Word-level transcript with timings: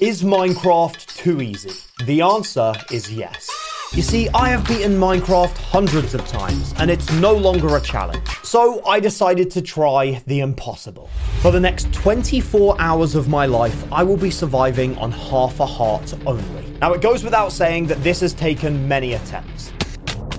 Is 0.00 0.22
Minecraft 0.22 1.16
too 1.16 1.42
easy? 1.42 1.72
The 2.04 2.20
answer 2.20 2.72
is 2.92 3.12
yes. 3.12 3.50
You 3.92 4.02
see, 4.02 4.28
I 4.28 4.48
have 4.48 4.64
beaten 4.68 4.96
Minecraft 4.96 5.58
hundreds 5.58 6.14
of 6.14 6.24
times, 6.28 6.72
and 6.78 6.88
it's 6.88 7.10
no 7.14 7.32
longer 7.34 7.76
a 7.76 7.80
challenge. 7.80 8.28
So 8.44 8.80
I 8.86 9.00
decided 9.00 9.50
to 9.50 9.60
try 9.60 10.22
the 10.28 10.38
impossible. 10.38 11.10
For 11.40 11.50
the 11.50 11.58
next 11.58 11.92
24 11.92 12.80
hours 12.80 13.16
of 13.16 13.26
my 13.28 13.46
life, 13.46 13.92
I 13.92 14.04
will 14.04 14.16
be 14.16 14.30
surviving 14.30 14.96
on 14.98 15.10
half 15.10 15.58
a 15.58 15.66
heart 15.66 16.14
only. 16.26 16.64
Now, 16.80 16.92
it 16.92 17.00
goes 17.00 17.24
without 17.24 17.50
saying 17.50 17.88
that 17.88 18.00
this 18.04 18.20
has 18.20 18.32
taken 18.32 18.86
many 18.86 19.14
attempts. 19.14 19.72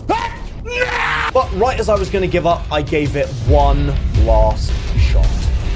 But 0.07 1.51
right 1.55 1.77
as 1.77 1.89
I 1.89 1.95
was 1.95 2.09
going 2.09 2.23
to 2.23 2.31
give 2.31 2.47
up, 2.47 2.65
I 2.71 2.81
gave 2.81 3.17
it 3.17 3.27
one 3.49 3.87
last 4.25 4.71
shot. 4.97 5.27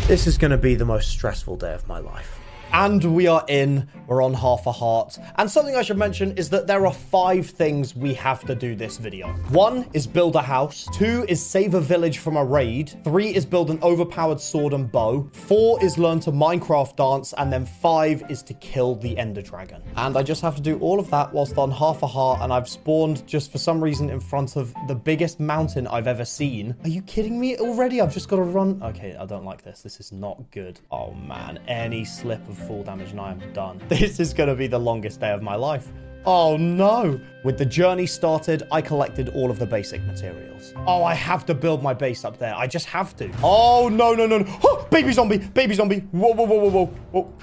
This 0.07 0.25
is 0.25 0.37
going 0.37 0.51
to 0.51 0.57
be 0.57 0.73
the 0.75 0.85
most 0.85 1.09
stressful 1.09 1.57
day 1.57 1.73
of 1.73 1.85
my 1.85 1.99
life. 1.99 2.39
And 2.73 3.03
we 3.15 3.27
are 3.27 3.45
in, 3.49 3.87
we're 4.07 4.23
on 4.23 4.33
half 4.33 4.65
a 4.65 4.71
heart. 4.71 5.19
And 5.35 5.49
something 5.49 5.75
I 5.75 5.83
should 5.83 5.97
mention 5.97 6.35
is 6.37 6.49
that 6.49 6.65
there 6.65 6.87
are 6.87 6.93
five 6.93 7.47
things 7.47 7.95
we 7.95 8.15
have 8.15 8.43
to 8.45 8.55
do 8.55 8.75
this 8.75 8.97
video. 8.97 9.27
One 9.49 9.87
is 9.93 10.07
build 10.07 10.35
a 10.35 10.41
house. 10.41 10.87
Two 10.91 11.23
is 11.29 11.39
save 11.39 11.75
a 11.75 11.79
village 11.79 12.17
from 12.17 12.35
a 12.35 12.43
raid. 12.43 12.99
Three 13.03 13.27
is 13.27 13.45
build 13.45 13.69
an 13.69 13.77
overpowered 13.83 14.41
sword 14.41 14.73
and 14.73 14.91
bow. 14.91 15.29
Four 15.33 15.83
is 15.83 15.99
learn 15.99 16.19
to 16.21 16.31
Minecraft 16.31 16.95
dance. 16.95 17.35
And 17.37 17.53
then 17.53 17.67
five 17.67 18.23
is 18.27 18.41
to 18.41 18.55
kill 18.55 18.95
the 18.95 19.19
ender 19.19 19.43
dragon. 19.43 19.83
And 19.95 20.17
I 20.17 20.23
just 20.23 20.41
have 20.41 20.55
to 20.55 20.61
do 20.61 20.79
all 20.79 20.99
of 20.99 21.11
that 21.11 21.31
whilst 21.31 21.59
on 21.59 21.69
half 21.69 22.01
a 22.01 22.07
heart. 22.07 22.41
And 22.41 22.51
I've 22.51 22.67
spawned 22.67 23.27
just 23.27 23.51
for 23.51 23.59
some 23.59 23.83
reason 23.83 24.09
in 24.09 24.19
front 24.19 24.55
of 24.55 24.73
the 24.87 24.95
biggest 24.95 25.39
mountain 25.39 25.85
I've 25.85 26.07
ever 26.07 26.25
seen. 26.25 26.75
Are 26.83 26.89
you 26.89 27.03
kidding 27.03 27.39
me 27.39 27.55
already? 27.57 28.01
I've 28.01 28.13
just 28.15 28.29
got 28.29 28.37
to 28.37 28.41
run. 28.41 28.81
Okay, 28.81 29.15
I 29.15 29.27
don't 29.27 29.45
like 29.45 29.61
this. 29.61 29.83
This 29.83 29.99
is 29.99 30.11
not 30.11 30.41
good. 30.49 30.79
Oh 30.89 31.13
man, 31.13 31.59
any 31.67 32.03
slip 32.03 32.41
of 32.49 32.62
full 32.67 32.83
damage 32.83 33.11
and 33.11 33.19
I 33.19 33.31
am 33.31 33.53
done. 33.53 33.81
This 33.87 34.19
is 34.19 34.33
going 34.33 34.49
to 34.49 34.55
be 34.55 34.67
the 34.67 34.79
longest 34.79 35.19
day 35.19 35.31
of 35.31 35.41
my 35.41 35.55
life. 35.55 35.87
Oh 36.25 36.55
no! 36.55 37.19
With 37.43 37.57
the 37.57 37.65
journey 37.65 38.05
started, 38.05 38.63
I 38.71 38.81
collected 38.81 39.29
all 39.29 39.51
of 39.51 39.59
the 39.59 39.65
basic 39.65 40.01
materials. 40.03 40.73
Oh, 40.87 41.03
I 41.03 41.13
have 41.13 41.45
to 41.47 41.53
build 41.53 41.83
my 41.83 41.93
base 41.93 42.23
up 42.23 42.37
there. 42.37 42.55
I 42.55 42.65
just 42.65 42.85
have 42.85 43.13
to. 43.17 43.29
Oh, 43.43 43.89
no, 43.89 44.13
no, 44.13 44.25
no, 44.25 44.37
no. 44.37 44.59
Oh, 44.63 44.87
baby 44.91 45.11
zombie! 45.11 45.39
Baby 45.39 45.75
zombie! 45.75 45.99
Whoa, 46.11 46.33
whoa, 46.33 46.45
whoa, 46.45 46.57
whoa, 46.57 46.69
whoa. 46.69 46.85
Whoa. 47.11 47.33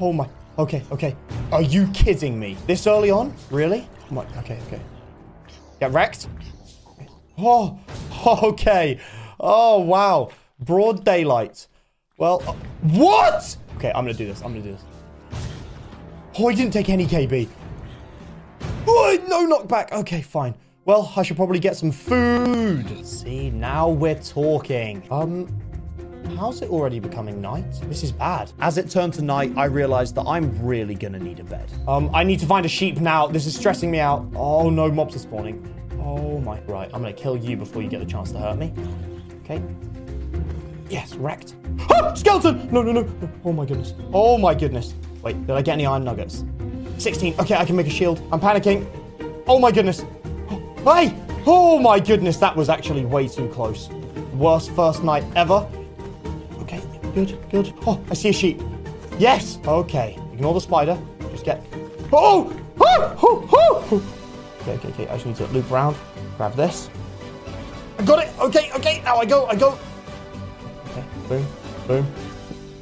Oh 0.00 0.12
my. 0.12 0.26
Okay, 0.58 0.82
okay. 0.90 1.14
Are 1.52 1.62
you 1.62 1.86
kidding 1.88 2.38
me? 2.40 2.56
This 2.66 2.86
early 2.86 3.10
on? 3.10 3.34
Really? 3.50 3.86
Oh. 4.10 4.26
Okay, 4.38 4.58
okay. 4.66 4.80
Get 5.80 5.92
wrecked? 5.92 6.28
Oh, 7.36 7.78
okay. 8.42 9.00
Oh, 9.38 9.80
wow. 9.80 10.30
Broad 10.58 11.04
daylight. 11.04 11.66
Well, 12.16 12.42
uh, 12.46 12.52
what? 12.82 13.56
Okay, 13.80 13.92
I'm 13.94 14.04
gonna 14.04 14.12
do 14.12 14.26
this. 14.26 14.42
I'm 14.42 14.52
gonna 14.52 14.62
do 14.62 14.72
this. 14.72 14.84
Oh, 16.38 16.48
he 16.48 16.54
didn't 16.54 16.74
take 16.74 16.90
any 16.90 17.06
KB. 17.06 17.48
Oh, 18.86 19.18
no 19.26 19.48
knockback. 19.48 19.90
Okay, 19.90 20.20
fine. 20.20 20.54
Well, 20.84 21.10
I 21.16 21.22
should 21.22 21.36
probably 21.36 21.60
get 21.60 21.76
some 21.76 21.90
food. 21.90 23.06
See, 23.06 23.48
now 23.48 23.88
we're 23.88 24.20
talking. 24.20 25.02
Um, 25.10 25.48
how's 26.36 26.60
it 26.60 26.68
already 26.68 27.00
becoming 27.00 27.40
night? 27.40 27.72
This 27.84 28.02
is 28.02 28.12
bad. 28.12 28.52
As 28.60 28.76
it 28.76 28.90
turned 28.90 29.14
to 29.14 29.22
night, 29.22 29.54
I 29.56 29.64
realized 29.64 30.14
that 30.16 30.26
I'm 30.26 30.62
really 30.62 30.94
gonna 30.94 31.18
need 31.18 31.40
a 31.40 31.44
bed. 31.44 31.72
Um, 31.88 32.10
I 32.12 32.22
need 32.22 32.38
to 32.40 32.46
find 32.46 32.66
a 32.66 32.68
sheep 32.68 33.00
now. 33.00 33.28
This 33.28 33.46
is 33.46 33.56
stressing 33.56 33.90
me 33.90 33.98
out. 33.98 34.30
Oh 34.34 34.68
no, 34.68 34.90
mobs 34.90 35.16
are 35.16 35.20
spawning. 35.20 35.66
Oh 36.02 36.38
my, 36.40 36.60
right. 36.64 36.90
I'm 36.92 37.00
gonna 37.00 37.14
kill 37.14 37.38
you 37.38 37.56
before 37.56 37.80
you 37.80 37.88
get 37.88 38.00
the 38.00 38.06
chance 38.06 38.30
to 38.32 38.40
hurt 38.40 38.58
me. 38.58 38.74
Okay. 39.42 39.62
Yes, 40.90 41.14
wrecked. 41.14 41.54
Ah, 41.92 42.14
skeleton! 42.14 42.68
No, 42.72 42.82
no, 42.82 42.92
no, 42.92 43.02
no. 43.02 43.30
Oh 43.44 43.52
my 43.52 43.64
goodness. 43.64 43.94
Oh 44.12 44.36
my 44.36 44.54
goodness. 44.54 44.94
Wait, 45.22 45.46
did 45.46 45.56
I 45.56 45.62
get 45.62 45.74
any 45.74 45.86
iron 45.86 46.04
nuggets? 46.04 46.44
16. 46.98 47.34
Okay, 47.38 47.54
I 47.54 47.64
can 47.64 47.76
make 47.76 47.86
a 47.86 47.90
shield. 47.90 48.20
I'm 48.32 48.40
panicking. 48.40 48.86
Oh 49.46 49.58
my 49.58 49.70
goodness. 49.70 50.04
Oh, 50.50 50.58
hey! 50.94 51.16
Oh 51.46 51.78
my 51.78 51.98
goodness, 51.98 52.36
that 52.38 52.54
was 52.54 52.68
actually 52.68 53.04
way 53.04 53.28
too 53.28 53.48
close. 53.48 53.88
Worst 54.34 54.70
first 54.72 55.02
night 55.02 55.24
ever. 55.36 55.66
Okay, 56.60 56.82
good, 57.14 57.38
good. 57.50 57.72
Oh, 57.86 58.02
I 58.10 58.14
see 58.14 58.28
a 58.28 58.32
sheep. 58.32 58.60
Yes! 59.18 59.58
Okay, 59.66 60.18
ignore 60.32 60.54
the 60.54 60.60
spider. 60.60 60.98
Just 61.30 61.44
get... 61.44 61.64
Oh! 62.12 62.54
Oh! 62.80 63.16
Oh! 63.22 63.48
oh! 63.52 64.02
Okay, 64.62 64.72
okay, 64.72 64.88
okay. 64.88 65.08
I 65.08 65.14
just 65.14 65.26
need 65.26 65.36
to 65.36 65.46
loop 65.48 65.70
around. 65.70 65.96
Grab 66.36 66.54
this. 66.54 66.90
I 67.98 68.04
got 68.04 68.24
it! 68.24 68.32
Okay, 68.40 68.70
okay, 68.76 69.02
now 69.02 69.16
I 69.16 69.24
go, 69.24 69.46
I 69.46 69.54
go. 69.54 69.78
Boom, 71.30 71.46
boom. 71.86 72.06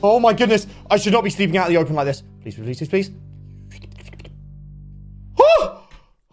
Oh 0.03 0.19
my 0.19 0.33
goodness! 0.33 0.67
I 0.91 0.97
should 0.97 1.13
not 1.13 1.23
be 1.23 1.29
sleeping 1.29 1.59
out 1.59 1.67
in 1.67 1.75
the 1.75 1.79
open 1.79 1.95
like 1.95 2.07
this. 2.07 2.23
Please, 2.41 2.55
please, 2.55 2.79
please, 2.79 2.89
please. 2.89 3.11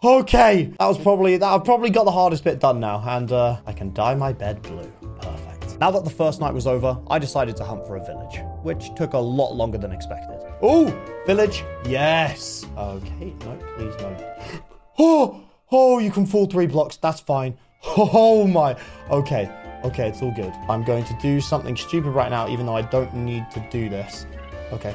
Okay, 0.02 0.72
that 0.78 0.86
was 0.86 0.96
probably 0.96 1.36
that. 1.36 1.46
I've 1.46 1.64
probably 1.64 1.90
got 1.90 2.04
the 2.04 2.10
hardest 2.10 2.42
bit 2.42 2.58
done 2.58 2.80
now, 2.80 3.04
and 3.06 3.30
uh, 3.32 3.60
I 3.66 3.72
can 3.74 3.92
dye 3.92 4.14
my 4.14 4.32
bed 4.32 4.62
blue. 4.62 4.90
Perfect. 5.20 5.78
Now 5.78 5.90
that 5.90 6.04
the 6.04 6.10
first 6.10 6.40
night 6.40 6.54
was 6.54 6.66
over, 6.66 6.98
I 7.10 7.18
decided 7.18 7.54
to 7.56 7.64
hunt 7.64 7.86
for 7.86 7.96
a 7.96 8.04
village, 8.04 8.40
which 8.62 8.94
took 8.94 9.12
a 9.12 9.18
lot 9.18 9.54
longer 9.54 9.76
than 9.76 9.92
expected. 9.92 10.38
Oh, 10.62 10.86
village! 11.26 11.64
Yes. 11.86 12.64
Okay, 12.78 13.34
no, 13.40 13.58
please 13.76 13.94
no. 13.98 14.62
Oh, 14.98 15.44
oh, 15.70 15.98
you 15.98 16.10
can 16.10 16.24
fall 16.24 16.46
three 16.46 16.66
blocks. 16.66 16.96
That's 16.96 17.20
fine. 17.20 17.58
Oh 17.98 18.46
my. 18.46 18.76
Okay, 19.10 19.50
okay, 19.86 20.08
it's 20.08 20.22
all 20.22 20.32
good. 20.32 20.52
I'm 20.68 20.84
going 20.84 21.04
to 21.04 21.14
do 21.20 21.40
something 21.40 21.76
stupid 21.76 22.10
right 22.10 22.30
now, 22.30 22.48
even 22.48 22.66
though 22.66 22.76
I 22.76 22.82
don't 22.82 23.14
need 23.14 23.50
to 23.52 23.60
do 23.70 23.88
this. 23.88 24.26
Okay. 24.72 24.94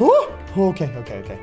Oh, 0.00 0.36
okay, 0.56 0.88
okay, 0.96 1.18
okay. 1.18 1.38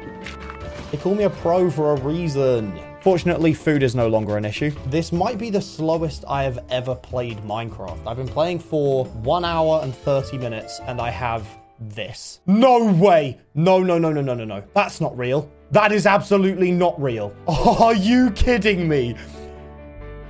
They 0.91 0.97
call 0.97 1.15
me 1.15 1.23
a 1.23 1.29
pro 1.29 1.71
for 1.71 1.93
a 1.93 2.01
reason. 2.01 2.79
Fortunately, 3.01 3.53
food 3.53 3.83
is 3.83 3.95
no 3.95 4.07
longer 4.07 4.37
an 4.37 4.45
issue. 4.45 4.71
This 4.87 5.11
might 5.11 5.37
be 5.37 5.49
the 5.49 5.61
slowest 5.61 6.23
I 6.27 6.43
have 6.43 6.59
ever 6.69 6.95
played 6.95 7.39
Minecraft. 7.39 8.05
I've 8.07 8.17
been 8.17 8.27
playing 8.27 8.59
for 8.59 9.05
one 9.05 9.43
hour 9.43 9.81
and 9.83 9.93
30 9.93 10.37
minutes, 10.37 10.79
and 10.85 11.01
I 11.01 11.09
have 11.09 11.47
this. 11.79 12.39
No 12.45 12.93
way! 12.93 13.39
No, 13.55 13.79
no, 13.79 13.97
no, 13.97 14.11
no, 14.11 14.21
no, 14.21 14.33
no, 14.33 14.45
no. 14.45 14.63
That's 14.73 15.01
not 15.01 15.17
real. 15.17 15.49
That 15.71 15.91
is 15.91 16.05
absolutely 16.05 16.71
not 16.71 17.01
real. 17.01 17.33
Are 17.47 17.95
you 17.95 18.31
kidding 18.31 18.87
me? 18.87 19.15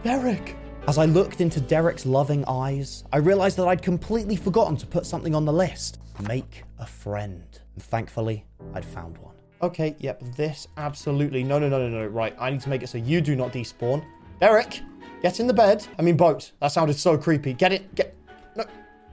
Derek. 0.03 0.55
As 0.85 0.97
I 0.97 1.05
looked 1.05 1.39
into 1.39 1.61
Derek's 1.61 2.05
loving 2.05 2.43
eyes, 2.45 3.05
I 3.13 3.17
realized 3.17 3.55
that 3.57 3.67
I'd 3.69 3.81
completely 3.81 4.35
forgotten 4.35 4.75
to 4.75 4.85
put 4.85 5.05
something 5.05 5.33
on 5.33 5.45
the 5.45 5.53
list. 5.53 5.99
Make 6.27 6.65
a 6.77 6.85
friend. 6.85 7.45
And 7.75 7.83
thankfully, 7.83 8.45
I'd 8.73 8.83
found 8.83 9.17
one. 9.19 9.33
Okay, 9.61 9.95
yep, 9.99 10.21
this 10.35 10.67
absolutely. 10.75 11.41
No, 11.41 11.57
no, 11.57 11.69
no, 11.69 11.87
no, 11.87 12.01
no. 12.01 12.05
Right, 12.07 12.35
I 12.37 12.49
need 12.49 12.59
to 12.61 12.69
make 12.69 12.83
it 12.83 12.89
so 12.89 12.97
you 12.97 13.21
do 13.21 13.33
not 13.33 13.53
despawn. 13.53 14.03
Derek, 14.41 14.81
get 15.21 15.39
in 15.39 15.47
the 15.47 15.53
bed. 15.53 15.87
I 15.97 16.01
mean, 16.01 16.17
boat. 16.17 16.51
That 16.59 16.67
sounded 16.67 16.97
so 16.97 17.17
creepy. 17.17 17.53
Get 17.53 17.71
it. 17.71 17.95
Get. 17.95 18.13
No. 18.57 18.65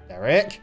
Derek. 0.09 0.61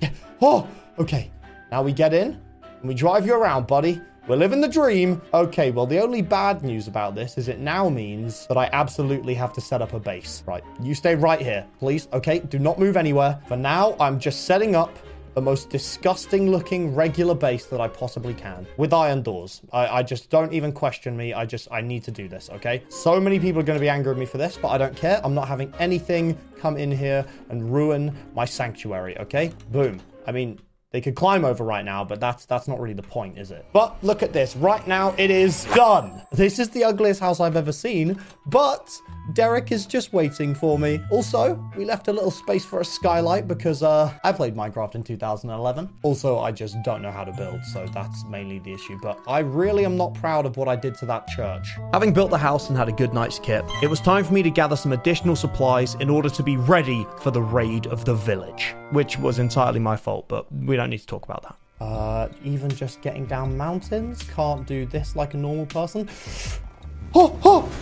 Yeah. 0.00 0.10
Oh, 0.40 0.68
okay. 1.00 1.32
Now 1.72 1.82
we 1.82 1.92
get 1.92 2.14
in 2.14 2.40
and 2.62 2.88
we 2.88 2.94
drive 2.94 3.26
you 3.26 3.34
around, 3.34 3.66
buddy. 3.66 4.00
We're 4.28 4.36
living 4.36 4.60
the 4.60 4.68
dream. 4.68 5.22
Okay, 5.32 5.70
well, 5.70 5.86
the 5.86 6.02
only 6.02 6.20
bad 6.20 6.62
news 6.62 6.86
about 6.86 7.14
this 7.14 7.38
is 7.38 7.48
it 7.48 7.60
now 7.60 7.88
means 7.88 8.46
that 8.48 8.58
I 8.58 8.68
absolutely 8.74 9.32
have 9.32 9.54
to 9.54 9.62
set 9.62 9.80
up 9.80 9.94
a 9.94 9.98
base. 9.98 10.42
Right, 10.46 10.62
you 10.82 10.94
stay 10.94 11.14
right 11.14 11.40
here, 11.40 11.66
please. 11.78 12.08
Okay, 12.12 12.40
do 12.40 12.58
not 12.58 12.78
move 12.78 12.98
anywhere. 12.98 13.40
For 13.48 13.56
now, 13.56 13.96
I'm 13.98 14.20
just 14.20 14.44
setting 14.44 14.76
up 14.76 14.94
the 15.34 15.40
most 15.40 15.70
disgusting 15.70 16.50
looking 16.50 16.94
regular 16.94 17.34
base 17.34 17.64
that 17.66 17.80
I 17.80 17.88
possibly 17.88 18.34
can 18.34 18.66
with 18.76 18.92
iron 18.92 19.22
doors. 19.22 19.62
I, 19.72 19.86
I, 19.86 20.02
just 20.02 20.28
don't 20.28 20.52
even 20.52 20.72
question 20.72 21.16
me. 21.16 21.32
I 21.32 21.46
just, 21.46 21.68
I 21.70 21.80
need 21.80 22.04
to 22.04 22.10
do 22.10 22.28
this, 22.28 22.50
okay? 22.50 22.82
So 22.90 23.18
many 23.18 23.40
people 23.40 23.62
are 23.62 23.64
going 23.64 23.78
to 23.78 23.82
be 23.82 23.88
angry 23.88 24.12
at 24.12 24.18
me 24.18 24.26
for 24.26 24.36
this, 24.36 24.58
but 24.60 24.68
I 24.68 24.76
don't 24.76 24.96
care. 24.96 25.22
I'm 25.24 25.34
not 25.34 25.48
having 25.48 25.72
anything 25.78 26.36
come 26.58 26.76
in 26.76 26.92
here 26.92 27.24
and 27.48 27.72
ruin 27.72 28.14
my 28.34 28.44
sanctuary, 28.44 29.16
okay? 29.20 29.52
Boom. 29.70 30.00
I 30.26 30.32
mean, 30.32 30.58
they 30.90 31.02
could 31.02 31.14
climb 31.14 31.44
over 31.44 31.64
right 31.64 31.84
now, 31.84 32.02
but 32.02 32.18
that's 32.18 32.46
that's 32.46 32.66
not 32.66 32.80
really 32.80 32.94
the 32.94 33.02
point, 33.02 33.38
is 33.38 33.50
it? 33.50 33.66
But 33.74 34.02
look 34.02 34.22
at 34.22 34.32
this. 34.32 34.56
Right 34.56 34.86
now, 34.86 35.14
it 35.18 35.30
is 35.30 35.66
done. 35.74 36.22
This 36.32 36.58
is 36.58 36.70
the 36.70 36.84
ugliest 36.84 37.20
house 37.20 37.40
I've 37.40 37.56
ever 37.56 37.72
seen, 37.72 38.18
but 38.46 38.98
Derek 39.34 39.70
is 39.70 39.84
just 39.84 40.14
waiting 40.14 40.54
for 40.54 40.78
me. 40.78 41.00
Also, 41.10 41.62
we 41.76 41.84
left 41.84 42.08
a 42.08 42.12
little 42.12 42.30
space 42.30 42.64
for 42.64 42.80
a 42.80 42.84
skylight 42.84 43.46
because 43.46 43.82
uh, 43.82 44.10
I 44.24 44.32
played 44.32 44.54
Minecraft 44.54 44.94
in 44.94 45.02
2011. 45.02 45.90
Also, 46.02 46.38
I 46.38 46.52
just 46.52 46.76
don't 46.82 47.02
know 47.02 47.10
how 47.10 47.24
to 47.24 47.32
build, 47.32 47.62
so 47.64 47.84
that's 47.92 48.24
mainly 48.24 48.58
the 48.58 48.72
issue. 48.72 48.98
But 49.02 49.20
I 49.26 49.40
really 49.40 49.84
am 49.84 49.98
not 49.98 50.14
proud 50.14 50.46
of 50.46 50.56
what 50.56 50.68
I 50.68 50.76
did 50.76 50.94
to 50.98 51.06
that 51.06 51.26
church. 51.28 51.68
Having 51.92 52.14
built 52.14 52.30
the 52.30 52.38
house 52.38 52.70
and 52.70 52.78
had 52.78 52.88
a 52.88 52.92
good 52.92 53.12
night's 53.12 53.38
kip, 53.38 53.66
it 53.82 53.90
was 53.90 54.00
time 54.00 54.24
for 54.24 54.32
me 54.32 54.42
to 54.42 54.50
gather 54.50 54.76
some 54.76 54.92
additional 54.92 55.36
supplies 55.36 55.96
in 55.96 56.08
order 56.08 56.30
to 56.30 56.42
be 56.42 56.56
ready 56.56 57.06
for 57.20 57.30
the 57.30 57.42
raid 57.42 57.86
of 57.88 58.06
the 58.06 58.14
village, 58.14 58.74
which 58.92 59.18
was 59.18 59.38
entirely 59.38 59.80
my 59.80 59.96
fault, 59.96 60.26
but 60.28 60.50
we 60.50 60.77
don't 60.78 60.90
need 60.90 60.98
to 60.98 61.06
talk 61.06 61.24
about 61.24 61.42
that. 61.42 61.84
Uh, 61.84 62.28
even 62.42 62.70
just 62.70 63.00
getting 63.02 63.26
down 63.26 63.56
mountains, 63.56 64.22
can't 64.34 64.66
do 64.66 64.86
this 64.86 65.14
like 65.14 65.34
a 65.34 65.36
normal 65.36 65.66
person. 65.66 66.08
Oh, 67.14 67.40
oh! 67.42 67.72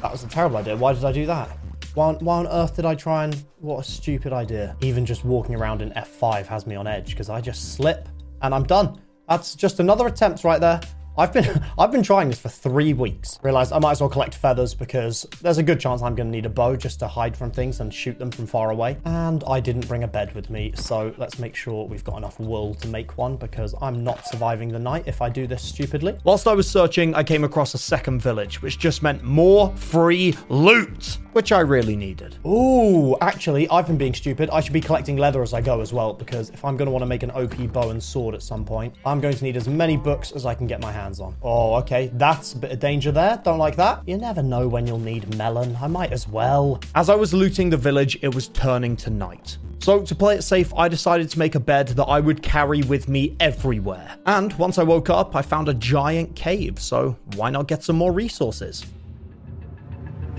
That 0.00 0.12
was 0.12 0.22
a 0.22 0.28
terrible 0.28 0.58
idea. 0.58 0.76
Why 0.76 0.92
did 0.92 1.04
I 1.04 1.10
do 1.10 1.26
that? 1.26 1.48
Why, 1.94 2.12
why 2.12 2.38
on 2.38 2.46
earth 2.46 2.76
did 2.76 2.84
I 2.84 2.94
try 2.94 3.24
and... 3.24 3.34
What 3.58 3.80
a 3.80 3.82
stupid 3.82 4.32
idea. 4.32 4.76
Even 4.80 5.04
just 5.04 5.24
walking 5.24 5.56
around 5.56 5.82
in 5.82 5.90
F5 5.90 6.46
has 6.46 6.68
me 6.68 6.76
on 6.76 6.86
edge 6.86 7.10
because 7.10 7.28
I 7.28 7.40
just 7.40 7.74
slip 7.74 8.08
and 8.42 8.54
I'm 8.54 8.62
done. 8.62 9.00
That's 9.28 9.56
just 9.56 9.80
another 9.80 10.06
attempt 10.06 10.44
right 10.44 10.60
there. 10.60 10.80
I've 11.18 11.32
been 11.32 11.62
I've 11.78 11.90
been 11.90 12.02
trying 12.02 12.28
this 12.28 12.38
for 12.38 12.48
three 12.48 12.92
weeks. 12.92 13.38
Realized 13.42 13.72
I 13.72 13.78
might 13.78 13.92
as 13.92 14.00
well 14.00 14.10
collect 14.10 14.34
feathers 14.34 14.74
because 14.74 15.26
there's 15.42 15.58
a 15.58 15.62
good 15.62 15.80
chance 15.80 16.02
I'm 16.02 16.16
to 16.16 16.24
need 16.24 16.46
a 16.46 16.50
bow 16.50 16.76
just 16.76 16.98
to 17.00 17.08
hide 17.08 17.36
from 17.36 17.50
things 17.50 17.80
and 17.80 17.92
shoot 17.92 18.18
them 18.18 18.30
from 18.30 18.46
far 18.46 18.70
away. 18.70 18.98
And 19.04 19.42
I 19.46 19.60
didn't 19.60 19.88
bring 19.88 20.04
a 20.04 20.08
bed 20.08 20.34
with 20.34 20.50
me, 20.50 20.72
so 20.74 21.14
let's 21.18 21.38
make 21.38 21.56
sure 21.56 21.86
we've 21.86 22.04
got 22.04 22.18
enough 22.18 22.38
wool 22.38 22.74
to 22.74 22.88
make 22.88 23.16
one 23.18 23.36
because 23.36 23.74
I'm 23.80 24.04
not 24.04 24.26
surviving 24.26 24.68
the 24.68 24.78
night 24.78 25.04
if 25.06 25.22
I 25.22 25.28
do 25.28 25.46
this 25.46 25.62
stupidly. 25.62 26.16
Whilst 26.24 26.46
I 26.46 26.54
was 26.54 26.68
searching, 26.68 27.14
I 27.14 27.22
came 27.22 27.44
across 27.44 27.74
a 27.74 27.78
second 27.78 28.20
village, 28.20 28.62
which 28.62 28.78
just 28.78 29.02
meant 29.02 29.22
more 29.22 29.74
free 29.76 30.36
loot 30.48 31.18
which 31.32 31.52
I 31.52 31.60
really 31.60 31.96
needed. 31.96 32.36
Ooh, 32.46 33.16
actually, 33.20 33.68
I've 33.68 33.86
been 33.86 33.98
being 33.98 34.14
stupid. 34.14 34.50
I 34.50 34.60
should 34.60 34.72
be 34.72 34.80
collecting 34.80 35.16
leather 35.16 35.42
as 35.42 35.52
I 35.52 35.60
go 35.60 35.80
as 35.80 35.92
well, 35.92 36.12
because 36.12 36.50
if 36.50 36.64
I'm 36.64 36.76
going 36.76 36.86
to 36.86 36.92
want 36.92 37.02
to 37.02 37.06
make 37.06 37.22
an 37.22 37.30
OP 37.30 37.72
bow 37.72 37.90
and 37.90 38.02
sword 38.02 38.34
at 38.34 38.42
some 38.42 38.64
point, 38.64 38.94
I'm 39.04 39.20
going 39.20 39.34
to 39.34 39.44
need 39.44 39.56
as 39.56 39.68
many 39.68 39.96
books 39.96 40.32
as 40.32 40.46
I 40.46 40.54
can 40.54 40.66
get 40.66 40.80
my 40.80 40.92
hands 40.92 41.20
on. 41.20 41.36
Oh, 41.42 41.74
okay, 41.76 42.10
that's 42.14 42.54
a 42.54 42.58
bit 42.58 42.72
of 42.72 42.80
danger 42.80 43.12
there. 43.12 43.40
Don't 43.44 43.58
like 43.58 43.76
that. 43.76 44.02
You 44.06 44.16
never 44.16 44.42
know 44.42 44.68
when 44.68 44.86
you'll 44.86 44.98
need 44.98 45.34
melon. 45.36 45.76
I 45.80 45.86
might 45.86 46.12
as 46.12 46.28
well. 46.28 46.80
As 46.94 47.08
I 47.08 47.14
was 47.14 47.32
looting 47.32 47.70
the 47.70 47.76
village, 47.76 48.18
it 48.22 48.34
was 48.34 48.48
turning 48.48 48.96
to 48.96 49.10
night. 49.10 49.58
So, 49.78 50.02
to 50.02 50.14
play 50.14 50.34
it 50.34 50.42
safe, 50.42 50.74
I 50.74 50.88
decided 50.88 51.30
to 51.30 51.38
make 51.38 51.54
a 51.54 51.60
bed 51.60 51.88
that 51.88 52.04
I 52.04 52.20
would 52.20 52.42
carry 52.42 52.82
with 52.82 53.08
me 53.08 53.34
everywhere. 53.40 54.14
And 54.26 54.52
once 54.58 54.76
I 54.76 54.82
woke 54.82 55.08
up, 55.08 55.34
I 55.34 55.40
found 55.40 55.70
a 55.70 55.74
giant 55.74 56.36
cave, 56.36 56.78
so 56.78 57.16
why 57.34 57.48
not 57.48 57.66
get 57.66 57.82
some 57.82 57.96
more 57.96 58.12
resources? 58.12 58.84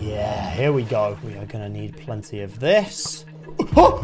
Yeah, 0.01 0.49
here 0.49 0.73
we 0.73 0.83
go. 0.83 1.15
We 1.23 1.33
are 1.33 1.45
going 1.45 1.63
to 1.63 1.69
need 1.69 1.95
plenty 1.95 2.41
of 2.41 2.59
this. 2.59 3.23
no, 3.75 4.03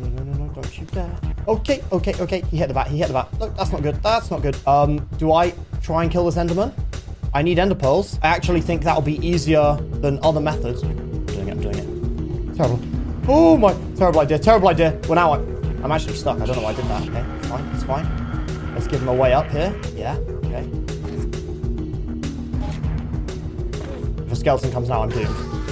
no, 0.00 0.08
no, 0.08 0.22
no, 0.22 0.48
don't 0.54 0.72
shoot 0.72 0.88
there. 0.88 1.14
Okay, 1.46 1.82
okay, 1.92 2.14
okay. 2.18 2.40
He 2.50 2.56
hit 2.56 2.68
the 2.68 2.74
bat. 2.74 2.88
He 2.88 2.96
hit 2.96 3.08
the 3.08 3.12
bat. 3.12 3.28
Look, 3.38 3.54
that's 3.54 3.70
not 3.70 3.82
good. 3.82 4.02
That's 4.02 4.30
not 4.30 4.40
good. 4.40 4.56
Um, 4.66 5.06
do 5.18 5.32
I 5.32 5.52
try 5.82 6.02
and 6.02 6.10
kill 6.10 6.24
this 6.24 6.36
Enderman? 6.36 6.72
I 7.34 7.42
need 7.42 7.58
Ender 7.58 7.74
pearls. 7.74 8.18
I 8.22 8.28
actually 8.28 8.62
think 8.62 8.82
that'll 8.84 9.02
be 9.02 9.24
easier 9.26 9.76
than 10.00 10.18
other 10.22 10.40
methods. 10.40 10.82
I'm 10.82 11.26
doing 11.26 11.48
it. 11.48 11.52
I'm 11.52 11.60
doing 11.60 11.76
it. 11.76 12.56
Terrible. 12.56 12.80
Oh 13.28 13.58
my, 13.58 13.76
terrible 13.96 14.20
idea. 14.20 14.38
Terrible 14.38 14.68
idea. 14.68 14.98
Well, 15.08 15.16
now 15.16 15.32
I, 15.34 15.36
I'm 15.84 15.92
actually 15.92 16.16
stuck. 16.16 16.40
I 16.40 16.46
don't 16.46 16.56
know 16.56 16.62
why 16.62 16.70
I 16.70 16.74
did 16.74 16.86
that. 16.86 17.08
Okay, 17.08 17.38
it's 17.38 17.48
fine. 17.48 17.64
It's 17.74 17.84
fine. 17.84 18.74
Let's 18.74 18.86
give 18.86 19.02
him 19.02 19.08
a 19.08 19.14
way 19.14 19.34
up 19.34 19.50
here. 19.50 19.78
Yeah. 19.94 20.16
Okay. 20.46 20.81
Skeleton 24.42 24.72
comes 24.72 24.88
now, 24.88 25.02
I'm 25.02 25.08
doomed. 25.08 25.28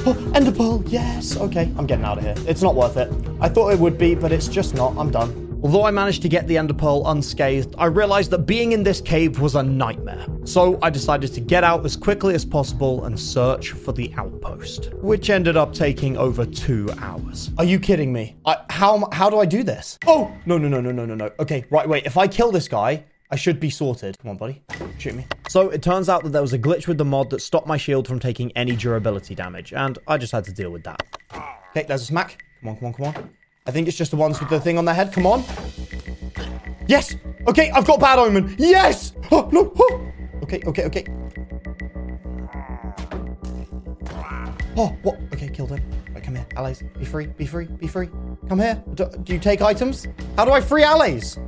Oh, 0.07 0.33
ender 0.33 0.53
pearl, 0.53 0.81
yes. 0.87 1.37
Okay, 1.37 1.73
I'm 1.77 1.89
getting 1.89 2.05
out 2.05 2.19
of 2.19 2.25
here. 2.25 2.37
It's 2.49 2.63
not 2.63 2.77
worth 2.77 2.97
it. 2.97 3.13
I 3.41 3.49
thought 3.49 3.73
it 3.73 3.79
would 3.81 3.99
be, 3.99 4.15
but 4.15 4.31
it's 4.31 4.47
just 4.47 4.77
not. 4.77 4.97
I'm 4.97 5.11
done. 5.11 5.59
Although 5.65 5.85
I 5.85 5.91
managed 5.91 6.23
to 6.23 6.29
get 6.29 6.47
the 6.47 6.57
ender 6.57 6.73
pearl 6.73 7.03
unscathed, 7.07 7.75
I 7.79 7.87
realized 7.87 8.31
that 8.31 8.47
being 8.47 8.71
in 8.71 8.85
this 8.85 9.01
cave 9.01 9.41
was 9.41 9.57
a 9.57 9.63
nightmare. 9.65 10.25
So 10.45 10.79
I 10.83 10.89
decided 10.89 11.35
to 11.35 11.41
get 11.41 11.65
out 11.65 11.85
as 11.85 11.97
quickly 11.97 12.37
as 12.37 12.45
possible 12.45 13.05
and 13.07 13.19
search 13.19 13.73
for 13.73 13.91
the 13.91 14.15
outpost, 14.17 14.95
which 14.95 15.31
ended 15.31 15.57
up 15.57 15.75
taking 15.75 16.17
over 16.17 16.47
two 16.47 16.89
hours. 16.99 17.51
Are 17.59 17.65
you 17.65 17.81
kidding 17.81 18.13
me? 18.13 18.37
I, 18.47 18.57
how 18.71 19.09
how 19.11 19.29
do 19.29 19.41
I 19.41 19.47
do 19.47 19.65
this? 19.65 19.99
Oh 20.07 20.33
no 20.47 20.59
no 20.59 20.69
no 20.69 20.81
no 20.81 20.93
no 20.93 21.05
no 21.05 21.17
no. 21.17 21.31
Okay, 21.41 21.65
right, 21.71 21.89
wait. 21.89 22.07
If 22.07 22.17
I 22.17 22.29
kill 22.29 22.53
this 22.53 22.69
guy, 22.69 23.05
I 23.33 23.37
should 23.37 23.61
be 23.61 23.71
sorted. 23.71 24.19
Come 24.19 24.31
on, 24.31 24.37
buddy. 24.37 24.63
Shoot 24.99 25.15
me. 25.15 25.25
So 25.49 25.71
it 25.71 25.83
turns 25.83 26.09
out 26.09 26.25
that 26.25 26.31
there 26.31 26.43
was 26.43 26.53
a 26.53 26.59
glitch 26.59 26.89
with 26.89 26.99
the 26.99 27.05
mod 27.05 27.31
that 27.31 27.41
stopped 27.41 27.67
my 27.67 27.77
shield 27.77 28.09
from 28.09 28.19
taking 28.19 28.51
any 28.57 28.75
durability 28.75 29.35
damage, 29.35 29.73
and 29.73 29.99
I 30.09 30.19
just 30.19 30.33
had 30.33 30.45
to 30.45 30.53
deal 30.53 30.71
with 30.71 30.83
that. 30.85 31.01
Okay, 31.71 31.87
there's 31.87 32.03
a 32.03 32.07
smack. 32.07 32.43
Come 32.61 32.71
on, 32.71 32.77
come 32.77 32.87
on, 32.87 32.95
come 32.95 33.07
on. 33.07 33.31
I 33.67 33.71
think 33.71 33.87
it's 33.87 33.97
just 33.97 34.11
the 34.11 34.17
ones 34.17 34.41
with 34.41 34.49
the 34.49 34.59
thing 34.59 34.79
on 34.79 34.85
their 34.85 34.95
head. 34.95 35.13
Come 35.13 35.27
on. 35.27 35.45
Yes! 36.89 37.15
Okay, 37.47 37.71
I've 37.71 37.87
got 37.87 38.01
bad 38.01 38.19
omen. 38.19 38.55
Yes! 38.59 39.13
Oh, 39.33 39.49
no! 39.53 39.73
Oh. 39.79 40.07
Okay, 40.43 40.61
okay, 40.67 40.85
okay. 40.87 41.05
Oh, 44.77 44.89
what? 45.03 45.17
Okay, 45.33 45.49
killed 45.49 45.71
him. 45.71 45.81
Right, 46.13 46.25
come 46.25 46.35
here. 46.35 46.47
Allies, 46.57 46.83
be 46.99 47.05
free, 47.05 47.27
be 47.27 47.47
free, 47.47 47.67
be 47.67 47.87
free. 47.87 48.09
Come 48.49 48.59
here. 48.59 48.83
Do, 48.95 49.09
do 49.23 49.33
you 49.33 49.39
take 49.39 49.63
items? 49.63 50.09
How 50.37 50.45
do 50.45 50.51
I 50.51 50.61
free 50.61 50.83
allies? 50.83 51.39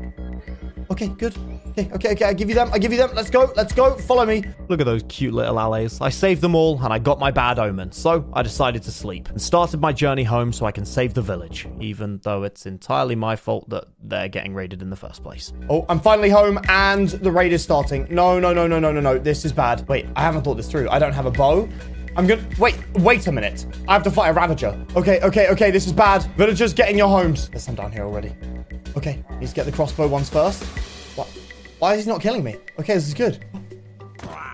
Okay, 0.91 1.09
good. 1.09 1.35
Okay, 1.73 1.91
okay, 1.95 2.13
okay. 2.13 2.25
I 2.27 2.35
give 2.35 2.49
you 2.51 2.55
them. 2.55 2.71
I 2.73 2.79
give 2.79 2.93
you 2.93 2.99
them. 2.99 3.11
Let's 3.15 3.31
go. 3.31 3.51
Let's 3.57 3.73
go. 3.73 3.97
Follow 3.97 4.27
me. 4.27 4.45
Look 4.69 4.81
at 4.81 4.85
those 4.85 5.03
cute 5.09 5.33
little 5.33 5.59
allies. 5.59 5.99
I 6.01 6.11
saved 6.11 6.43
them 6.43 6.55
all 6.55 6.79
and 6.83 6.93
I 6.93 6.99
got 6.99 7.19
my 7.19 7.31
bad 7.31 7.59
omen. 7.59 7.93
So 7.93 8.29
I 8.35 8.43
decided 8.43 8.83
to 8.83 8.93
sleep 8.93 9.31
and 9.31 9.41
started 9.41 9.81
my 9.81 9.93
journey 9.93 10.25
home 10.25 10.53
so 10.53 10.67
I 10.67 10.73
can 10.73 10.85
save 10.85 11.15
the 11.15 11.23
village, 11.23 11.67
even 11.81 12.21
though 12.25 12.43
it's 12.43 12.67
entirely 12.67 13.15
my 13.15 13.37
fault 13.37 13.69
that 13.71 13.85
they're 14.03 14.29
getting 14.29 14.55
raided 14.55 14.83
in 14.83 14.91
the 14.91 14.97
first 14.97 15.23
place. 15.23 15.53
Oh, 15.71 15.87
I'm 15.89 16.01
finally 16.01 16.29
home 16.29 16.61
and 16.69 17.09
the 17.09 17.33
raid 17.33 17.53
is 17.53 17.63
starting. 17.63 18.07
No, 18.11 18.39
no, 18.39 18.53
no, 18.53 18.67
no, 18.67 18.79
no, 18.79 18.93
no, 18.93 19.01
no. 19.01 19.19
This 19.19 19.47
is 19.47 19.53
bad. 19.53 19.89
Wait, 19.89 20.07
I 20.15 20.21
haven't 20.21 20.43
thought 20.43 20.57
this 20.57 20.71
through. 20.71 20.91
I 20.91 20.99
don't 20.99 21.15
have 21.15 21.27
a 21.27 21.31
bow. 21.31 21.69
I'm 22.15 22.27
gonna 22.27 22.45
wait. 22.59 22.77
Wait 22.97 23.27
a 23.27 23.33
minute. 23.33 23.65
I 23.89 23.95
have 23.95 24.03
to 24.03 24.11
fight 24.11 24.29
a 24.29 24.33
ravager. 24.35 24.79
Okay, 24.95 25.21
okay, 25.21 25.49
okay. 25.49 25.71
This 25.71 25.87
is 25.87 25.93
bad. 25.93 26.23
Villagers, 26.37 26.75
get 26.75 26.91
in 26.91 26.99
your 26.99 27.09
homes. 27.09 27.49
There's 27.49 27.63
some 27.63 27.75
down 27.75 27.91
here 27.91 28.05
already. 28.05 28.35
Okay, 28.97 29.25
let's 29.41 29.55
get 29.55 29.65
the 29.65 29.73
crossbow 29.73 30.07
ones 30.07 30.29
first. 30.29 30.63
What? 31.17 31.29
Why 31.83 31.95
is 31.95 32.05
he 32.05 32.11
not 32.13 32.21
killing 32.21 32.45
me? 32.45 32.59
Okay, 32.79 32.95
this 32.95 33.09
is 33.09 33.15
good. 33.15 33.45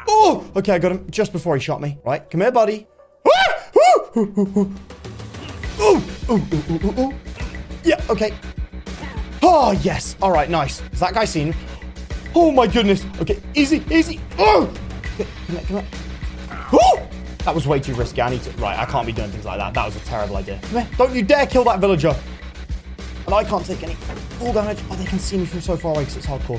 Oh, 0.08 0.50
okay, 0.56 0.72
I 0.72 0.78
got 0.78 0.92
him 0.92 1.06
just 1.10 1.30
before 1.30 1.54
he 1.54 1.60
shot 1.60 1.78
me. 1.78 1.98
Right, 2.02 2.22
come 2.30 2.40
here, 2.40 2.50
buddy. 2.50 2.86
Oh, 3.26 3.52
oh, 4.16 4.72
oh, 6.30 7.14
yeah, 7.84 8.02
okay. 8.08 8.32
Oh, 9.42 9.72
yes. 9.82 10.16
All 10.22 10.32
right, 10.32 10.48
nice. 10.48 10.80
Is 10.90 11.00
that 11.00 11.12
guy 11.12 11.26
seen? 11.26 11.54
Oh, 12.34 12.50
my 12.50 12.66
goodness. 12.66 13.04
Okay, 13.20 13.42
easy, 13.54 13.84
easy. 13.90 14.22
Oh! 14.38 14.72
Okay, 15.12 15.26
come 15.48 15.56
here, 15.56 15.66
come 15.66 15.76
here. 15.80 15.86
Oh! 16.72 17.06
That 17.44 17.54
was 17.54 17.66
way 17.66 17.78
too 17.78 17.92
risky. 17.92 18.22
I 18.22 18.30
need 18.30 18.42
to... 18.44 18.50
Right, 18.52 18.78
I 18.78 18.86
can't 18.86 19.06
be 19.06 19.12
doing 19.12 19.30
things 19.30 19.44
like 19.44 19.58
that. 19.58 19.74
That 19.74 19.84
was 19.84 19.96
a 19.96 20.00
terrible 20.00 20.38
idea. 20.38 20.58
Come 20.62 20.80
here. 20.80 20.88
Don't 20.96 21.14
you 21.14 21.22
dare 21.22 21.46
kill 21.46 21.64
that 21.64 21.78
villager. 21.78 22.16
And 23.26 23.34
I 23.34 23.44
can't 23.44 23.66
take 23.66 23.82
any 23.82 23.92
full 23.92 24.54
damage. 24.54 24.78
Oh, 24.90 24.96
they 24.96 25.04
can 25.04 25.18
see 25.18 25.36
me 25.36 25.44
from 25.44 25.60
so 25.60 25.76
far 25.76 25.92
away 25.92 26.04
because 26.04 26.16
it's 26.16 26.26
hardcore. 26.26 26.58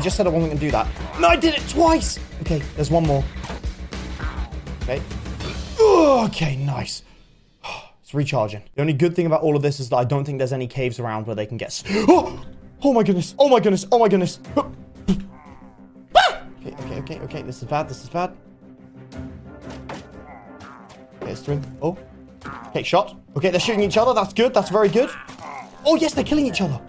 I 0.00 0.02
just 0.02 0.16
said 0.16 0.26
I 0.26 0.30
wasn't 0.30 0.52
going 0.52 0.58
to 0.58 0.64
do 0.64 0.70
that. 0.70 0.88
No, 1.20 1.28
I 1.28 1.36
did 1.36 1.52
it 1.52 1.68
twice. 1.68 2.18
Okay, 2.40 2.62
there's 2.74 2.90
one 2.90 3.06
more. 3.06 3.22
Okay. 4.84 5.02
Okay, 5.78 6.56
nice. 6.56 7.02
It's 8.02 8.14
recharging. 8.14 8.62
The 8.76 8.80
only 8.80 8.94
good 8.94 9.14
thing 9.14 9.26
about 9.26 9.42
all 9.42 9.56
of 9.56 9.60
this 9.60 9.78
is 9.78 9.90
that 9.90 9.96
I 9.96 10.04
don't 10.04 10.24
think 10.24 10.38
there's 10.38 10.54
any 10.54 10.66
caves 10.66 10.98
around 10.98 11.26
where 11.26 11.36
they 11.36 11.44
can 11.44 11.58
get... 11.58 11.82
Oh! 12.08 12.42
oh 12.82 12.94
my 12.94 13.02
goodness. 13.02 13.34
Oh 13.38 13.50
my 13.50 13.60
goodness. 13.60 13.84
Oh 13.92 13.98
my 13.98 14.08
goodness. 14.08 14.40
Ah! 14.56 16.42
Okay, 16.60 16.72
okay, 16.72 16.98
okay, 17.00 17.18
okay. 17.20 17.42
This 17.42 17.58
is 17.58 17.68
bad. 17.68 17.86
This 17.86 18.02
is 18.02 18.08
bad. 18.08 18.34
Okay, 21.20 21.30
it's 21.30 21.42
doing... 21.42 21.62
Oh. 21.82 21.98
Okay, 22.68 22.84
shot. 22.84 23.20
Okay, 23.36 23.50
they're 23.50 23.60
shooting 23.60 23.82
each 23.82 23.98
other. 23.98 24.14
That's 24.14 24.32
good. 24.32 24.54
That's 24.54 24.70
very 24.70 24.88
good. 24.88 25.10
Oh, 25.84 25.96
yes, 25.96 26.14
they're 26.14 26.24
killing 26.24 26.46
each 26.46 26.62
other. 26.62 26.80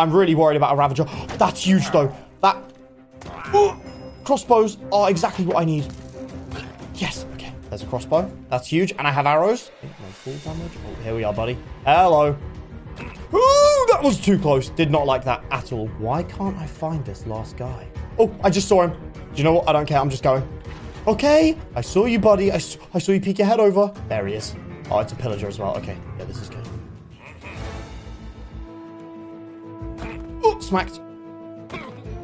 I'm 0.00 0.10
really 0.10 0.34
worried 0.34 0.56
about 0.56 0.72
a 0.72 0.76
Ravager. 0.76 1.04
That's 1.38 1.62
huge, 1.62 1.90
though. 1.90 2.14
That... 2.42 2.56
Crossbows 4.24 4.78
are 4.92 5.10
exactly 5.10 5.44
what 5.44 5.56
I 5.56 5.64
need. 5.64 5.86
Yes. 6.94 7.26
Okay, 7.34 7.52
there's 7.68 7.82
a 7.82 7.86
crossbow. 7.86 8.30
That's 8.50 8.68
huge. 8.68 8.92
And 8.92 9.06
I 9.06 9.10
have 9.10 9.26
arrows. 9.26 9.70
Full 10.12 10.36
damage. 10.36 10.72
Oh, 10.86 11.02
here 11.02 11.14
we 11.14 11.24
are, 11.24 11.32
buddy. 11.32 11.58
Hello. 11.84 12.36
Ooh, 13.32 13.86
that 13.90 14.00
was 14.02 14.20
too 14.20 14.38
close. 14.38 14.68
Did 14.68 14.90
not 14.90 15.06
like 15.06 15.24
that 15.24 15.42
at 15.50 15.72
all. 15.72 15.88
Why 15.98 16.22
can't 16.22 16.56
I 16.58 16.66
find 16.66 17.04
this 17.04 17.26
last 17.26 17.56
guy? 17.56 17.86
Oh, 18.18 18.34
I 18.44 18.50
just 18.50 18.68
saw 18.68 18.82
him. 18.82 18.90
Do 18.90 19.36
you 19.36 19.44
know 19.44 19.54
what? 19.54 19.68
I 19.68 19.72
don't 19.72 19.86
care. 19.86 19.98
I'm 19.98 20.10
just 20.10 20.22
going. 20.22 20.46
Okay. 21.06 21.56
I 21.74 21.80
saw 21.80 22.04
you, 22.04 22.18
buddy. 22.18 22.52
I, 22.52 22.56
I 22.92 22.98
saw 22.98 23.12
you 23.12 23.20
peek 23.20 23.38
your 23.38 23.46
head 23.46 23.60
over. 23.60 23.92
There 24.08 24.26
he 24.26 24.34
is. 24.34 24.54
Oh, 24.90 24.98
it's 24.98 25.12
a 25.12 25.16
pillager 25.16 25.48
as 25.48 25.58
well. 25.58 25.76
Okay. 25.78 25.96
Yeah, 26.18 26.24
this 26.24 26.42
is 26.42 26.50
good. 26.50 26.59
Smacked. 30.58 31.00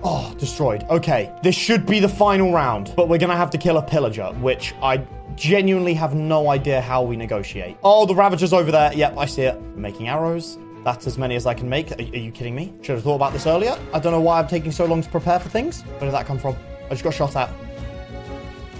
Oh, 0.02 0.34
destroyed. 0.38 0.84
Okay. 0.90 1.32
This 1.42 1.54
should 1.54 1.86
be 1.86 2.00
the 2.00 2.08
final 2.08 2.52
round, 2.52 2.92
but 2.96 3.08
we're 3.08 3.18
to 3.18 3.26
have 3.28 3.50
to 3.50 3.58
kill 3.58 3.78
a 3.78 3.82
pillager, 3.82 4.28
which 4.40 4.74
I 4.82 4.98
genuinely 5.34 5.94
have 5.94 6.14
no 6.14 6.48
idea 6.50 6.80
how 6.80 7.02
we 7.02 7.16
negotiate. 7.16 7.76
Oh, 7.82 8.06
the 8.06 8.14
Ravager's 8.14 8.52
over 8.52 8.70
there. 8.70 8.92
Yep, 8.92 9.18
I 9.18 9.26
see 9.26 9.42
it. 9.42 9.60
Making 9.76 10.08
arrows. 10.08 10.58
That's 10.84 11.06
as 11.08 11.18
many 11.18 11.34
as 11.34 11.46
I 11.46 11.54
can 11.54 11.68
make. 11.68 11.90
Are, 11.90 11.96
are, 11.98 12.02
you 12.02 12.30
kidding 12.30 12.54
me? 12.54 12.72
Should 12.82 12.94
have 12.94 13.02
thought 13.02 13.16
about 13.16 13.32
this 13.32 13.46
earlier. 13.46 13.76
I 13.92 13.98
don't 13.98 14.12
know 14.12 14.20
why 14.20 14.38
I'm 14.38 14.46
taking 14.46 14.70
so 14.70 14.84
long 14.84 15.02
to 15.02 15.08
prepare 15.08 15.40
for 15.40 15.48
things. 15.48 15.82
Where 15.82 16.00
did 16.02 16.12
that 16.12 16.26
come 16.26 16.38
from? 16.38 16.56
I 16.86 16.90
just 16.90 17.02
got 17.02 17.12
shot 17.12 17.34
at. 17.34 17.50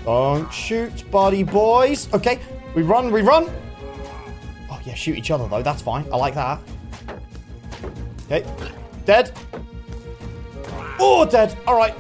Don't 0.04 0.52
shoot, 0.52 1.10
buddy 1.10 1.42
boys. 1.42 2.12
Okay, 2.14 2.38
we 2.76 2.82
run, 2.82 3.10
we 3.10 3.22
run. 3.22 3.50
Oh, 4.70 4.80
yeah, 4.84 4.94
shoot 4.94 5.18
each 5.18 5.32
other, 5.32 5.48
though. 5.48 5.62
That's 5.62 5.82
fine. 5.82 6.06
I 6.12 6.16
like 6.16 6.34
that. 6.34 6.60
Okay, 8.30 8.44
dead. 9.06 9.32
Oh, 10.98 11.26
dead. 11.30 11.56
All 11.66 11.76
right. 11.76 11.94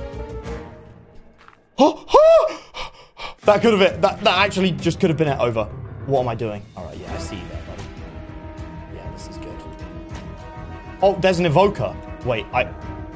Oh, 1.78 2.04
oh. 2.08 2.62
That 3.42 3.62
could 3.62 3.72
have 3.72 3.82
it. 3.82 4.02
that, 4.02 4.20
that 4.22 4.38
actually 4.38 4.72
just 4.72 4.98
could 4.98 5.08
have 5.08 5.16
been 5.16 5.28
it 5.28 5.38
over. 5.38 5.64
What 6.06 6.20
am 6.20 6.28
I 6.28 6.34
doing? 6.34 6.62
All 6.76 6.84
right, 6.84 6.96
yeah, 6.96 7.14
I 7.14 7.18
see 7.18 7.36
you 7.36 7.42
there, 7.48 7.62
buddy. 7.66 7.82
Yeah, 8.94 9.10
this 9.12 9.28
is 9.28 9.36
good. 9.38 9.54
Oh, 11.00 11.16
there's 11.20 11.38
an 11.38 11.46
evoker. 11.46 11.94
Wait, 12.24 12.44
I 12.52 12.72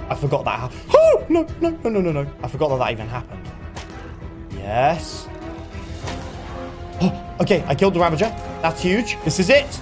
I 0.09 0.15
forgot 0.15 0.45
that. 0.45 0.59
Ha- 0.59 0.71
oh, 0.95 1.27
no, 1.29 1.47
no, 1.61 1.71
no, 1.71 1.91
no, 1.91 2.01
no, 2.01 2.13
no. 2.13 2.33
I 2.43 2.49
forgot 2.49 2.69
that 2.69 2.79
that 2.79 2.93
even 2.93 3.09
happened. 3.09 3.49
Yes. 4.53 5.27
Oh, 7.01 7.37
okay, 7.41 7.65
I 7.67 7.75
killed 7.75 7.95
the 7.95 8.01
Ravager. 8.01 8.29
That's 8.63 8.83
huge. 8.83 9.17
This 9.25 9.39
is 9.41 9.51
it. 9.51 9.81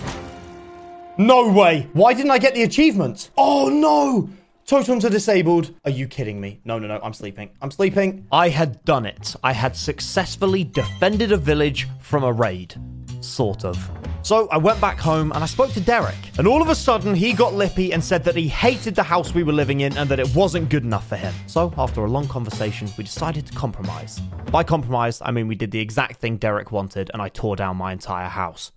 No 1.20 1.52
way. 1.52 1.88
Why 1.94 2.14
didn't 2.14 2.30
I 2.30 2.38
get 2.38 2.54
the 2.54 2.62
achievement? 2.62 3.30
Oh, 3.36 3.68
no. 3.68 4.30
Totems 4.66 5.04
are 5.04 5.10
disabled. 5.10 5.74
Are 5.84 5.90
you 5.90 6.06
kidding 6.06 6.40
me? 6.40 6.60
No, 6.64 6.78
no, 6.78 6.86
no. 6.86 7.00
I'm 7.02 7.12
sleeping. 7.12 7.50
I'm 7.60 7.72
sleeping. 7.72 8.28
I 8.30 8.50
had 8.50 8.84
done 8.84 9.04
it. 9.04 9.34
I 9.42 9.52
had 9.52 9.74
successfully 9.74 10.62
defended 10.62 11.32
a 11.32 11.36
village 11.36 11.88
from 12.00 12.22
a 12.22 12.32
raid. 12.32 12.76
Sort 13.20 13.64
of. 13.64 13.90
So 14.22 14.46
I 14.50 14.58
went 14.58 14.80
back 14.80 15.00
home 15.00 15.32
and 15.32 15.42
I 15.42 15.46
spoke 15.46 15.72
to 15.72 15.80
Derek. 15.80 16.14
And 16.38 16.46
all 16.46 16.62
of 16.62 16.68
a 16.68 16.74
sudden, 16.76 17.16
he 17.16 17.32
got 17.32 17.52
lippy 17.52 17.92
and 17.92 18.04
said 18.04 18.22
that 18.22 18.36
he 18.36 18.46
hated 18.46 18.94
the 18.94 19.02
house 19.02 19.34
we 19.34 19.42
were 19.42 19.52
living 19.52 19.80
in 19.80 19.98
and 19.98 20.08
that 20.10 20.20
it 20.20 20.32
wasn't 20.36 20.68
good 20.68 20.84
enough 20.84 21.08
for 21.08 21.16
him. 21.16 21.34
So 21.48 21.74
after 21.76 22.04
a 22.04 22.08
long 22.08 22.28
conversation, 22.28 22.88
we 22.96 23.02
decided 23.02 23.44
to 23.46 23.52
compromise. 23.54 24.20
By 24.52 24.62
compromise, 24.62 25.20
I 25.24 25.32
mean 25.32 25.48
we 25.48 25.56
did 25.56 25.72
the 25.72 25.80
exact 25.80 26.20
thing 26.20 26.36
Derek 26.36 26.70
wanted 26.70 27.10
and 27.12 27.20
I 27.20 27.28
tore 27.28 27.56
down 27.56 27.76
my 27.76 27.90
entire 27.90 28.28
house. 28.28 28.70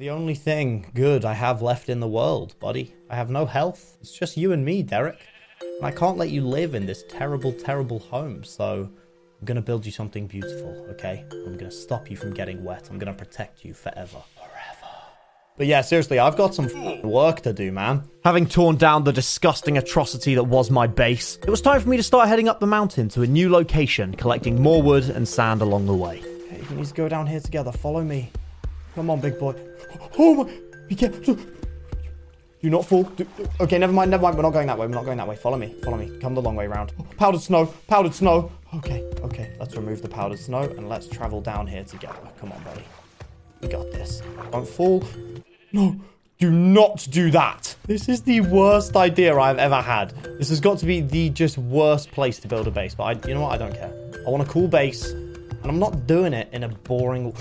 The 0.00 0.08
only 0.08 0.34
thing 0.34 0.86
good 0.94 1.26
I 1.26 1.34
have 1.34 1.60
left 1.60 1.90
in 1.90 2.00
the 2.00 2.08
world, 2.08 2.58
buddy. 2.58 2.94
I 3.10 3.16
have 3.16 3.28
no 3.28 3.44
health. 3.44 3.98
It's 4.00 4.10
just 4.10 4.38
you 4.38 4.52
and 4.52 4.64
me, 4.64 4.82
Derek. 4.82 5.20
And 5.60 5.84
I 5.84 5.90
can't 5.90 6.16
let 6.16 6.30
you 6.30 6.40
live 6.40 6.74
in 6.74 6.86
this 6.86 7.04
terrible, 7.06 7.52
terrible 7.52 7.98
home, 7.98 8.42
so 8.42 8.88
I'm 8.88 9.44
gonna 9.44 9.60
build 9.60 9.84
you 9.84 9.92
something 9.92 10.26
beautiful, 10.26 10.86
okay? 10.92 11.26
I'm 11.30 11.58
gonna 11.58 11.70
stop 11.70 12.10
you 12.10 12.16
from 12.16 12.32
getting 12.32 12.64
wet. 12.64 12.88
I'm 12.90 12.98
gonna 12.98 13.12
protect 13.12 13.62
you 13.62 13.74
forever. 13.74 14.22
Forever. 14.36 14.94
But 15.58 15.66
yeah, 15.66 15.82
seriously, 15.82 16.18
I've 16.18 16.36
got 16.36 16.54
some 16.54 17.02
work 17.02 17.42
to 17.42 17.52
do, 17.52 17.70
man. 17.70 18.08
Having 18.24 18.46
torn 18.46 18.76
down 18.76 19.04
the 19.04 19.12
disgusting 19.12 19.76
atrocity 19.76 20.34
that 20.34 20.44
was 20.44 20.70
my 20.70 20.86
base, 20.86 21.36
it 21.42 21.50
was 21.50 21.60
time 21.60 21.78
for 21.78 21.90
me 21.90 21.98
to 21.98 22.02
start 22.02 22.26
heading 22.26 22.48
up 22.48 22.58
the 22.58 22.66
mountain 22.66 23.10
to 23.10 23.20
a 23.20 23.26
new 23.26 23.50
location, 23.50 24.14
collecting 24.14 24.62
more 24.62 24.80
wood 24.80 25.10
and 25.10 25.28
sand 25.28 25.60
along 25.60 25.84
the 25.84 25.94
way. 25.94 26.20
Okay, 26.20 26.62
we 26.70 26.76
need 26.76 26.86
to 26.86 26.94
go 26.94 27.06
down 27.06 27.26
here 27.26 27.40
together. 27.40 27.70
Follow 27.70 28.02
me. 28.02 28.30
Come 28.94 29.10
on, 29.10 29.20
big 29.20 29.38
boy. 29.38 29.54
Oh 30.18 30.44
my! 30.44 30.52
Be 30.88 30.94
careful. 30.94 31.36
Do 32.62 32.68
not 32.68 32.84
fall. 32.84 33.04
Do, 33.04 33.26
okay, 33.60 33.78
never 33.78 33.92
mind, 33.92 34.10
never 34.10 34.22
mind. 34.22 34.36
We're 34.36 34.42
not 34.42 34.52
going 34.52 34.66
that 34.66 34.78
way. 34.78 34.86
We're 34.86 34.94
not 34.94 35.06
going 35.06 35.16
that 35.16 35.26
way. 35.26 35.36
Follow 35.36 35.56
me. 35.56 35.74
Follow 35.82 35.96
me. 35.96 36.18
Come 36.20 36.34
the 36.34 36.42
long 36.42 36.56
way 36.56 36.66
round. 36.66 36.92
Powdered 37.16 37.40
snow. 37.40 37.66
Powdered 37.86 38.14
snow. 38.14 38.52
Okay, 38.74 39.02
okay. 39.22 39.56
Let's 39.58 39.74
remove 39.76 40.02
the 40.02 40.08
powdered 40.08 40.38
snow 40.38 40.62
and 40.62 40.88
let's 40.88 41.08
travel 41.08 41.40
down 41.40 41.66
here 41.66 41.84
together. 41.84 42.18
Come 42.38 42.52
on, 42.52 42.62
buddy. 42.62 42.84
We 43.62 43.68
got 43.68 43.90
this. 43.92 44.22
Don't 44.52 44.68
fall. 44.68 45.04
No. 45.72 45.98
Do 46.38 46.50
not 46.50 47.06
do 47.10 47.30
that. 47.30 47.76
This 47.86 48.08
is 48.08 48.22
the 48.22 48.40
worst 48.40 48.96
idea 48.96 49.38
I've 49.38 49.58
ever 49.58 49.80
had. 49.80 50.10
This 50.38 50.48
has 50.48 50.60
got 50.60 50.78
to 50.78 50.86
be 50.86 51.00
the 51.00 51.30
just 51.30 51.58
worst 51.58 52.10
place 52.10 52.38
to 52.40 52.48
build 52.48 52.66
a 52.66 52.70
base. 52.70 52.94
But 52.94 53.04
I, 53.04 53.28
you 53.28 53.34
know 53.34 53.42
what? 53.42 53.52
I 53.52 53.58
don't 53.58 53.74
care. 53.74 53.92
I 54.26 54.30
want 54.30 54.42
a 54.42 54.50
cool 54.50 54.66
base, 54.68 55.10
and 55.10 55.66
I'm 55.66 55.78
not 55.78 56.06
doing 56.06 56.32
it 56.32 56.48
in 56.52 56.64
a 56.64 56.68
boring. 56.68 57.34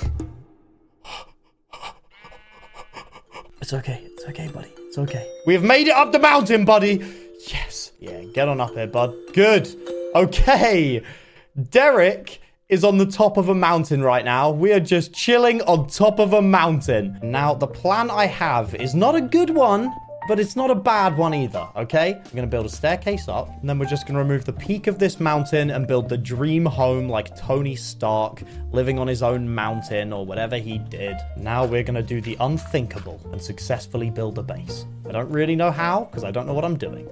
It's 3.61 3.73
okay. 3.73 4.01
It's 4.05 4.25
okay, 4.25 4.47
buddy. 4.47 4.71
It's 4.87 4.97
okay. 4.97 5.29
We 5.45 5.53
have 5.53 5.63
made 5.63 5.87
it 5.87 5.95
up 5.95 6.11
the 6.11 6.19
mountain, 6.19 6.65
buddy. 6.65 7.05
Yes. 7.47 7.91
Yeah, 7.99 8.23
get 8.33 8.47
on 8.47 8.61
up 8.61 8.73
here, 8.73 8.87
bud. 8.87 9.13
Good. 9.33 9.69
Okay. 10.15 11.01
Derek 11.69 12.41
is 12.69 12.83
on 12.83 12.97
the 12.97 13.05
top 13.05 13.37
of 13.37 13.49
a 13.49 13.55
mountain 13.55 14.01
right 14.01 14.23
now. 14.23 14.51
We 14.51 14.71
are 14.71 14.79
just 14.79 15.13
chilling 15.13 15.61
on 15.63 15.87
top 15.87 16.19
of 16.19 16.33
a 16.33 16.41
mountain. 16.41 17.19
Now, 17.21 17.53
the 17.53 17.67
plan 17.67 18.09
I 18.09 18.25
have 18.27 18.75
is 18.75 18.95
not 18.95 19.15
a 19.15 19.21
good 19.21 19.49
one, 19.49 19.93
but 20.29 20.39
it's 20.39 20.55
not 20.55 20.69
a 20.69 20.75
bad 20.75 21.17
one 21.17 21.33
either, 21.33 21.67
okay? 21.75 22.13
I'm 22.13 22.35
gonna 22.35 22.45
build 22.45 22.67
a 22.67 22.69
staircase 22.69 23.27
up, 23.27 23.49
and 23.59 23.67
then 23.67 23.79
we're 23.79 23.87
just 23.87 24.05
gonna 24.05 24.19
remove 24.19 24.45
the 24.45 24.53
peak 24.53 24.85
of 24.85 24.99
this 24.99 25.19
mountain 25.19 25.71
and 25.71 25.87
build 25.87 26.07
the 26.07 26.19
dream 26.19 26.67
home 26.67 27.09
like 27.09 27.35
Tony 27.35 27.75
Stark, 27.75 28.43
living 28.71 28.99
on 28.99 29.07
his 29.07 29.23
own 29.23 29.49
mountain 29.49 30.13
or 30.13 30.27
whatever 30.27 30.57
he 30.57 30.77
did. 30.77 31.17
Now 31.35 31.65
we're 31.65 31.81
gonna 31.81 32.03
do 32.03 32.21
the 32.21 32.37
unthinkable 32.41 33.19
and 33.31 33.41
successfully 33.41 34.11
build 34.11 34.37
a 34.37 34.43
base. 34.43 34.85
I 35.07 35.13
don't 35.13 35.31
really 35.31 35.55
know 35.55 35.71
how, 35.71 36.01
because 36.01 36.23
I 36.23 36.29
don't 36.29 36.45
know 36.45 36.53
what 36.53 36.63
I'm 36.63 36.77
doing. 36.77 37.09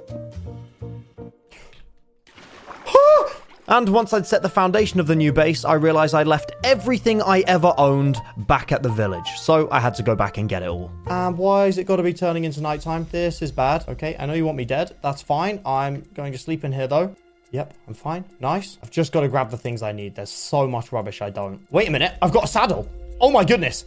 And 3.70 3.90
once 3.90 4.14
I'd 4.14 4.26
set 4.26 4.42
the 4.42 4.50
foundation 4.50 5.00
of 5.02 5.08
the 5.08 5.16
new 5.16 5.34
base, 5.34 5.66
I 5.66 5.74
realized 5.74 6.16
I'd 6.16 6.26
left 6.26 6.54
everything 6.64 7.22
I 7.22 7.42
ever 7.42 7.74
owned 7.78 8.18
back 8.38 8.72
at 8.72 8.82
the 8.82 8.90
village. 8.90 9.28
So 9.38 9.68
I 9.72 9.80
had 9.82 9.94
to 9.96 10.04
go 10.04 10.16
back 10.16 10.38
and 10.38 10.48
get 10.48 10.64
it 10.64 10.70
all. 10.70 10.90
And 11.08 11.38
why 11.38 11.66
is 11.66 11.78
it 11.78 11.84
got 11.84 11.98
to 11.98 12.04
be 12.04 12.14
turning 12.14 12.46
into 12.46 12.62
nighttime? 12.62 13.06
This 13.12 13.42
is 13.42 13.52
bad. 13.52 13.84
Okay, 13.90 14.16
I 14.18 14.26
know 14.26 14.34
you 14.34 14.46
want 14.46 14.58
me 14.58 14.64
dead. 14.64 14.96
That's 15.02 15.22
fine. 15.22 15.60
I'm 15.66 16.04
going 16.14 16.32
to 16.32 16.38
sleep 16.38 16.64
in 16.64 16.72
here 16.72 16.88
though. 16.88 17.14
Yep, 17.52 17.74
I'm 17.88 17.94
fine. 17.94 18.24
Nice. 18.40 18.78
I've 18.82 18.92
just 18.92 19.12
got 19.12 19.22
to 19.22 19.28
grab 19.28 19.50
the 19.52 19.58
things 19.58 19.82
I 19.82 19.92
need. 19.92 20.16
There's 20.16 20.30
so 20.30 20.66
much 20.68 20.94
rubbish 20.94 21.22
I 21.22 21.30
don't. 21.30 21.62
Wait 21.72 21.90
a 21.90 21.92
minute. 21.92 22.14
I've 22.22 22.34
got 22.34 22.46
a 22.46 22.48
saddle. 22.48 22.90
Oh 23.20 23.32
my 23.32 23.44
goodness. 23.44 23.86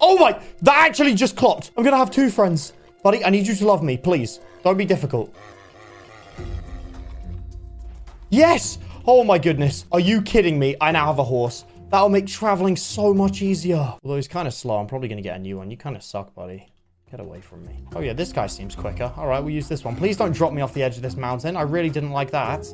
Oh 0.00 0.18
my. 0.18 0.40
That 0.62 0.88
actually 0.88 1.14
just 1.14 1.36
clocked. 1.36 1.70
I'm 1.76 1.84
going 1.84 1.92
to 1.92 1.98
have 1.98 2.10
two 2.10 2.30
friends. 2.30 2.72
Buddy, 3.04 3.24
I 3.24 3.30
need 3.30 3.46
you 3.46 3.54
to 3.54 3.66
love 3.66 3.82
me, 3.82 3.96
please. 3.96 4.40
Don't 4.64 4.76
be 4.76 4.84
difficult. 4.84 5.34
Yes! 8.28 8.78
Oh 9.12 9.24
my 9.24 9.38
goodness. 9.38 9.86
Are 9.90 9.98
you 9.98 10.22
kidding 10.22 10.56
me? 10.56 10.76
I 10.80 10.92
now 10.92 11.06
have 11.06 11.18
a 11.18 11.24
horse. 11.24 11.64
That'll 11.88 12.08
make 12.08 12.28
traveling 12.28 12.76
so 12.76 13.12
much 13.12 13.42
easier. 13.42 13.92
Although 14.04 14.14
he's 14.14 14.28
kind 14.28 14.46
of 14.46 14.54
slow. 14.54 14.78
I'm 14.78 14.86
probably 14.86 15.08
going 15.08 15.16
to 15.16 15.22
get 15.22 15.34
a 15.34 15.40
new 15.40 15.56
one. 15.56 15.68
You 15.68 15.76
kind 15.76 15.96
of 15.96 16.04
suck, 16.04 16.32
buddy. 16.32 16.68
Get 17.10 17.18
away 17.18 17.40
from 17.40 17.66
me. 17.66 17.84
Oh 17.96 17.98
yeah, 17.98 18.12
this 18.12 18.32
guy 18.32 18.46
seems 18.46 18.76
quicker. 18.76 19.12
All 19.16 19.26
right, 19.26 19.40
we'll 19.40 19.52
use 19.52 19.66
this 19.66 19.82
one. 19.82 19.96
Please 19.96 20.16
don't 20.16 20.30
drop 20.30 20.52
me 20.52 20.62
off 20.62 20.72
the 20.74 20.84
edge 20.84 20.94
of 20.94 21.02
this 21.02 21.16
mountain. 21.16 21.56
I 21.56 21.62
really 21.62 21.90
didn't 21.90 22.12
like 22.12 22.30
that. 22.30 22.72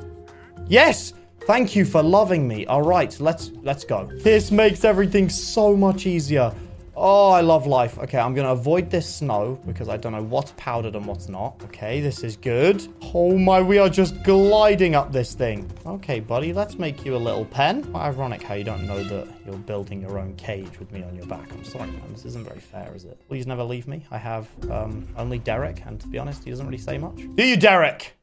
Yes! 0.67 1.13
Thank 1.47 1.75
you 1.75 1.85
for 1.85 2.03
loving 2.03 2.47
me. 2.47 2.67
All 2.67 2.83
right, 2.83 3.19
let's 3.19 3.49
let's 3.63 3.83
go. 3.83 4.07
This 4.17 4.51
makes 4.51 4.85
everything 4.85 5.29
so 5.29 5.75
much 5.75 6.05
easier. 6.05 6.53
Oh, 6.99 7.29
I 7.29 7.41
love 7.41 7.67
life. 7.67 7.99
Okay, 7.99 8.17
I'm 8.17 8.33
to 8.33 8.49
avoid 8.49 8.89
this 8.89 9.07
snow 9.07 9.59
because 9.67 9.87
I 9.87 9.97
don't 9.97 10.13
know 10.13 10.23
what's 10.23 10.51
powdered 10.57 10.95
and 10.95 11.05
what's 11.05 11.29
not. 11.29 11.61
Okay, 11.65 12.01
this 12.01 12.23
is 12.23 12.35
good. 12.35 12.87
Oh 13.13 13.37
my, 13.37 13.61
we 13.61 13.77
are 13.77 13.87
just 13.87 14.23
gliding 14.23 14.95
up 14.95 15.11
this 15.11 15.35
thing. 15.35 15.71
Okay, 15.85 16.19
buddy, 16.19 16.53
let's 16.53 16.79
make 16.79 17.05
you 17.05 17.15
a 17.15 17.17
little 17.17 17.45
pen. 17.45 17.83
Quite 17.83 18.07
ironic 18.07 18.41
how 18.41 18.55
you 18.55 18.63
don't 18.63 18.87
know 18.87 19.03
that 19.03 19.27
you're 19.45 19.57
building 19.57 20.01
your 20.01 20.17
own 20.17 20.35
cage 20.37 20.79
with 20.79 20.91
me 20.91 21.03
on 21.03 21.15
your 21.15 21.27
back. 21.27 21.51
I'm 21.51 21.63
sorry, 21.63 21.91
man. 21.91 22.01
This 22.09 22.25
isn't 22.25 22.47
very 22.47 22.59
fair, 22.59 22.91
is 22.95 23.05
it? 23.05 23.21
Please 23.27 23.45
never 23.45 23.63
leave 23.63 23.87
me. 23.87 24.03
I 24.09 24.17
have 24.17 24.49
um, 24.71 25.07
only 25.17 25.37
Derek, 25.37 25.85
and 25.85 26.01
to 26.01 26.07
be 26.07 26.17
honest, 26.17 26.45
he 26.45 26.49
doesn't 26.49 26.65
really 26.65 26.79
say 26.79 26.97
much. 26.97 27.17
Do 27.35 27.45
you, 27.45 27.57
Derek? 27.57 28.17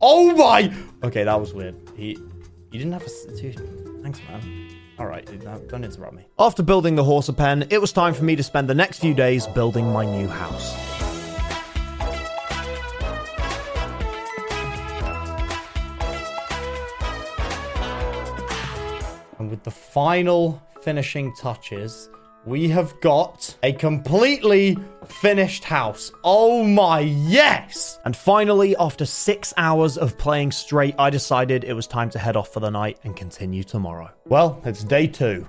Oh 0.00 0.34
my! 0.34 0.72
Okay, 1.04 1.24
that 1.24 1.38
was 1.38 1.52
weird. 1.52 1.74
He, 1.96 2.16
he 2.72 2.78
didn't 2.78 2.94
have 2.94 3.02
a... 3.02 3.36
Dude, 3.36 4.02
thanks, 4.02 4.20
man. 4.26 4.70
All 4.98 5.06
right, 5.06 5.26
don't 5.68 5.84
interrupt 5.84 6.14
me. 6.14 6.26
After 6.38 6.62
building 6.62 6.94
the 6.94 7.04
horse 7.04 7.30
pen, 7.36 7.66
it 7.68 7.80
was 7.80 7.92
time 7.92 8.14
for 8.14 8.24
me 8.24 8.34
to 8.34 8.42
spend 8.42 8.68
the 8.68 8.74
next 8.74 8.98
few 9.00 9.12
days 9.12 9.46
building 9.46 9.92
my 9.92 10.06
new 10.06 10.26
house. 10.26 10.74
And 19.38 19.50
with 19.50 19.64
the 19.64 19.70
final 19.70 20.62
finishing 20.82 21.34
touches, 21.36 22.08
we 22.46 22.68
have 22.68 22.98
got 23.00 23.56
a 23.64 23.72
completely 23.72 24.78
finished 25.20 25.64
house. 25.64 26.12
Oh 26.22 26.62
my 26.62 27.00
yes! 27.00 27.98
And 28.04 28.16
finally, 28.16 28.76
after 28.76 29.04
six 29.04 29.52
hours 29.56 29.98
of 29.98 30.16
playing 30.16 30.52
straight, 30.52 30.94
I 30.98 31.10
decided 31.10 31.64
it 31.64 31.74
was 31.74 31.88
time 31.88 32.08
to 32.10 32.18
head 32.20 32.36
off 32.36 32.52
for 32.52 32.60
the 32.60 32.70
night 32.70 33.00
and 33.02 33.16
continue 33.16 33.64
tomorrow. 33.64 34.10
Well, 34.26 34.62
it's 34.64 34.84
day 34.84 35.08
two. 35.08 35.48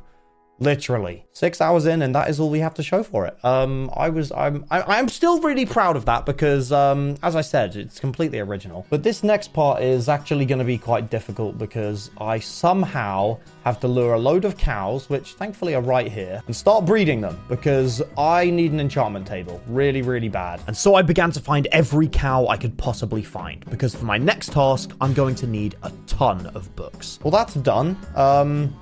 Literally 0.60 1.26
six 1.38 1.62
hours 1.62 1.86
in, 1.86 2.02
and 2.02 2.16
that 2.16 2.30
is 2.30 2.40
all 2.40 2.50
we 2.50 2.60
have 2.60 2.74
to 2.74 2.84
show 2.84 3.04
for 3.04 3.28
it. 3.28 3.38
Um, 3.46 3.92
I 3.96 4.10
was, 4.10 4.32
I'm, 4.32 4.66
I, 4.72 4.82
I'm 4.82 5.08
still 5.08 5.40
really 5.42 5.66
proud 5.66 5.96
of 5.96 6.06
that 6.06 6.26
because, 6.26 6.72
um, 6.72 7.16
as 7.22 7.36
I 7.36 7.42
said, 7.42 7.76
it's 7.76 8.00
completely 8.00 8.40
original. 8.40 8.88
But 8.90 9.04
this 9.04 9.24
next 9.24 9.54
part 9.54 9.84
is 9.84 10.10
actually 10.10 10.46
going 10.46 10.60
to 10.60 10.66
be 10.66 10.80
quite 10.80 11.12
difficult 11.12 11.60
because 11.60 12.10
I 12.20 12.40
somehow 12.40 13.38
have 13.64 13.80
to 13.82 13.88
lure 13.88 14.14
a 14.14 14.20
load 14.20 14.46
of 14.46 14.58
cows, 14.58 15.10
which 15.10 15.34
thankfully 15.34 15.76
are 15.76 15.82
right 15.82 16.12
here, 16.12 16.42
and 16.48 16.56
start 16.56 16.86
breeding 16.86 17.22
them 17.22 17.40
because 17.48 18.02
I 18.18 18.50
need 18.50 18.72
an 18.72 18.80
enchantment 18.80 19.28
table 19.28 19.62
really, 19.68 20.02
really 20.02 20.30
bad. 20.30 20.62
And 20.66 20.76
so 20.76 20.96
I 20.96 21.04
began 21.04 21.32
to 21.32 21.40
find 21.40 21.68
every 21.68 22.08
cow 22.08 22.48
I 22.48 22.58
could 22.58 22.76
possibly 22.78 23.22
find 23.22 23.64
because 23.70 23.94
for 23.94 24.06
my 24.06 24.18
next 24.18 24.54
task, 24.54 24.92
I'm 25.02 25.14
going 25.14 25.36
to 25.36 25.48
need 25.48 25.76
a 25.84 25.92
ton 26.08 26.48
of 26.48 26.76
books. 26.76 27.20
Well, 27.24 27.32
that's 27.32 27.54
done. 27.56 27.96
Um, 28.16 28.76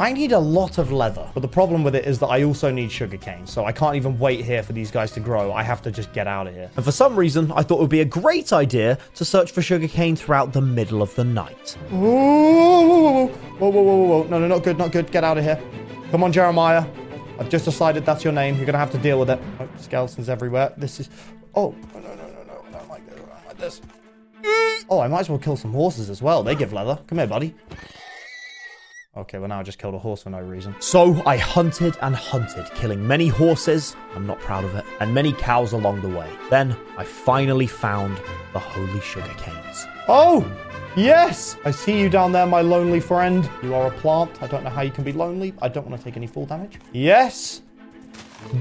I 0.00 0.14
need 0.14 0.32
a 0.32 0.38
lot 0.38 0.78
of 0.78 0.90
leather, 0.90 1.30
but 1.34 1.40
the 1.40 1.48
problem 1.48 1.84
with 1.84 1.94
it 1.94 2.06
is 2.06 2.18
that 2.20 2.28
I 2.28 2.42
also 2.42 2.70
need 2.70 2.90
sugarcane, 2.90 3.46
so 3.46 3.66
I 3.66 3.72
can't 3.72 3.96
even 3.96 4.18
wait 4.18 4.42
here 4.42 4.62
for 4.62 4.72
these 4.72 4.90
guys 4.90 5.12
to 5.12 5.20
grow. 5.20 5.52
I 5.52 5.62
have 5.62 5.82
to 5.82 5.90
just 5.90 6.10
get 6.14 6.26
out 6.26 6.46
of 6.46 6.54
here. 6.54 6.70
And 6.74 6.82
for 6.82 6.90
some 6.90 7.14
reason, 7.14 7.52
I 7.52 7.62
thought 7.62 7.76
it 7.76 7.80
would 7.82 7.90
be 7.90 8.00
a 8.00 8.06
great 8.06 8.50
idea 8.50 8.96
to 9.16 9.26
search 9.26 9.52
for 9.52 9.60
sugarcane 9.60 10.16
throughout 10.16 10.54
the 10.54 10.62
middle 10.62 11.02
of 11.02 11.14
the 11.16 11.24
night. 11.24 11.76
Whoa, 11.90 13.26
whoa, 13.26 13.26
whoa, 13.58 13.68
whoa, 13.68 13.82
whoa, 13.82 14.06
whoa. 14.06 14.22
No, 14.28 14.38
no, 14.38 14.48
not 14.48 14.62
good, 14.62 14.78
not 14.78 14.90
good. 14.90 15.12
Get 15.12 15.22
out 15.22 15.36
of 15.36 15.44
here. 15.44 15.60
Come 16.10 16.24
on, 16.24 16.32
Jeremiah. 16.32 16.86
I've 17.38 17.50
just 17.50 17.66
decided 17.66 18.06
that's 18.06 18.24
your 18.24 18.32
name. 18.32 18.56
You're 18.56 18.64
going 18.64 18.72
to 18.72 18.78
have 18.78 18.92
to 18.92 18.98
deal 18.98 19.20
with 19.20 19.28
it. 19.28 19.38
Oh, 19.58 19.68
skeletons 19.76 20.30
everywhere. 20.30 20.72
This 20.78 20.98
is... 21.00 21.10
Oh, 21.54 21.74
no, 21.92 22.00
no, 22.00 22.14
no, 22.14 22.26
no, 22.26 22.42
no. 22.46 22.64
I 22.66 22.72
don't 22.72 22.88
like 22.88 23.06
this. 23.06 23.18
I 23.18 23.18
don't 23.18 23.46
like 23.46 23.58
this. 23.58 23.80
Oh, 24.88 25.00
I 25.00 25.08
might 25.08 25.20
as 25.20 25.28
well 25.28 25.38
kill 25.38 25.58
some 25.58 25.74
horses 25.74 26.08
as 26.08 26.22
well. 26.22 26.42
They 26.42 26.54
give 26.54 26.72
leather. 26.72 26.98
Come 27.06 27.18
here, 27.18 27.26
buddy. 27.26 27.54
Okay, 29.20 29.38
well 29.38 29.48
now 29.48 29.60
I 29.60 29.62
just 29.62 29.78
killed 29.78 29.94
a 29.94 29.98
horse 29.98 30.22
for 30.22 30.30
no 30.30 30.40
reason. 30.40 30.74
So 30.80 31.22
I 31.26 31.36
hunted 31.36 31.94
and 32.00 32.16
hunted, 32.16 32.64
killing 32.74 33.06
many 33.06 33.28
horses, 33.28 33.94
I'm 34.14 34.26
not 34.26 34.40
proud 34.40 34.64
of 34.64 34.74
it, 34.74 34.84
and 34.98 35.12
many 35.12 35.34
cows 35.34 35.74
along 35.74 36.00
the 36.00 36.08
way. 36.08 36.26
Then 36.48 36.74
I 36.96 37.04
finally 37.04 37.66
found 37.66 38.18
the 38.54 38.58
holy 38.58 39.00
sugar 39.02 39.28
canes. 39.36 39.86
Oh, 40.08 40.50
yes! 40.96 41.58
I 41.66 41.70
see 41.70 42.00
you 42.00 42.08
down 42.08 42.32
there, 42.32 42.46
my 42.46 42.62
lonely 42.62 42.98
friend. 42.98 43.48
You 43.62 43.74
are 43.74 43.88
a 43.88 43.90
plant. 43.90 44.42
I 44.42 44.46
don't 44.46 44.64
know 44.64 44.70
how 44.70 44.80
you 44.80 44.90
can 44.90 45.04
be 45.04 45.12
lonely. 45.12 45.52
I 45.60 45.68
don't 45.68 45.86
want 45.86 46.00
to 46.00 46.04
take 46.04 46.16
any 46.16 46.26
fall 46.26 46.46
damage. 46.46 46.78
Yes! 46.92 47.60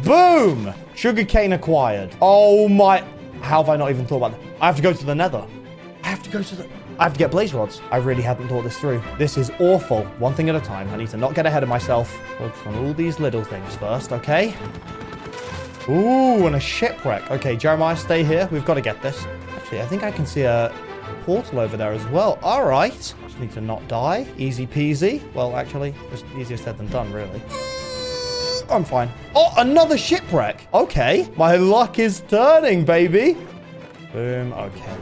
Boom! 0.04 0.74
Sugarcane 0.94 1.54
acquired. 1.54 2.14
Oh 2.22 2.68
my... 2.68 3.02
How 3.42 3.64
have 3.64 3.70
I 3.70 3.78
not 3.78 3.92
even 3.92 4.06
thought 4.06 4.18
about 4.18 4.32
that? 4.32 4.42
I 4.60 4.66
have 4.66 4.76
to 4.76 4.82
go 4.82 4.92
to 4.92 5.06
the 5.06 5.16
nether. 5.16 5.48
I 6.04 6.08
have 6.10 6.22
to 6.24 6.30
go 6.30 6.44
to 6.44 6.56
the... 6.56 6.68
I 7.00 7.04
have 7.04 7.14
to 7.14 7.20
get 7.20 7.32
blaze 7.32 7.54
rods. 7.54 7.82
I 7.92 7.98
really 7.98 8.22
hadn't 8.22 8.50
thought 8.50 8.64
this 8.64 8.78
through. 8.78 9.02
This 9.18 9.38
is 9.38 9.52
awful. 9.60 10.04
One 10.20 10.34
thing 10.34 10.50
at 10.50 10.56
a 10.56 10.60
time. 10.60 10.90
I 10.90 10.98
need 10.98 11.08
to 11.12 11.18
not 11.18 11.34
get 11.34 11.46
ahead 11.46 11.64
of 11.64 11.70
myself. 11.70 12.14
Focus 12.38 12.60
on 12.66 12.76
all 12.76 12.94
these 12.94 13.22
little 13.22 13.42
things 13.42 13.74
first, 13.78 14.12
okay? 14.12 14.54
Ooh, 15.88 16.46
and 16.46 16.58
a 16.58 16.60
shipwreck. 16.60 17.32
Okay, 17.32 17.56
Jeremiah, 17.56 17.96
stay 17.96 18.22
here. 18.26 18.50
We've 18.52 18.66
got 18.66 18.74
to 18.74 18.82
get 18.82 19.02
this. 19.02 19.26
Actually, 19.56 19.82
I 19.82 19.86
think 19.86 20.04
I 20.04 20.12
can 20.12 20.26
see 20.26 20.42
a 20.42 20.76
portal 21.24 21.60
over 21.60 21.78
there 21.78 21.94
as 21.94 22.06
well. 22.08 22.38
All 22.44 22.66
right. 22.66 22.92
Just 22.92 23.40
need 23.40 23.54
to 23.54 23.62
not 23.62 23.88
die. 23.88 24.28
Easy 24.38 24.68
peasy. 24.68 25.22
Well, 25.34 25.56
actually, 25.56 25.96
just 26.12 26.26
easier 26.38 26.58
said 26.58 26.78
than 26.78 26.90
done, 26.90 27.14
really. 27.14 27.42
I'm 28.70 28.84
fine. 28.84 29.10
Oh, 29.36 29.54
another 29.58 29.98
shipwreck. 29.98 30.68
Okay. 30.74 31.30
My 31.38 31.56
luck 31.56 31.98
is 31.98 32.24
turning, 32.28 32.84
baby. 32.84 33.38
Boom. 34.12 34.52
Okay, 34.52 34.98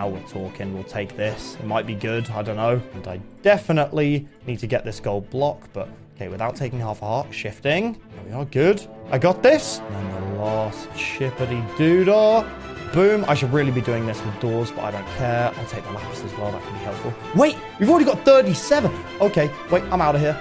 now 0.00 0.08
we're 0.08 0.28
talking. 0.28 0.72
We'll 0.72 0.82
take 0.84 1.14
this. 1.14 1.56
It 1.56 1.66
might 1.66 1.86
be 1.86 1.94
good. 1.94 2.30
I 2.30 2.40
don't 2.40 2.56
know. 2.56 2.80
And 2.94 3.06
I 3.06 3.18
definitely 3.42 4.26
need 4.46 4.58
to 4.60 4.66
get 4.66 4.82
this 4.82 4.98
gold 4.98 5.28
block, 5.28 5.68
but 5.74 5.90
okay, 6.16 6.28
without 6.28 6.56
taking 6.56 6.80
half 6.80 7.02
a 7.02 7.04
heart. 7.04 7.34
Shifting. 7.34 8.00
There 8.14 8.24
we 8.26 8.32
are. 8.32 8.46
Good. 8.46 8.86
I 9.10 9.18
got 9.18 9.42
this. 9.42 9.80
And 9.80 10.12
the 10.14 10.40
last 10.40 10.88
shippity 10.92 11.62
doodah. 11.76 12.48
Boom. 12.94 13.26
I 13.28 13.34
should 13.34 13.52
really 13.52 13.70
be 13.70 13.82
doing 13.82 14.06
this 14.06 14.24
with 14.24 14.40
doors, 14.40 14.70
but 14.70 14.84
I 14.84 14.90
don't 14.90 15.06
care. 15.18 15.52
I'll 15.54 15.66
take 15.66 15.84
the 15.84 15.92
lapis 15.92 16.22
as 16.22 16.32
well. 16.38 16.50
That 16.50 16.62
can 16.62 16.72
be 16.72 16.78
helpful. 16.78 17.12
Wait, 17.36 17.58
we've 17.78 17.90
already 17.90 18.06
got 18.06 18.24
37. 18.24 18.90
Okay, 19.20 19.50
wait, 19.70 19.82
I'm 19.92 20.00
out 20.00 20.14
of 20.14 20.22
here. 20.22 20.34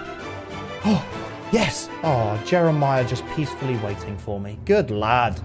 Oh, 0.86 1.06
yes. 1.51 1.89
Oh, 2.04 2.42
Jeremiah 2.46 3.04
just 3.06 3.28
peacefully 3.36 3.75
waiting 3.80 4.18
for 4.18 4.39
me. 4.39 4.58
Good 4.63 4.89
lad. 4.89 5.42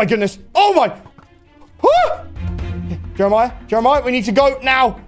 My 0.00 0.06
goodness. 0.06 0.38
Oh 0.54 0.72
my. 0.72 0.98
Ah! 1.84 2.24
Jeremiah, 3.14 3.52
Jeremiah, 3.66 4.00
we 4.02 4.12
need 4.12 4.24
to 4.24 4.32
go 4.32 4.58
now. 4.62 4.98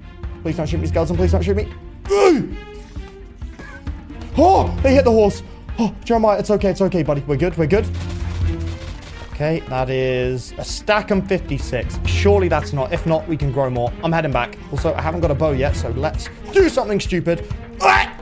Please 0.43 0.59
don't 0.59 0.67
shoot 0.67 0.79
me, 0.79 0.87
skeleton. 0.87 1.17
Please 1.17 1.33
don't 1.33 1.43
shoot 1.43 1.57
me. 1.57 1.67
Oh, 4.37 4.79
they 4.83 4.93
hit 4.95 5.05
the 5.05 5.11
horse. 5.11 5.43
Oh, 5.79 5.95
Jeremiah, 6.05 6.39
it's 6.39 6.51
okay. 6.51 6.69
It's 6.69 6.83
okay, 6.83 7.03
buddy. 7.03 7.23
We're 7.23 7.39
good. 7.39 7.57
We're 7.57 7.67
good. 7.69 7.89
Okay, 9.33 9.61
that 9.61 9.89
is 9.89 10.53
a 10.59 10.65
stack 10.65 11.11
and 11.11 11.27
56. 11.27 11.99
Surely 12.05 12.49
that's 12.49 12.75
not. 12.75 12.93
If 12.93 13.07
not, 13.07 13.27
we 13.27 13.39
can 13.39 13.51
grow 13.51 13.71
more. 13.71 13.91
I'm 14.05 14.13
heading 14.13 14.31
back. 14.31 14.59
Also, 14.73 14.93
I 14.93 15.01
haven't 15.01 15.23
got 15.23 15.31
a 15.31 15.35
bow 15.35 15.53
yet, 15.53 15.75
so 15.75 15.89
let's 15.93 16.29
do 16.53 16.69
something 16.69 17.01
stupid. 17.01 17.51
Ah! 17.81 18.15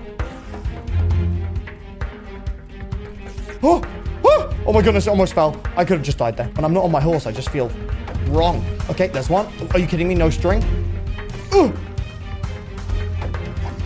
Oh, 3.60 3.82
oh, 4.66 4.72
my 4.72 4.82
goodness, 4.82 5.06
it 5.06 5.10
almost 5.10 5.34
fell. 5.34 5.60
I 5.76 5.84
could 5.84 5.98
have 5.98 6.06
just 6.06 6.18
died 6.18 6.36
there. 6.36 6.48
When 6.48 6.64
I'm 6.64 6.72
not 6.72 6.84
on 6.84 6.92
my 6.92 7.00
horse, 7.00 7.26
I 7.26 7.32
just 7.32 7.50
feel 7.50 7.70
wrong. 8.26 8.64
Okay, 8.88 9.08
there's 9.08 9.30
one. 9.30 9.46
Are 9.72 9.78
you 9.78 9.86
kidding 9.86 10.08
me? 10.08 10.14
No 10.14 10.30
string? 10.30 10.62
Ooh. 11.54 11.72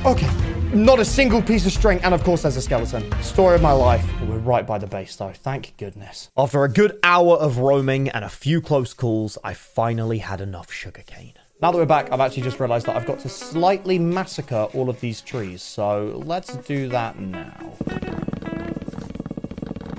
Okay. 0.05 0.29
Not 0.75 0.99
a 0.99 1.05
single 1.05 1.41
piece 1.41 1.65
of 1.67 1.73
string. 1.73 2.01
And 2.03 2.13
of 2.13 2.25
course, 2.25 2.43
there's 2.43 2.57
a 2.57 2.63
skeleton. 2.63 3.11
Story 3.23 3.55
of 3.55 3.63
my 3.63 3.73
life. 3.73 4.05
We're 4.23 4.39
right 4.39 4.67
by 4.67 4.79
the 4.79 4.87
base, 4.87 5.15
though. 5.17 5.33
Thank 5.33 5.77
goodness. 5.77 6.31
After 6.37 6.65
a 6.65 6.69
good 6.69 6.99
hour 7.03 7.37
of 7.37 7.59
roaming 7.59 8.09
and 8.09 8.25
a 8.25 8.29
few 8.29 8.61
close 8.61 8.93
calls, 8.93 9.39
I 9.45 9.55
finally 9.55 10.19
had 10.19 10.41
enough 10.41 10.73
sugarcane. 10.73 11.35
Now 11.63 11.71
that 11.71 11.79
we're 11.79 11.87
back, 11.87 12.13
I've 12.13 12.21
actually 12.21 12.43
just 12.43 12.59
realized 12.59 12.87
that 12.87 12.97
I've 12.97 13.07
got 13.07 13.21
to 13.21 13.29
slightly 13.29 13.99
massacre 13.99 14.69
all 14.75 14.91
of 14.91 15.01
these 15.01 15.21
trees. 15.21 15.63
So 15.63 16.21
let's 16.27 16.57
do 16.57 16.89
that 16.89 17.19
now. 17.19 18.24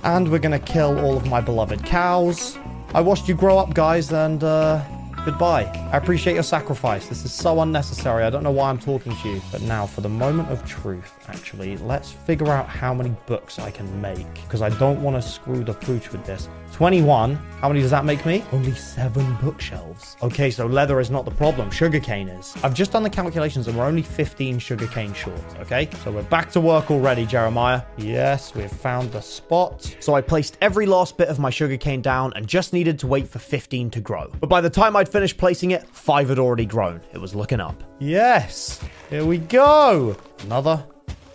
And 0.05 0.29
we're 0.31 0.39
to 0.51 0.59
kill 0.59 0.99
all 0.99 1.17
of 1.17 1.27
my 1.27 1.41
beloved 1.41 1.83
cows. 1.83 2.59
I 2.93 3.01
watched 3.01 3.27
you 3.27 3.33
grow 3.33 3.57
up, 3.57 3.73
guys, 3.73 4.13
and 4.13 4.43
uh, 4.43 4.81
goodbye. 5.25 5.63
I 5.91 5.97
appreciate 5.97 6.35
your 6.35 6.43
sacrifice. 6.43 7.07
This 7.07 7.25
is 7.25 7.33
so 7.33 7.61
unnecessary. 7.61 8.23
I 8.23 8.29
don't 8.29 8.43
know 8.43 8.51
why 8.51 8.69
I'm 8.69 8.77
talking 8.77 9.15
to 9.15 9.29
you. 9.29 9.41
But 9.51 9.61
now, 9.63 9.87
for 9.87 10.01
the 10.01 10.09
moment 10.09 10.51
of 10.51 10.63
truth, 10.65 11.13
actually, 11.27 11.77
let's 11.77 12.11
figure 12.11 12.49
out 12.49 12.69
how 12.69 12.93
many 12.93 13.15
books 13.25 13.57
I 13.57 13.71
can 13.71 13.99
make. 13.99 14.31
Because 14.35 14.61
I 14.61 14.69
don't 14.69 15.01
want 15.01 15.21
to 15.21 15.27
screw 15.27 15.63
the 15.63 15.73
pooch 15.73 16.11
with 16.11 16.23
this. 16.25 16.47
21. 16.75 17.35
How 17.61 17.69
many 17.69 17.81
does 17.81 17.91
that 17.91 18.03
make 18.03 18.25
me? 18.25 18.43
Only 18.51 18.75
seven 18.75 19.37
bookshelves. 19.41 20.17
Okay, 20.21 20.51
so 20.51 20.65
leather 20.67 20.99
is 20.99 21.09
not 21.09 21.23
the 21.23 21.31
problem. 21.31 21.71
Sugarcane 21.71 22.27
is. 22.27 22.53
I've 22.63 22.73
just 22.73 22.91
done 22.91 23.01
the 23.01 23.09
calculations 23.09 23.69
and 23.69 23.77
we're 23.77 23.85
only 23.85 24.01
15 24.01 24.59
sugarcane 24.59 25.13
short, 25.13 25.39
okay? 25.61 25.89
So 26.03 26.11
we're 26.11 26.23
back 26.23 26.51
to 26.51 26.59
work 26.59 26.91
already, 26.91 27.25
Jeremiah. 27.25 27.81
Yes, 27.97 28.53
we've 28.53 28.69
found 28.69 29.09
the 29.13 29.21
spot. 29.21 29.95
So 30.01 30.15
I 30.15 30.21
placed 30.21 30.57
every 30.59 30.85
last 30.85 31.17
bit 31.17 31.29
of 31.29 31.39
my 31.39 31.49
sugarcane 31.49 32.01
down 32.01 32.33
and 32.35 32.45
just 32.45 32.73
needed 32.73 32.99
to 32.99 33.07
wait 33.07 33.29
for 33.29 33.39
15 33.39 33.89
to 33.91 34.01
grow. 34.01 34.29
But 34.41 34.49
by 34.49 34.59
the 34.59 34.69
time 34.69 34.97
I'd 34.97 35.07
finished 35.15 35.37
placing 35.37 35.71
it, 35.71 35.87
five 35.87 36.27
had 36.27 36.39
already 36.39 36.65
grown. 36.65 36.99
It 37.13 37.19
was 37.19 37.33
looking 37.33 37.61
up. 37.61 37.81
Yes, 37.99 38.81
here 39.09 39.23
we 39.23 39.37
go. 39.37 40.17
Another, 40.41 40.85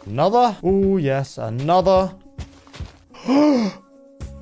another. 0.04 0.54
Oh, 0.62 0.98
yes, 0.98 1.38
another. 1.38 2.14
I 3.26 3.72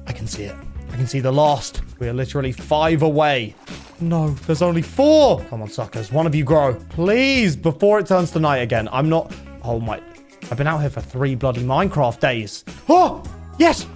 can 0.08 0.26
see 0.26 0.42
it. 0.42 0.56
I 0.90 0.96
can 0.96 1.06
see 1.06 1.20
the 1.20 1.30
last. 1.30 1.82
We 2.00 2.08
are 2.08 2.12
literally 2.12 2.50
five 2.50 3.02
away. 3.02 3.54
No, 4.00 4.30
there's 4.30 4.60
only 4.60 4.82
four. 4.82 5.40
Come 5.44 5.62
on, 5.62 5.68
suckers. 5.68 6.10
One 6.10 6.26
of 6.26 6.34
you 6.34 6.42
grow. 6.42 6.74
Please, 6.88 7.54
before 7.54 8.00
it 8.00 8.08
turns 8.08 8.32
to 8.32 8.40
night 8.40 8.58
again. 8.58 8.88
I'm 8.90 9.08
not... 9.08 9.32
Oh, 9.62 9.78
my... 9.78 10.02
I've 10.50 10.58
been 10.58 10.66
out 10.66 10.80
here 10.80 10.90
for 10.90 11.00
three 11.00 11.36
bloody 11.36 11.62
Minecraft 11.62 12.18
days. 12.18 12.64
Oh, 12.88 13.22
yes. 13.56 13.86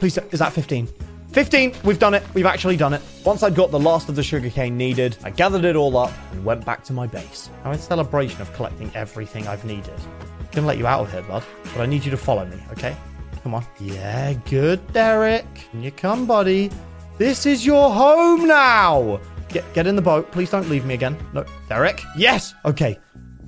Please, 0.00 0.18
is 0.32 0.40
that 0.40 0.52
15? 0.52 0.88
15. 1.32 1.74
We've 1.84 1.98
done 1.98 2.14
it. 2.14 2.22
We've 2.34 2.46
actually 2.46 2.76
done 2.76 2.92
it. 2.92 3.02
Once 3.24 3.42
I'd 3.42 3.54
got 3.54 3.70
the 3.70 3.78
last 3.78 4.08
of 4.08 4.16
the 4.16 4.22
sugarcane 4.22 4.76
needed, 4.76 5.16
I 5.22 5.30
gathered 5.30 5.64
it 5.64 5.76
all 5.76 5.96
up 5.96 6.12
and 6.32 6.44
went 6.44 6.64
back 6.64 6.82
to 6.84 6.92
my 6.92 7.06
base. 7.06 7.50
Now, 7.64 7.72
in 7.72 7.78
celebration 7.78 8.40
of 8.40 8.52
collecting 8.54 8.90
everything 8.94 9.46
I've 9.46 9.64
needed, 9.64 9.98
I'm 10.38 10.48
to 10.48 10.62
let 10.62 10.78
you 10.78 10.86
out 10.86 11.02
of 11.02 11.12
here, 11.12 11.22
bud. 11.22 11.44
But 11.74 11.82
I 11.82 11.86
need 11.86 12.04
you 12.04 12.10
to 12.10 12.16
follow 12.16 12.44
me, 12.46 12.60
okay? 12.72 12.96
Come 13.42 13.54
on. 13.54 13.64
Yeah, 13.78 14.32
good, 14.50 14.92
Derek. 14.92 15.46
Can 15.54 15.82
you 15.82 15.90
come, 15.90 16.26
buddy? 16.26 16.70
This 17.18 17.46
is 17.46 17.64
your 17.64 17.92
home 17.92 18.46
now. 18.46 19.20
Get 19.48 19.70
get 19.74 19.86
in 19.86 19.96
the 19.96 20.02
boat. 20.02 20.30
Please 20.30 20.50
don't 20.50 20.68
leave 20.68 20.84
me 20.84 20.94
again. 20.94 21.16
No, 21.32 21.44
Derek. 21.68 22.02
Yes. 22.16 22.54
Okay. 22.64 22.98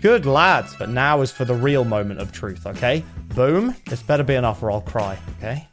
Good 0.01 0.27
lads. 0.27 0.75
But 0.77 0.88
now 0.88 1.21
is 1.21 1.31
for 1.31 1.45
the 1.45 1.55
real 1.55 1.85
moment 1.85 2.21
of 2.21 2.33
truth. 2.33 2.66
Okay. 2.66 3.05
Boom. 3.35 3.75
This 3.87 4.03
better 4.03 4.25
be 4.25 4.35
enough, 4.35 4.62
or 4.62 4.71
I'll 4.71 4.81
cry. 4.81 5.18
Okay. 5.38 5.68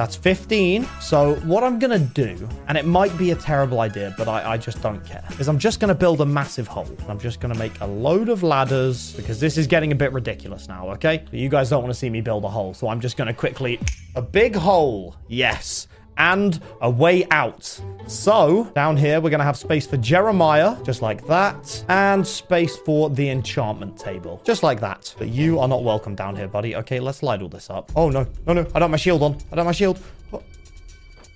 That's 0.00 0.16
15. 0.16 0.88
So 0.98 1.34
what 1.40 1.62
I'm 1.62 1.78
going 1.78 1.90
to 1.90 1.98
do, 1.98 2.48
and 2.68 2.78
it 2.78 2.86
might 2.86 3.14
be 3.18 3.32
a 3.32 3.34
terrible 3.34 3.80
idea, 3.80 4.14
but 4.16 4.28
I, 4.28 4.52
I 4.52 4.56
just 4.56 4.80
don't 4.80 5.04
care, 5.04 5.22
is 5.38 5.46
I'm 5.46 5.58
just 5.58 5.78
going 5.78 5.90
to 5.90 5.94
build 5.94 6.22
a 6.22 6.24
massive 6.24 6.66
hole. 6.66 6.88
I'm 7.06 7.18
just 7.18 7.38
going 7.38 7.52
to 7.52 7.58
make 7.58 7.78
a 7.82 7.86
load 7.86 8.30
of 8.30 8.42
ladders 8.42 9.12
because 9.12 9.40
this 9.40 9.58
is 9.58 9.66
getting 9.66 9.92
a 9.92 9.94
bit 9.94 10.10
ridiculous 10.14 10.68
now, 10.68 10.88
okay? 10.92 11.22
But 11.22 11.34
you 11.34 11.50
guys 11.50 11.68
don't 11.68 11.82
want 11.82 11.92
to 11.92 11.98
see 11.98 12.08
me 12.08 12.22
build 12.22 12.44
a 12.44 12.48
hole, 12.48 12.72
so 12.72 12.88
I'm 12.88 12.98
just 12.98 13.18
going 13.18 13.28
to 13.28 13.34
quickly... 13.34 13.78
A 14.16 14.22
big 14.22 14.56
hole. 14.56 15.16
Yes 15.28 15.86
and 16.20 16.60
a 16.82 16.90
way 16.90 17.26
out. 17.30 17.80
So, 18.06 18.70
down 18.74 18.96
here, 18.96 19.20
we're 19.20 19.30
going 19.30 19.40
to 19.40 19.44
have 19.44 19.56
space 19.56 19.86
for 19.86 19.96
Jeremiah, 19.96 20.76
just 20.84 21.00
like 21.00 21.26
that, 21.26 21.82
and 21.88 22.26
space 22.26 22.76
for 22.76 23.08
the 23.08 23.30
enchantment 23.30 23.98
table, 23.98 24.42
just 24.44 24.62
like 24.62 24.80
that. 24.80 25.14
But 25.18 25.28
you 25.28 25.58
are 25.58 25.66
not 25.66 25.82
welcome 25.82 26.14
down 26.14 26.36
here, 26.36 26.46
buddy. 26.46 26.76
Okay, 26.76 27.00
let's 27.00 27.22
light 27.22 27.40
all 27.40 27.48
this 27.48 27.70
up. 27.70 27.90
Oh, 27.96 28.10
no, 28.10 28.26
no, 28.46 28.52
no, 28.52 28.60
I 28.60 28.64
don't 28.64 28.82
have 28.82 28.90
my 28.90 28.96
shield 28.98 29.22
on. 29.22 29.34
I 29.34 29.56
don't 29.56 29.58
have 29.58 29.66
my 29.66 29.72
shield. 29.72 29.98
Oh! 30.32 30.42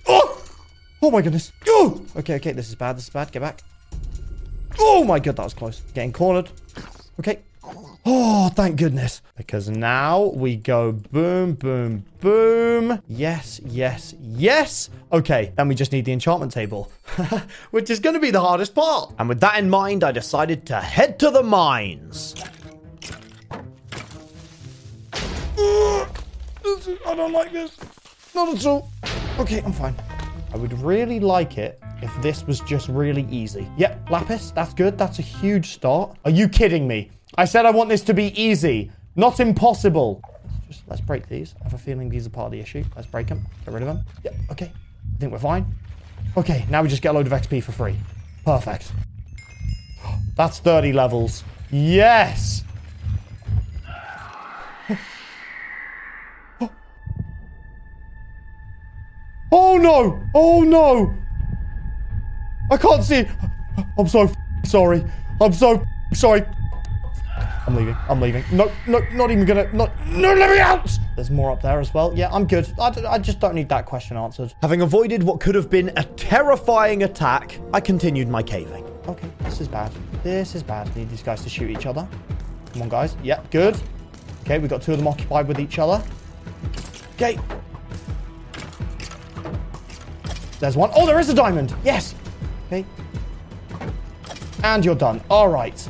Oh, 0.07 0.45
oh 1.01 1.11
my 1.11 1.21
goodness. 1.21 1.51
Oh! 1.67 2.05
Okay, 2.17 2.35
okay, 2.35 2.51
this 2.51 2.69
is 2.69 2.75
bad. 2.75 2.95
This 2.95 3.05
is 3.05 3.09
bad. 3.09 3.31
Get 3.31 3.41
back. 3.41 3.63
Oh 4.79 5.03
my 5.03 5.19
god, 5.19 5.37
that 5.37 5.43
was 5.43 5.53
close. 5.55 5.81
Getting 5.95 6.13
cornered. 6.13 6.49
Okay. 7.19 7.39
Oh, 8.05 8.49
thank 8.49 8.75
goodness. 8.77 9.21
Because 9.35 9.69
now 9.69 10.25
we 10.25 10.55
go 10.55 10.91
boom, 10.91 11.53
boom, 11.53 12.05
boom. 12.19 13.01
Yes, 13.07 13.59
yes, 13.65 14.13
yes. 14.21 14.89
Okay, 15.11 15.51
then 15.55 15.67
we 15.67 15.75
just 15.75 15.91
need 15.91 16.05
the 16.05 16.11
enchantment 16.11 16.51
table, 16.51 16.91
which 17.71 17.89
is 17.89 17.99
going 17.99 18.13
to 18.13 18.19
be 18.19 18.31
the 18.31 18.41
hardest 18.41 18.75
part. 18.75 19.13
And 19.17 19.27
with 19.27 19.39
that 19.39 19.57
in 19.57 19.69
mind, 19.69 20.03
I 20.03 20.11
decided 20.11 20.65
to 20.67 20.79
head 20.79 21.17
to 21.19 21.31
the 21.31 21.41
mines. 21.41 22.35
I 25.57 27.15
don't 27.15 27.33
like 27.33 27.51
this. 27.51 27.77
Not 28.35 28.55
at 28.55 28.65
all. 28.65 28.91
Okay, 29.39 29.61
I'm 29.61 29.73
fine. 29.73 29.95
I 30.53 30.57
would 30.57 30.73
really 30.79 31.19
like 31.19 31.57
it 31.57 31.79
if 32.01 32.21
this 32.21 32.45
was 32.45 32.59
just 32.61 32.87
really 32.89 33.27
easy. 33.29 33.67
Yep, 33.77 34.09
Lapis, 34.09 34.51
that's 34.51 34.73
good. 34.73 34.97
That's 34.97 35.19
a 35.19 35.21
huge 35.21 35.71
start. 35.73 36.17
Are 36.25 36.31
you 36.31 36.47
kidding 36.47 36.87
me? 36.87 37.11
I 37.37 37.45
said 37.45 37.65
I 37.65 37.71
want 37.71 37.89
this 37.89 38.01
to 38.03 38.13
be 38.13 38.39
easy, 38.41 38.91
not 39.15 39.39
impossible. 39.39 40.21
Let's 40.23 40.67
just 40.67 40.83
let's 40.87 41.01
break 41.01 41.27
these. 41.27 41.53
I 41.59 41.65
have 41.65 41.73
a 41.73 41.77
feeling 41.77 42.09
these 42.09 42.25
are 42.25 42.29
part 42.29 42.45
of 42.45 42.51
the 42.53 42.59
issue. 42.61 42.83
Let's 42.95 43.07
break 43.07 43.27
them. 43.27 43.45
Get 43.65 43.73
rid 43.73 43.83
of 43.83 43.87
them. 43.87 44.05
Yep, 44.23 44.35
okay. 44.51 44.71
I 45.15 45.19
think 45.19 45.31
we're 45.33 45.39
fine. 45.39 45.65
Okay, 46.37 46.65
now 46.69 46.81
we 46.81 46.87
just 46.87 47.01
get 47.01 47.09
a 47.09 47.13
load 47.13 47.27
of 47.27 47.33
XP 47.33 47.61
for 47.63 47.73
free. 47.73 47.97
Perfect. 48.45 48.91
That's 50.35 50.59
30 50.59 50.93
levels. 50.93 51.43
Yes! 51.71 52.63
Oh 59.51 59.77
no! 59.77 60.21
Oh 60.33 60.63
no! 60.63 61.15
I 62.69 62.77
can't 62.77 63.03
see. 63.03 63.25
I'm 63.97 64.07
so 64.07 64.29
sorry. 64.65 65.05
I'm 65.39 65.53
so 65.53 65.85
sorry. 66.13 66.43
I'm 67.67 67.75
leaving. 67.75 67.95
I'm 68.07 68.21
leaving. 68.21 68.43
No, 68.51 68.71
no, 68.87 68.99
not 69.13 69.31
even 69.31 69.45
gonna. 69.45 69.71
Not, 69.73 69.91
no, 70.07 70.33
let 70.33 70.49
me 70.51 70.59
out! 70.59 70.89
There's 71.15 71.31
more 71.31 71.51
up 71.51 71.61
there 71.61 71.79
as 71.79 71.93
well. 71.93 72.13
Yeah, 72.15 72.29
I'm 72.31 72.45
good. 72.45 72.71
I, 72.79 72.93
I 73.07 73.17
just 73.17 73.39
don't 73.39 73.55
need 73.55 73.69
that 73.69 73.85
question 73.85 74.17
answered. 74.17 74.53
Having 74.61 74.81
avoided 74.81 75.23
what 75.23 75.39
could 75.39 75.55
have 75.55 75.69
been 75.69 75.91
a 75.97 76.03
terrifying 76.03 77.03
attack, 77.03 77.59
I 77.73 77.79
continued 77.79 78.27
my 78.27 78.43
caving. 78.43 78.85
Okay, 79.07 79.27
this 79.39 79.61
is 79.61 79.67
bad. 79.67 79.91
This 80.23 80.53
is 80.53 80.61
bad. 80.61 80.95
Need 80.95 81.09
these 81.09 81.23
guys 81.23 81.41
to 81.43 81.49
shoot 81.49 81.71
each 81.71 81.85
other. 81.85 82.07
Come 82.73 82.83
on, 82.83 82.89
guys. 82.89 83.17
Yeah, 83.23 83.41
good. 83.49 83.75
Okay, 84.41 84.59
we've 84.59 84.69
got 84.69 84.83
two 84.83 84.91
of 84.91 84.99
them 84.99 85.07
occupied 85.07 85.47
with 85.47 85.59
each 85.59 85.79
other. 85.79 86.03
Okay. 87.15 87.39
There's 90.59 90.77
one. 90.77 90.91
Oh, 90.95 91.05
there 91.05 91.19
is 91.19 91.29
a 91.29 91.33
diamond. 91.33 91.73
Yes. 91.83 92.13
Okay. 92.67 92.85
And 94.63 94.85
you're 94.85 94.95
done. 94.95 95.21
All 95.29 95.47
right. 95.47 95.87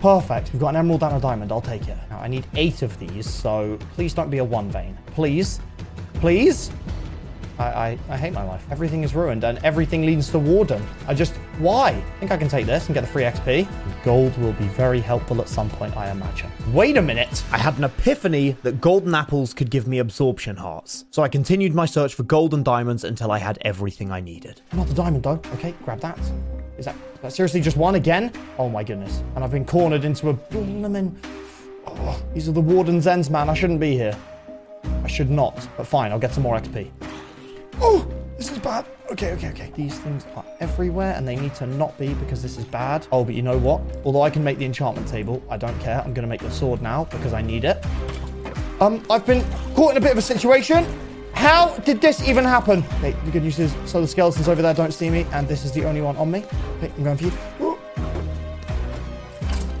Perfect. 0.00 0.52
We've 0.52 0.60
got 0.60 0.70
an 0.70 0.76
emerald 0.76 1.02
and 1.02 1.16
a 1.16 1.20
diamond. 1.20 1.52
I'll 1.52 1.60
take 1.60 1.88
it. 1.88 1.96
Now, 2.10 2.18
I 2.18 2.28
need 2.28 2.46
eight 2.54 2.82
of 2.82 2.98
these, 2.98 3.28
so 3.28 3.78
please 3.94 4.14
don't 4.14 4.30
be 4.30 4.38
a 4.38 4.44
one 4.44 4.70
vein. 4.70 4.96
Please. 5.06 5.60
Please. 6.14 6.70
I, 7.58 7.64
I, 7.64 7.98
I 8.10 8.16
hate 8.16 8.32
my 8.32 8.42
life. 8.44 8.64
Everything 8.70 9.02
is 9.02 9.14
ruined 9.14 9.44
and 9.44 9.58
everything 9.64 10.04
leads 10.04 10.30
to 10.30 10.38
Warden. 10.38 10.86
I 11.06 11.14
just, 11.14 11.34
why? 11.58 11.90
I 11.90 12.18
think 12.18 12.30
I 12.30 12.36
can 12.36 12.48
take 12.48 12.66
this 12.66 12.86
and 12.86 12.94
get 12.94 13.00
the 13.00 13.06
free 13.06 13.22
XP. 13.22 13.66
Gold 14.04 14.36
will 14.38 14.52
be 14.54 14.66
very 14.68 15.00
helpful 15.00 15.40
at 15.40 15.48
some 15.48 15.70
point, 15.70 15.96
I 15.96 16.10
imagine. 16.10 16.50
Wait 16.72 16.96
a 16.96 17.02
minute. 17.02 17.42
I 17.50 17.58
had 17.58 17.78
an 17.78 17.84
epiphany 17.84 18.56
that 18.62 18.80
golden 18.80 19.14
apples 19.14 19.54
could 19.54 19.70
give 19.70 19.86
me 19.86 19.98
absorption 19.98 20.56
hearts. 20.56 21.06
So 21.10 21.22
I 21.22 21.28
continued 21.28 21.74
my 21.74 21.86
search 21.86 22.14
for 22.14 22.24
gold 22.24 22.52
and 22.52 22.64
diamonds 22.64 23.04
until 23.04 23.32
I 23.32 23.38
had 23.38 23.58
everything 23.62 24.12
I 24.12 24.20
needed. 24.20 24.60
Not 24.72 24.88
the 24.88 24.94
diamond 24.94 25.22
though. 25.22 25.40
Okay, 25.54 25.74
grab 25.84 26.00
that. 26.00 26.18
Is 26.78 26.84
that, 26.84 26.96
that 27.22 27.32
seriously 27.32 27.60
just 27.60 27.76
one 27.76 27.94
again? 27.94 28.32
Oh 28.58 28.68
my 28.68 28.84
goodness. 28.84 29.22
And 29.34 29.42
I've 29.42 29.50
been 29.50 29.64
cornered 29.64 30.04
into 30.04 30.28
a 30.28 30.32
blooming... 30.32 31.18
Oh, 31.86 32.22
these 32.34 32.48
are 32.48 32.52
the 32.52 32.60
Warden's 32.60 33.06
ends, 33.06 33.30
man. 33.30 33.48
I 33.48 33.54
shouldn't 33.54 33.80
be 33.80 33.92
here. 33.92 34.16
I 35.02 35.08
should 35.08 35.30
not. 35.30 35.68
But 35.76 35.86
fine, 35.86 36.12
I'll 36.12 36.18
get 36.18 36.34
some 36.34 36.42
more 36.42 36.58
XP. 36.58 36.90
Oh, 37.80 38.06
this 38.36 38.50
is 38.50 38.58
bad. 38.58 38.84
Okay, 39.10 39.32
okay, 39.32 39.48
okay. 39.50 39.72
These 39.74 39.98
things 40.00 40.26
are 40.34 40.44
everywhere 40.60 41.14
and 41.14 41.26
they 41.26 41.36
need 41.36 41.54
to 41.54 41.66
not 41.66 41.96
be 41.96 42.12
because 42.14 42.42
this 42.42 42.58
is 42.58 42.64
bad. 42.64 43.06
Oh, 43.12 43.24
but 43.24 43.34
you 43.34 43.42
know 43.42 43.56
what? 43.56 43.80
Although 44.04 44.22
I 44.22 44.30
can 44.30 44.42
make 44.44 44.58
the 44.58 44.64
enchantment 44.64 45.08
table, 45.08 45.42
I 45.48 45.56
don't 45.56 45.78
care. 45.80 46.02
I'm 46.04 46.12
going 46.12 46.26
to 46.26 46.28
make 46.28 46.42
the 46.42 46.50
sword 46.50 46.82
now 46.82 47.04
because 47.04 47.32
I 47.32 47.40
need 47.40 47.64
it. 47.64 47.82
Um, 48.80 49.02
I've 49.08 49.24
been 49.24 49.44
caught 49.74 49.92
in 49.92 49.96
a 49.96 50.00
bit 50.00 50.12
of 50.12 50.18
a 50.18 50.22
situation. 50.22 50.84
How 51.36 51.76
did 51.78 52.00
this 52.00 52.26
even 52.28 52.44
happen? 52.44 52.84
Okay, 52.98 53.14
the 53.24 53.30
good 53.30 53.44
news 53.44 53.58
is, 53.58 53.74
so 53.84 54.00
the 54.00 54.08
skeletons 54.08 54.48
over 54.48 54.62
there 54.62 54.74
don't 54.74 54.92
see 54.92 55.10
me, 55.10 55.26
and 55.32 55.46
this 55.46 55.64
is 55.64 55.70
the 55.70 55.84
only 55.84 56.00
one 56.00 56.16
on 56.16 56.30
me. 56.30 56.44
Okay, 56.78 56.92
I'm 56.96 57.04
going 57.04 57.16
for 57.16 57.24
you. 57.24 57.78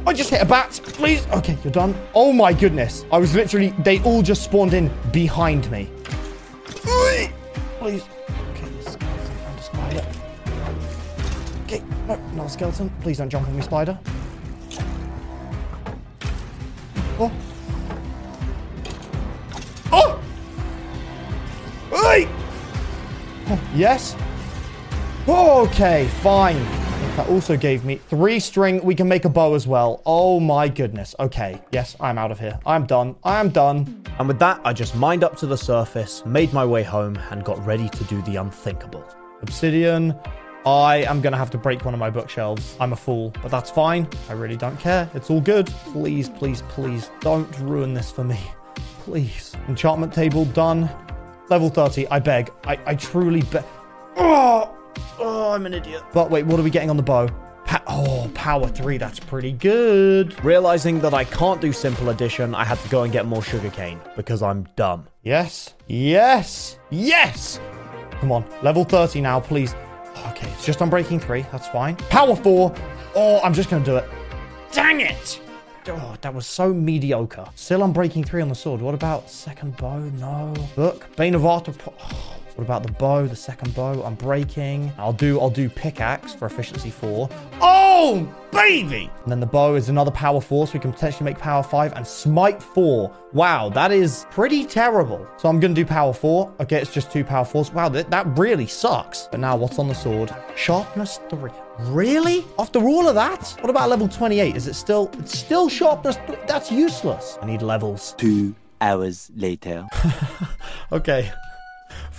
I 0.06 0.12
just 0.12 0.30
hit 0.30 0.40
a 0.40 0.44
bat, 0.44 0.80
please. 0.84 1.26
Okay, 1.32 1.58
you're 1.64 1.72
done. 1.72 1.94
Oh 2.14 2.32
my 2.32 2.52
goodness. 2.52 3.04
I 3.10 3.18
was 3.18 3.34
literally, 3.34 3.70
they 3.80 4.00
all 4.02 4.22
just 4.22 4.44
spawned 4.44 4.72
in 4.72 4.88
behind 5.10 5.68
me 5.72 5.90
please. 7.86 8.04
Okay, 8.50 8.68
skeleton 8.80 9.36
and 9.46 9.58
a 9.58 9.62
spider. 9.62 10.06
Okay, 11.64 11.82
no, 12.08 12.16
not 12.34 12.46
a 12.46 12.50
skeleton. 12.50 12.90
Please 13.00 13.18
don't 13.18 13.30
jump 13.30 13.46
on 13.46 13.56
me, 13.56 13.62
spider. 13.62 13.96
Oh! 17.18 17.30
Yes. 23.74 24.16
Okay, 25.28 26.08
fine. 26.22 26.56
That 27.16 27.28
also 27.28 27.56
gave 27.56 27.84
me 27.84 27.96
three 27.96 28.38
string. 28.38 28.82
We 28.84 28.94
can 28.94 29.08
make 29.08 29.24
a 29.24 29.28
bow 29.28 29.54
as 29.54 29.66
well. 29.66 30.02
Oh 30.04 30.38
my 30.38 30.68
goodness. 30.68 31.14
Okay. 31.18 31.60
Yes, 31.72 31.96
I'm 31.98 32.18
out 32.18 32.30
of 32.30 32.38
here. 32.38 32.58
I'm 32.66 32.86
done. 32.86 33.16
I 33.24 33.40
am 33.40 33.48
done. 33.48 34.04
And 34.18 34.28
with 34.28 34.38
that, 34.38 34.60
I 34.64 34.72
just 34.72 34.94
mined 34.94 35.24
up 35.24 35.36
to 35.38 35.46
the 35.46 35.56
surface, 35.56 36.24
made 36.26 36.52
my 36.52 36.64
way 36.64 36.82
home, 36.82 37.18
and 37.30 37.44
got 37.44 37.64
ready 37.64 37.88
to 37.88 38.04
do 38.04 38.20
the 38.22 38.36
unthinkable. 38.36 39.04
Obsidian. 39.42 40.14
I 40.66 41.04
am 41.04 41.20
going 41.20 41.32
to 41.32 41.38
have 41.38 41.50
to 41.50 41.58
break 41.58 41.84
one 41.84 41.94
of 41.94 42.00
my 42.00 42.10
bookshelves. 42.10 42.76
I'm 42.80 42.92
a 42.92 42.96
fool, 42.96 43.32
but 43.40 43.50
that's 43.50 43.70
fine. 43.70 44.08
I 44.28 44.32
really 44.32 44.56
don't 44.56 44.78
care. 44.80 45.08
It's 45.14 45.30
all 45.30 45.40
good. 45.40 45.66
Please, 45.92 46.28
please, 46.28 46.62
please 46.62 47.10
don't 47.20 47.58
ruin 47.60 47.94
this 47.94 48.10
for 48.10 48.24
me. 48.24 48.40
Please. 49.04 49.54
Enchantment 49.68 50.12
table 50.12 50.44
done. 50.46 50.90
Level 51.48 51.68
30. 51.68 52.08
I 52.08 52.18
beg. 52.18 52.50
I, 52.64 52.78
I 52.86 52.94
truly 52.94 53.42
beg. 53.42 53.64
Oh! 54.16 54.72
Oh, 55.18 55.52
I'm 55.52 55.66
an 55.66 55.74
idiot. 55.74 56.02
But 56.12 56.30
wait, 56.30 56.44
what 56.46 56.60
are 56.60 56.62
we 56.62 56.70
getting 56.70 56.90
on 56.90 56.96
the 56.96 57.02
bow? 57.02 57.28
Pa 57.64 57.82
oh, 57.88 58.30
power 58.34 58.68
three, 58.68 58.96
that's 58.96 59.18
pretty 59.18 59.50
good. 59.50 60.42
Realizing 60.44 61.00
that 61.00 61.14
I 61.14 61.24
can't 61.24 61.60
do 61.60 61.72
simple 61.72 62.10
addition, 62.10 62.54
I 62.54 62.64
had 62.64 62.78
to 62.78 62.88
go 62.88 63.02
and 63.02 63.12
get 63.12 63.26
more 63.26 63.42
sugarcane 63.42 64.00
because 64.14 64.40
I'm 64.40 64.68
dumb. 64.76 65.08
Yes, 65.24 65.74
yes, 65.88 66.78
yes. 66.90 67.58
Come 68.12 68.30
on, 68.30 68.44
level 68.62 68.84
30 68.84 69.20
now, 69.20 69.40
please. 69.40 69.74
Okay, 70.28 70.48
it's 70.52 70.64
just 70.64 70.80
on 70.80 70.88
breaking 70.88 71.18
three. 71.18 71.42
That's 71.50 71.66
fine. 71.68 71.96
Power 71.96 72.36
four. 72.36 72.72
Oh, 73.14 73.40
I'm 73.42 73.52
just 73.52 73.68
going 73.68 73.82
to 73.82 73.90
do 73.90 73.96
it. 73.96 74.08
Dang 74.72 75.00
it. 75.00 75.40
Oh, 75.88 76.16
that 76.20 76.34
was 76.34 76.46
so 76.46 76.72
mediocre. 76.72 77.46
Still 77.54 77.82
on 77.82 77.92
breaking 77.92 78.24
three 78.24 78.42
on 78.42 78.48
the 78.48 78.54
sword. 78.54 78.80
What 78.80 78.94
about 78.94 79.30
second 79.30 79.76
bow? 79.76 79.98
No. 79.98 80.54
Look, 80.76 81.14
Bane 81.16 81.34
of 81.34 81.46
Arthur. 81.46 81.74
Oh. 81.86 82.35
What 82.56 82.64
about 82.64 82.84
the 82.84 82.92
bow, 82.92 83.26
the 83.26 83.36
second 83.36 83.74
bow? 83.74 84.02
I'm 84.02 84.14
breaking. 84.14 84.90
I'll 84.96 85.12
do 85.12 85.38
I'll 85.38 85.50
do 85.50 85.68
pickaxe 85.68 86.32
for 86.32 86.46
efficiency 86.46 86.88
four. 86.88 87.28
Oh, 87.60 88.26
baby! 88.50 89.10
And 89.24 89.30
then 89.30 89.40
the 89.40 89.46
bow 89.46 89.74
is 89.74 89.90
another 89.90 90.10
power 90.10 90.40
four, 90.40 90.66
so 90.66 90.72
we 90.72 90.80
can 90.80 90.90
potentially 90.90 91.26
make 91.26 91.38
power 91.38 91.62
five 91.62 91.92
and 91.92 92.06
smite 92.06 92.62
four. 92.62 93.14
Wow, 93.34 93.68
that 93.68 93.92
is 93.92 94.26
pretty 94.30 94.64
terrible. 94.64 95.26
So 95.36 95.50
I'm 95.50 95.60
gonna 95.60 95.74
do 95.74 95.84
power 95.84 96.14
four. 96.14 96.50
Okay, 96.58 96.80
it's 96.80 96.94
just 96.94 97.12
two 97.12 97.24
power 97.24 97.44
fours. 97.44 97.70
Wow, 97.72 97.90
that, 97.90 98.08
that 98.08 98.26
really 98.38 98.66
sucks. 98.66 99.28
But 99.30 99.40
now 99.40 99.54
what's 99.56 99.78
on 99.78 99.88
the 99.88 99.94
sword? 99.94 100.34
Sharpness 100.56 101.20
three. 101.28 101.50
Really? 101.80 102.42
After 102.58 102.78
all 102.78 103.06
of 103.06 103.14
that? 103.16 103.54
What 103.60 103.68
about 103.68 103.90
level 103.90 104.08
28? 104.08 104.56
Is 104.56 104.66
it 104.66 104.74
still 104.74 105.10
it's 105.18 105.38
still 105.38 105.68
sharpness? 105.68 106.16
That's 106.48 106.72
useless. 106.72 107.38
I 107.42 107.46
need 107.46 107.60
levels. 107.60 108.14
Two 108.16 108.54
hours 108.80 109.30
later. 109.36 109.86
okay 110.92 111.30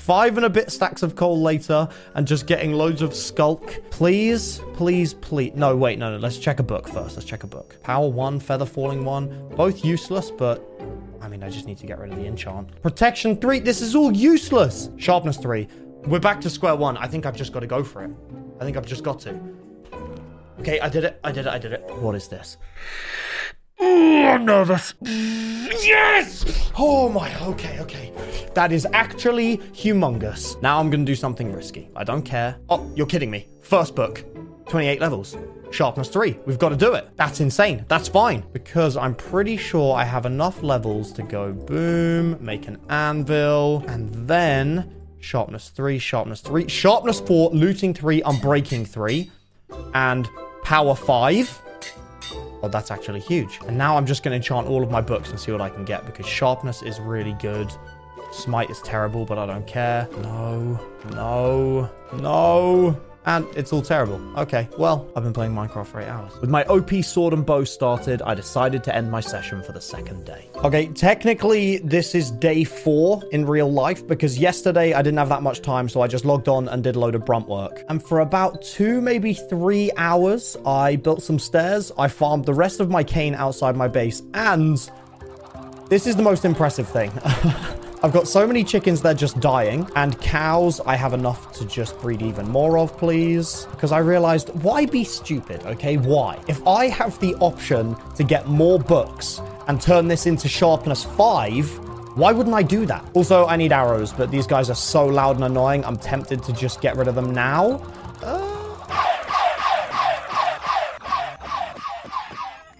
five 0.07 0.37
and 0.37 0.45
a 0.45 0.49
bit 0.49 0.71
stacks 0.71 1.03
of 1.03 1.17
coal 1.17 1.41
later 1.41 1.85
and 2.15 2.25
just 2.25 2.47
getting 2.47 2.71
loads 2.71 3.01
of 3.01 3.09
sculk. 3.09 3.83
Please, 3.91 4.61
please, 4.73 5.13
please. 5.13 5.51
No, 5.53 5.75
wait, 5.75 5.99
no, 5.99 6.09
no. 6.09 6.17
Let's 6.17 6.37
check 6.37 6.61
a 6.61 6.63
book 6.63 6.87
first. 6.87 7.17
Let's 7.17 7.25
check 7.25 7.43
a 7.43 7.47
book. 7.47 7.75
Power 7.83 8.07
one, 8.07 8.39
feather 8.39 8.65
falling 8.65 9.03
one. 9.03 9.49
Both 9.57 9.83
useless, 9.83 10.31
but 10.31 10.63
I 11.21 11.27
mean, 11.27 11.43
I 11.43 11.49
just 11.49 11.67
need 11.67 11.77
to 11.79 11.85
get 11.85 11.99
rid 11.99 12.13
of 12.13 12.17
the 12.17 12.25
enchant. 12.25 12.81
Protection 12.81 13.35
three. 13.35 13.59
This 13.59 13.81
is 13.81 13.95
all 13.95 14.13
useless. 14.13 14.89
Sharpness 14.95 15.35
three. 15.35 15.67
We're 16.05 16.21
back 16.21 16.39
to 16.39 16.49
square 16.49 16.77
one. 16.77 16.95
I 16.95 17.07
think 17.07 17.25
I've 17.25 17.35
just 17.35 17.51
got 17.51 17.59
to 17.59 17.67
go 17.67 17.83
for 17.83 18.05
it. 18.05 18.11
I 18.61 18.63
think 18.63 18.77
I've 18.77 18.85
just 18.85 19.03
got 19.03 19.19
to. 19.21 19.37
Okay, 20.61 20.79
I 20.79 20.87
did 20.87 21.03
it. 21.03 21.19
I 21.25 21.33
did 21.33 21.47
it. 21.47 21.49
I 21.49 21.59
did 21.59 21.73
it. 21.73 21.83
What 21.97 22.15
is 22.15 22.29
this? 22.29 22.55
Oh, 23.79 24.27
I'm 24.27 24.45
nervous. 24.45 24.93
Yes! 25.01 26.71
Oh 26.77 27.09
my, 27.09 27.33
okay, 27.43 27.79
okay. 27.81 28.13
That 28.53 28.71
is 28.71 28.87
actually 28.93 29.57
humongous. 29.57 30.59
Now 30.61 30.79
I'm 30.79 30.89
to 30.89 30.97
do 30.97 31.15
something 31.15 31.53
risky. 31.53 31.89
I 31.95 32.03
don't 32.03 32.23
care. 32.23 32.57
Oh, 32.69 32.91
you're 32.95 33.05
kidding 33.05 33.29
me. 33.29 33.47
First 33.61 33.95
book, 33.95 34.25
28 34.69 34.99
levels. 34.99 35.37
Sharpness 35.69 36.09
3. 36.09 36.39
We've 36.45 36.57
got 36.57 36.69
to 36.69 36.77
do 36.77 36.93
it. 36.93 37.09
That's 37.17 37.39
insane. 37.39 37.85
That's 37.87 38.07
fine. 38.07 38.43
Because 38.53 38.97
I'm 38.97 39.13
pretty 39.13 39.57
sure 39.57 39.95
I 39.95 40.05
have 40.05 40.25
enough 40.25 40.63
levels 40.63 41.11
to 41.13 41.23
go 41.23 41.51
boom, 41.51 42.37
make 42.43 42.67
an 42.67 42.79
anvil, 42.89 43.83
and 43.87 44.09
then 44.27 44.95
sharpness 45.19 45.69
3, 45.69 45.99
sharpness 45.99 46.41
3, 46.41 46.67
sharpness 46.67 47.19
4, 47.19 47.51
looting 47.51 47.93
3, 47.93 48.21
unbreaking 48.21 48.87
3, 48.87 49.29
and 49.93 50.29
power 50.63 50.95
5. 50.95 51.61
Oh, 52.67 52.69
that's 52.69 52.91
actually 52.91 53.21
huge. 53.21 53.61
And 53.65 53.77
now 53.77 53.95
I'm 53.95 54.05
just 54.05 54.23
going 54.23 54.33
to 54.33 54.35
enchant 54.35 54.67
all 54.67 54.83
of 54.83 54.91
my 54.91 54.99
books 54.99 55.29
and 55.29 55.39
see 55.39 55.53
what 55.53 55.61
I 55.61 55.69
can 55.69 55.85
get 55.85 56.05
because 56.05 56.25
sharpness 56.25 56.81
is 56.81 56.99
really 56.99 57.31
good. 57.39 57.71
Smite 58.33 58.69
is 58.69 58.81
terrible, 58.81 59.23
but 59.23 59.37
I 59.37 59.45
don't 59.45 59.65
care. 59.65 60.09
No, 60.21 60.77
no, 61.11 61.89
no. 62.11 63.01
And 63.27 63.45
it's 63.57 63.73
all 63.73 63.81
terrible. 63.81 64.21
Okay, 64.37 64.69
well, 64.77 65.05
I've 65.13 65.23
been 65.23 65.33
playing 65.33 65.53
Minecraft 65.53 65.85
for 65.87 65.99
eight 65.99 66.07
hours. 66.07 66.31
With 66.39 66.49
my 66.49 66.63
OP 66.63 67.03
sword 67.03 67.33
and 67.33 67.45
bow 67.45 67.65
started, 67.65 68.21
I 68.21 68.33
decided 68.33 68.85
to 68.85 68.95
end 68.95 69.11
my 69.11 69.19
session 69.19 69.61
for 69.61 69.73
the 69.73 69.81
second 69.81 70.25
day. 70.25 70.49
Okay, 70.63 70.87
technically, 70.87 71.79
this 71.79 72.15
is 72.15 72.31
day 72.31 72.63
four 72.63 73.21
in 73.33 73.45
real 73.45 73.69
life 73.69 74.07
because 74.07 74.39
yesterday 74.39 74.93
I 74.93 75.01
didn't 75.01 75.17
have 75.17 75.27
that 75.27 75.43
much 75.43 75.61
time, 75.61 75.89
so 75.89 75.99
I 75.99 76.07
just 76.07 76.23
logged 76.23 76.47
on 76.47 76.69
and 76.69 76.81
did 76.81 76.95
a 76.95 76.99
load 76.99 77.15
of 77.15 77.25
brunt 77.25 77.49
work. 77.49 77.83
And 77.89 78.01
for 78.01 78.21
about 78.21 78.61
two, 78.61 79.01
maybe 79.01 79.33
three 79.33 79.91
hours, 79.97 80.55
I 80.65 80.95
built 80.95 81.21
some 81.21 81.37
stairs, 81.37 81.91
I 81.97 82.07
farmed 82.07 82.45
the 82.45 82.53
rest 82.53 82.79
of 82.79 82.89
my 82.89 83.03
cane 83.03 83.35
outside 83.35 83.75
my 83.75 83.89
base, 83.89 84.21
and 84.35 84.89
this 85.89 86.07
is 86.07 86.15
the 86.15 86.23
most 86.23 86.45
impressive 86.45 86.87
thing. 86.87 87.11
I've 88.03 88.13
got 88.13 88.27
so 88.27 88.45
many 88.45 88.63
chickens, 88.63 89.01
they're 89.01 89.15
just 89.15 89.39
dying. 89.39 89.89
And 89.95 90.19
cows, 90.21 90.79
I 90.81 90.95
have 90.95 91.13
enough 91.13 91.51
to 91.53 91.65
just 91.65 91.99
breed 91.99 92.21
even 92.21 92.47
more 92.47 92.77
of, 92.77 92.95
please. 92.95 93.65
Because 93.71 93.91
I 93.91 93.99
realized, 93.99 94.49
why 94.61 94.85
be 94.85 95.03
stupid, 95.03 95.65
okay? 95.65 95.97
Why? 95.97 96.39
If 96.47 96.65
I 96.67 96.89
have 96.89 97.19
the 97.19 97.33
option 97.35 97.95
to 98.15 98.23
get 98.23 98.45
more 98.45 98.77
books 98.77 99.41
and 99.67 99.81
turn 99.81 100.07
this 100.07 100.27
into 100.27 100.47
sharpness 100.47 101.03
5, 101.03 102.15
why 102.15 102.31
wouldn't 102.31 102.55
I 102.55 102.61
do 102.61 102.85
that? 102.85 103.03
Also, 103.15 103.47
I 103.47 103.55
need 103.55 103.71
arrows, 103.71 104.13
but 104.13 104.29
these 104.29 104.45
guys 104.45 104.69
are 104.69 104.75
so 104.75 105.05
loud 105.05 105.37
and 105.37 105.45
annoying, 105.45 105.83
I'm 105.83 105.97
tempted 105.97 106.43
to 106.43 106.53
just 106.53 106.81
get 106.81 106.95
rid 106.97 107.07
of 107.07 107.15
them 107.15 107.31
now. 107.31 107.81
Uh... 108.21 108.43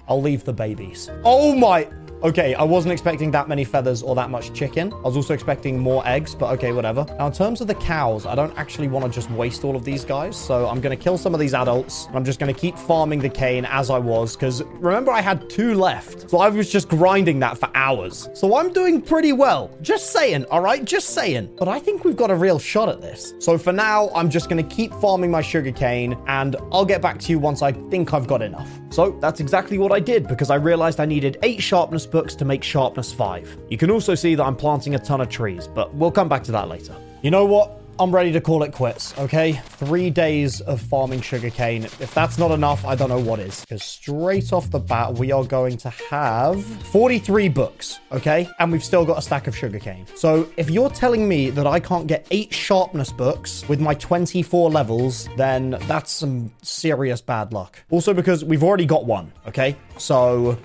I'll 0.08 0.22
leave 0.22 0.44
the 0.44 0.54
babies. 0.54 1.10
Oh 1.24 1.56
my... 1.56 1.88
Okay, 2.24 2.56
I 2.56 2.64
wasn't 2.64 2.94
expecting 2.94 3.30
that 3.32 3.48
many 3.48 3.64
feathers 3.64 4.02
or 4.02 4.16
that 4.16 4.32
much 4.32 4.52
chicken. 4.52 4.92
I 4.92 5.02
was 5.02 5.16
also 5.16 5.36
expecting 5.36 5.78
more 5.78 6.06
eggs, 6.08 6.34
but 6.34 6.52
okay, 6.54 6.72
whatever. 6.72 7.06
Now, 7.20 7.28
in 7.28 7.32
terms 7.32 7.62
of 7.62 7.68
the 7.68 7.76
cows, 7.76 8.26
I 8.26 8.34
don't 8.34 8.58
actually 8.58 8.88
want 8.88 9.06
to 9.06 9.12
just 9.12 9.30
waste 9.30 9.64
all 9.64 9.76
of 9.76 9.86
these 9.86 10.04
guys, 10.04 10.36
so 10.36 10.68
I'm 10.68 10.82
going 10.82 10.98
to 10.98 11.02
kill 11.02 11.20
some 11.20 11.36
of 11.36 11.40
these 11.40 11.54
adults. 11.54 12.08
I'm 12.16 12.26
just 12.26 12.40
going 12.40 12.52
to 12.52 12.60
keep 12.60 12.76
farming 12.76 13.20
the 13.20 13.30
cane 13.30 13.66
as 13.66 13.92
I 13.92 14.00
was, 14.00 14.36
because 14.36 14.64
remember, 14.64 15.12
I 15.12 15.22
had 15.22 15.48
two 15.48 15.76
left, 15.76 16.28
so 16.28 16.40
I 16.40 16.50
was 16.50 16.72
just 16.72 16.90
grinding 16.90 17.38
that 17.42 17.60
for 17.60 17.70
hours. 17.76 18.30
So 18.34 18.58
I'm 18.58 18.74
doing 18.74 19.00
pretty 19.00 19.32
well. 19.32 19.70
Just 19.84 20.12
saying, 20.12 20.46
all 20.46 20.62
right? 20.62 20.84
Just 20.84 21.10
saying. 21.10 21.54
But 21.56 21.68
I 21.68 21.80
think 21.80 22.04
we've 22.04 22.18
got 22.18 22.32
a 22.32 22.36
real 22.36 22.58
shot 22.58 22.90
at 22.90 23.00
this. 23.00 23.36
So 23.38 23.60
for 23.60 23.72
now, 23.72 24.10
I'm 24.16 24.32
just 24.32 24.50
going 24.50 24.68
to 24.68 24.76
keep 24.76 24.92
farming 24.96 25.30
my 25.30 25.44
sugar 25.44 25.72
cane, 25.72 26.18
and 26.26 26.56
I'll 26.72 26.86
get 26.86 27.00
back 27.00 27.20
to 27.20 27.32
you 27.32 27.38
once 27.38 27.62
I 27.62 27.74
think 27.74 28.12
I've 28.16 28.26
got 28.26 28.42
enough. 28.42 28.70
So 28.90 29.12
that's 29.22 29.40
exactly 29.40 29.78
what 29.78 29.92
I 29.92 30.00
did, 30.00 30.28
because 30.28 30.50
I 30.50 30.56
realized 30.56 31.00
I 31.00 31.06
needed 31.06 31.38
eight 31.44 31.62
sharpness 31.62 32.07
books 32.08 32.36
to 32.36 32.46
make 32.46 32.64
sharpness 32.64 33.14
5. 33.14 33.58
You 33.70 33.78
can 33.78 33.92
also 33.92 34.16
see 34.16 34.36
that 34.36 34.44
I'm 34.44 34.56
planting 34.56 34.96
a 34.96 35.00
ton 35.00 35.22
of 35.22 35.30
trees, 35.30 35.68
but 35.68 35.94
we'll 35.94 36.12
come 36.12 36.30
back 36.30 36.44
to 36.46 36.52
that 36.54 36.68
later. 36.68 36.96
You 37.22 37.32
know 37.32 37.46
what? 37.46 37.78
I'm 38.00 38.14
ready 38.14 38.32
to 38.34 38.42
call 38.42 38.62
it 38.62 38.74
quits, 38.74 39.18
okay? 39.18 39.54
Three 39.54 40.12
days 40.12 40.62
of 40.62 40.80
farming 40.80 41.22
sugarcane. 41.22 41.86
If 41.86 42.14
that's 42.14 42.38
not 42.38 42.52
enough, 42.52 42.86
I 42.86 42.94
don't 42.94 43.10
know 43.10 43.20
what 43.20 43.40
is. 43.40 43.62
Because 43.62 43.84
straight 43.84 44.54
off 44.54 44.70
the 44.70 44.80
bat, 44.80 45.16
we 45.16 45.32
are 45.32 45.44
going 45.44 45.78
to 45.78 45.90
have 45.90 46.64
43 46.64 47.50
books, 47.50 48.00
okay? 48.12 48.48
And 48.60 48.72
we've 48.72 48.84
still 48.84 49.04
got 49.04 49.18
a 49.18 49.22
stack 49.24 49.48
of 49.48 49.58
sugarcane. 49.58 50.06
So 50.14 50.48
if 50.58 50.70
you're 50.70 50.92
telling 50.92 51.28
me 51.28 51.50
that 51.50 51.66
I 51.66 51.80
can't 51.80 52.06
get 52.06 52.28
eight 52.30 52.54
sharpness 52.54 53.12
books 53.12 53.68
with 53.68 53.80
my 53.80 53.96
24 53.96 54.70
levels, 54.70 55.28
then 55.36 55.72
that's 55.88 56.12
some 56.12 56.54
serious 56.62 57.20
bad 57.20 57.52
luck. 57.52 57.84
Also 57.90 58.14
because 58.14 58.46
we've 58.46 58.64
already 58.64 58.86
got 58.86 59.06
one, 59.06 59.34
okay? 59.48 59.76
So 59.98 60.56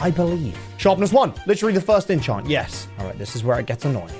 I 0.00 0.10
believe. 0.10 0.58
Sharpness 0.78 1.12
1. 1.12 1.34
Literally 1.46 1.74
the 1.74 1.80
first 1.80 2.10
enchant. 2.10 2.48
Yes. 2.48 2.88
All 2.98 3.06
right, 3.06 3.18
this 3.18 3.36
is 3.36 3.44
where 3.44 3.58
it 3.60 3.66
gets 3.66 3.84
annoying. 3.84 4.10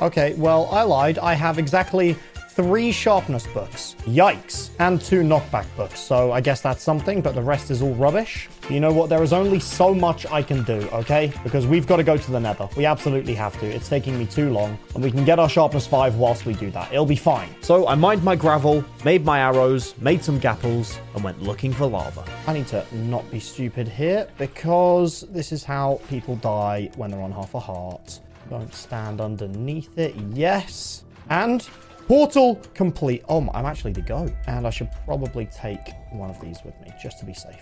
Okay, 0.00 0.34
well, 0.34 0.68
I 0.72 0.82
lied. 0.82 1.18
I 1.18 1.34
have 1.34 1.58
exactly 1.58 2.16
three 2.50 2.92
sharpness 2.92 3.46
books. 3.46 3.96
Yikes. 4.00 4.70
And 4.78 5.00
two 5.00 5.22
knockback 5.22 5.66
books. 5.76 6.00
So 6.00 6.32
I 6.32 6.40
guess 6.40 6.60
that's 6.60 6.82
something, 6.82 7.22
but 7.22 7.34
the 7.34 7.42
rest 7.42 7.70
is 7.70 7.82
all 7.82 7.94
rubbish. 7.94 8.48
You 8.70 8.80
know 8.80 8.92
what? 8.92 9.10
There 9.10 9.22
is 9.22 9.32
only 9.32 9.58
so 9.58 9.92
much 9.92 10.24
I 10.26 10.42
can 10.42 10.62
do, 10.62 10.88
okay? 10.92 11.32
Because 11.42 11.66
we've 11.66 11.86
got 11.86 11.96
to 11.96 12.04
go 12.04 12.16
to 12.16 12.30
the 12.30 12.38
nether. 12.38 12.68
We 12.76 12.86
absolutely 12.86 13.34
have 13.34 13.58
to. 13.60 13.66
It's 13.66 13.88
taking 13.88 14.18
me 14.18 14.24
too 14.24 14.50
long. 14.50 14.78
And 14.94 15.02
we 15.02 15.10
can 15.10 15.24
get 15.24 15.38
our 15.38 15.48
sharpness 15.48 15.86
5 15.86 16.16
whilst 16.16 16.46
we 16.46 16.54
do 16.54 16.70
that. 16.70 16.92
It'll 16.92 17.04
be 17.04 17.16
fine. 17.16 17.48
So 17.60 17.88
I 17.88 17.96
mined 17.96 18.22
my 18.22 18.36
gravel, 18.36 18.84
made 19.04 19.24
my 19.24 19.40
arrows, 19.40 19.94
made 19.98 20.22
some 20.22 20.40
gapples, 20.40 20.96
and 21.14 21.24
went 21.24 21.42
looking 21.42 21.72
for 21.72 21.86
lava. 21.86 22.24
I 22.46 22.52
need 22.52 22.68
to 22.68 22.86
not 22.96 23.28
be 23.30 23.40
stupid 23.40 23.88
here 23.88 24.28
because 24.38 25.22
this 25.30 25.50
is 25.50 25.64
how 25.64 26.00
people 26.08 26.36
die 26.36 26.90
when 26.96 27.10
they're 27.10 27.20
on 27.20 27.32
half 27.32 27.54
a 27.54 27.60
heart. 27.60 28.20
Don't 28.48 28.72
stand 28.74 29.20
underneath 29.20 29.98
it. 29.98 30.14
Yes. 30.32 31.04
And 31.30 31.68
Portal 32.06 32.60
complete. 32.74 33.24
Oh, 33.28 33.48
I'm 33.54 33.66
actually 33.66 33.92
the 33.92 34.02
go. 34.02 34.28
And 34.46 34.66
I 34.66 34.70
should 34.70 34.90
probably 35.04 35.46
take 35.46 35.80
one 36.10 36.30
of 36.30 36.40
these 36.40 36.58
with 36.64 36.78
me 36.80 36.92
just 37.02 37.18
to 37.20 37.24
be 37.24 37.34
safe. 37.34 37.60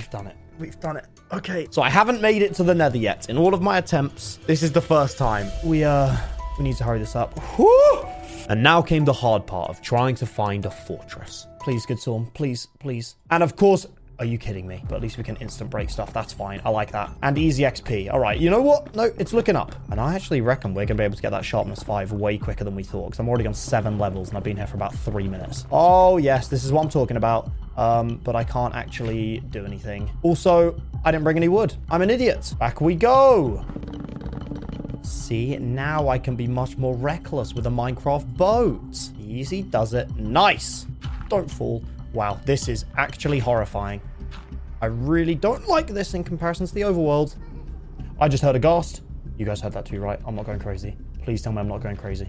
We've 0.00 0.08
done 0.08 0.28
it. 0.28 0.36
We've 0.58 0.80
done 0.80 0.96
it. 0.96 1.04
Okay. 1.30 1.68
So 1.70 1.82
I 1.82 1.90
haven't 1.90 2.22
made 2.22 2.40
it 2.40 2.54
to 2.54 2.62
the 2.62 2.74
nether 2.74 2.96
yet. 2.96 3.28
In 3.28 3.36
all 3.36 3.52
of 3.52 3.60
my 3.60 3.76
attempts, 3.76 4.38
this 4.46 4.62
is 4.62 4.72
the 4.72 4.80
first 4.80 5.18
time. 5.18 5.50
We, 5.62 5.84
uh, 5.84 6.16
we 6.56 6.64
need 6.64 6.76
to 6.76 6.84
hurry 6.84 7.00
this 7.00 7.14
up. 7.14 7.38
Whew! 7.56 8.06
And 8.48 8.62
now 8.62 8.80
came 8.80 9.04
the 9.04 9.12
hard 9.12 9.46
part 9.46 9.68
of 9.68 9.82
trying 9.82 10.14
to 10.14 10.24
find 10.24 10.64
a 10.64 10.70
fortress. 10.70 11.46
Please, 11.60 11.84
good 11.84 11.98
storm. 11.98 12.30
Please, 12.32 12.66
please. 12.78 13.16
And 13.30 13.42
of 13.42 13.56
course, 13.56 13.86
are 14.18 14.24
you 14.24 14.38
kidding 14.38 14.66
me? 14.66 14.82
But 14.88 14.96
at 14.96 15.02
least 15.02 15.18
we 15.18 15.24
can 15.24 15.36
instant 15.36 15.68
break 15.68 15.90
stuff. 15.90 16.14
That's 16.14 16.32
fine. 16.32 16.62
I 16.64 16.70
like 16.70 16.92
that. 16.92 17.10
And 17.22 17.36
easy 17.36 17.64
XP. 17.64 18.10
All 18.10 18.20
right. 18.20 18.38
You 18.38 18.48
know 18.48 18.62
what? 18.62 18.94
No, 18.94 19.10
it's 19.18 19.34
looking 19.34 19.56
up. 19.56 19.74
And 19.90 20.00
I 20.00 20.14
actually 20.14 20.40
reckon 20.40 20.72
we're 20.72 20.86
going 20.86 20.96
to 20.96 21.02
be 21.02 21.04
able 21.04 21.16
to 21.16 21.22
get 21.22 21.30
that 21.30 21.44
sharpness 21.44 21.82
5 21.82 22.12
way 22.12 22.38
quicker 22.38 22.64
than 22.64 22.74
we 22.74 22.84
thought. 22.84 23.08
Because 23.08 23.18
I'm 23.18 23.28
already 23.28 23.46
on 23.46 23.54
7 23.54 23.98
levels 23.98 24.28
and 24.28 24.38
I've 24.38 24.44
been 24.44 24.56
here 24.56 24.66
for 24.66 24.76
about 24.76 24.94
3 24.94 25.28
minutes. 25.28 25.66
Oh, 25.70 26.16
yes. 26.16 26.48
This 26.48 26.64
is 26.64 26.72
what 26.72 26.82
I'm 26.84 26.90
talking 26.90 27.18
about. 27.18 27.50
Um, 27.80 28.20
but 28.22 28.36
I 28.36 28.44
can't 28.44 28.74
actually 28.74 29.38
do 29.48 29.64
anything. 29.64 30.10
Also, 30.22 30.78
I 31.02 31.10
didn't 31.10 31.24
bring 31.24 31.38
any 31.38 31.48
wood. 31.48 31.74
I'm 31.88 32.02
an 32.02 32.10
idiot. 32.10 32.54
Back 32.58 32.82
we 32.82 32.94
go. 32.94 33.64
See, 35.00 35.56
now 35.56 36.10
I 36.10 36.18
can 36.18 36.36
be 36.36 36.46
much 36.46 36.76
more 36.76 36.94
reckless 36.94 37.54
with 37.54 37.66
a 37.66 37.70
Minecraft 37.70 38.36
boat. 38.36 39.10
Easy 39.18 39.62
does 39.62 39.94
it. 39.94 40.14
Nice. 40.16 40.86
Don't 41.30 41.50
fall. 41.50 41.82
Wow, 42.12 42.38
this 42.44 42.68
is 42.68 42.84
actually 42.98 43.38
horrifying. 43.38 44.02
I 44.82 44.86
really 44.86 45.34
don't 45.34 45.66
like 45.66 45.86
this 45.86 46.12
in 46.12 46.22
comparison 46.22 46.66
to 46.66 46.74
the 46.74 46.82
overworld. 46.82 47.34
I 48.20 48.28
just 48.28 48.42
heard 48.42 48.56
a 48.56 48.58
ghost. 48.58 49.00
You 49.38 49.46
guys 49.46 49.62
heard 49.62 49.72
that 49.72 49.86
too, 49.86 50.00
right? 50.00 50.20
I'm 50.26 50.34
not 50.34 50.44
going 50.44 50.58
crazy. 50.58 50.98
Please 51.22 51.40
tell 51.40 51.52
me 51.52 51.60
I'm 51.60 51.68
not 51.68 51.80
going 51.80 51.96
crazy. 51.96 52.28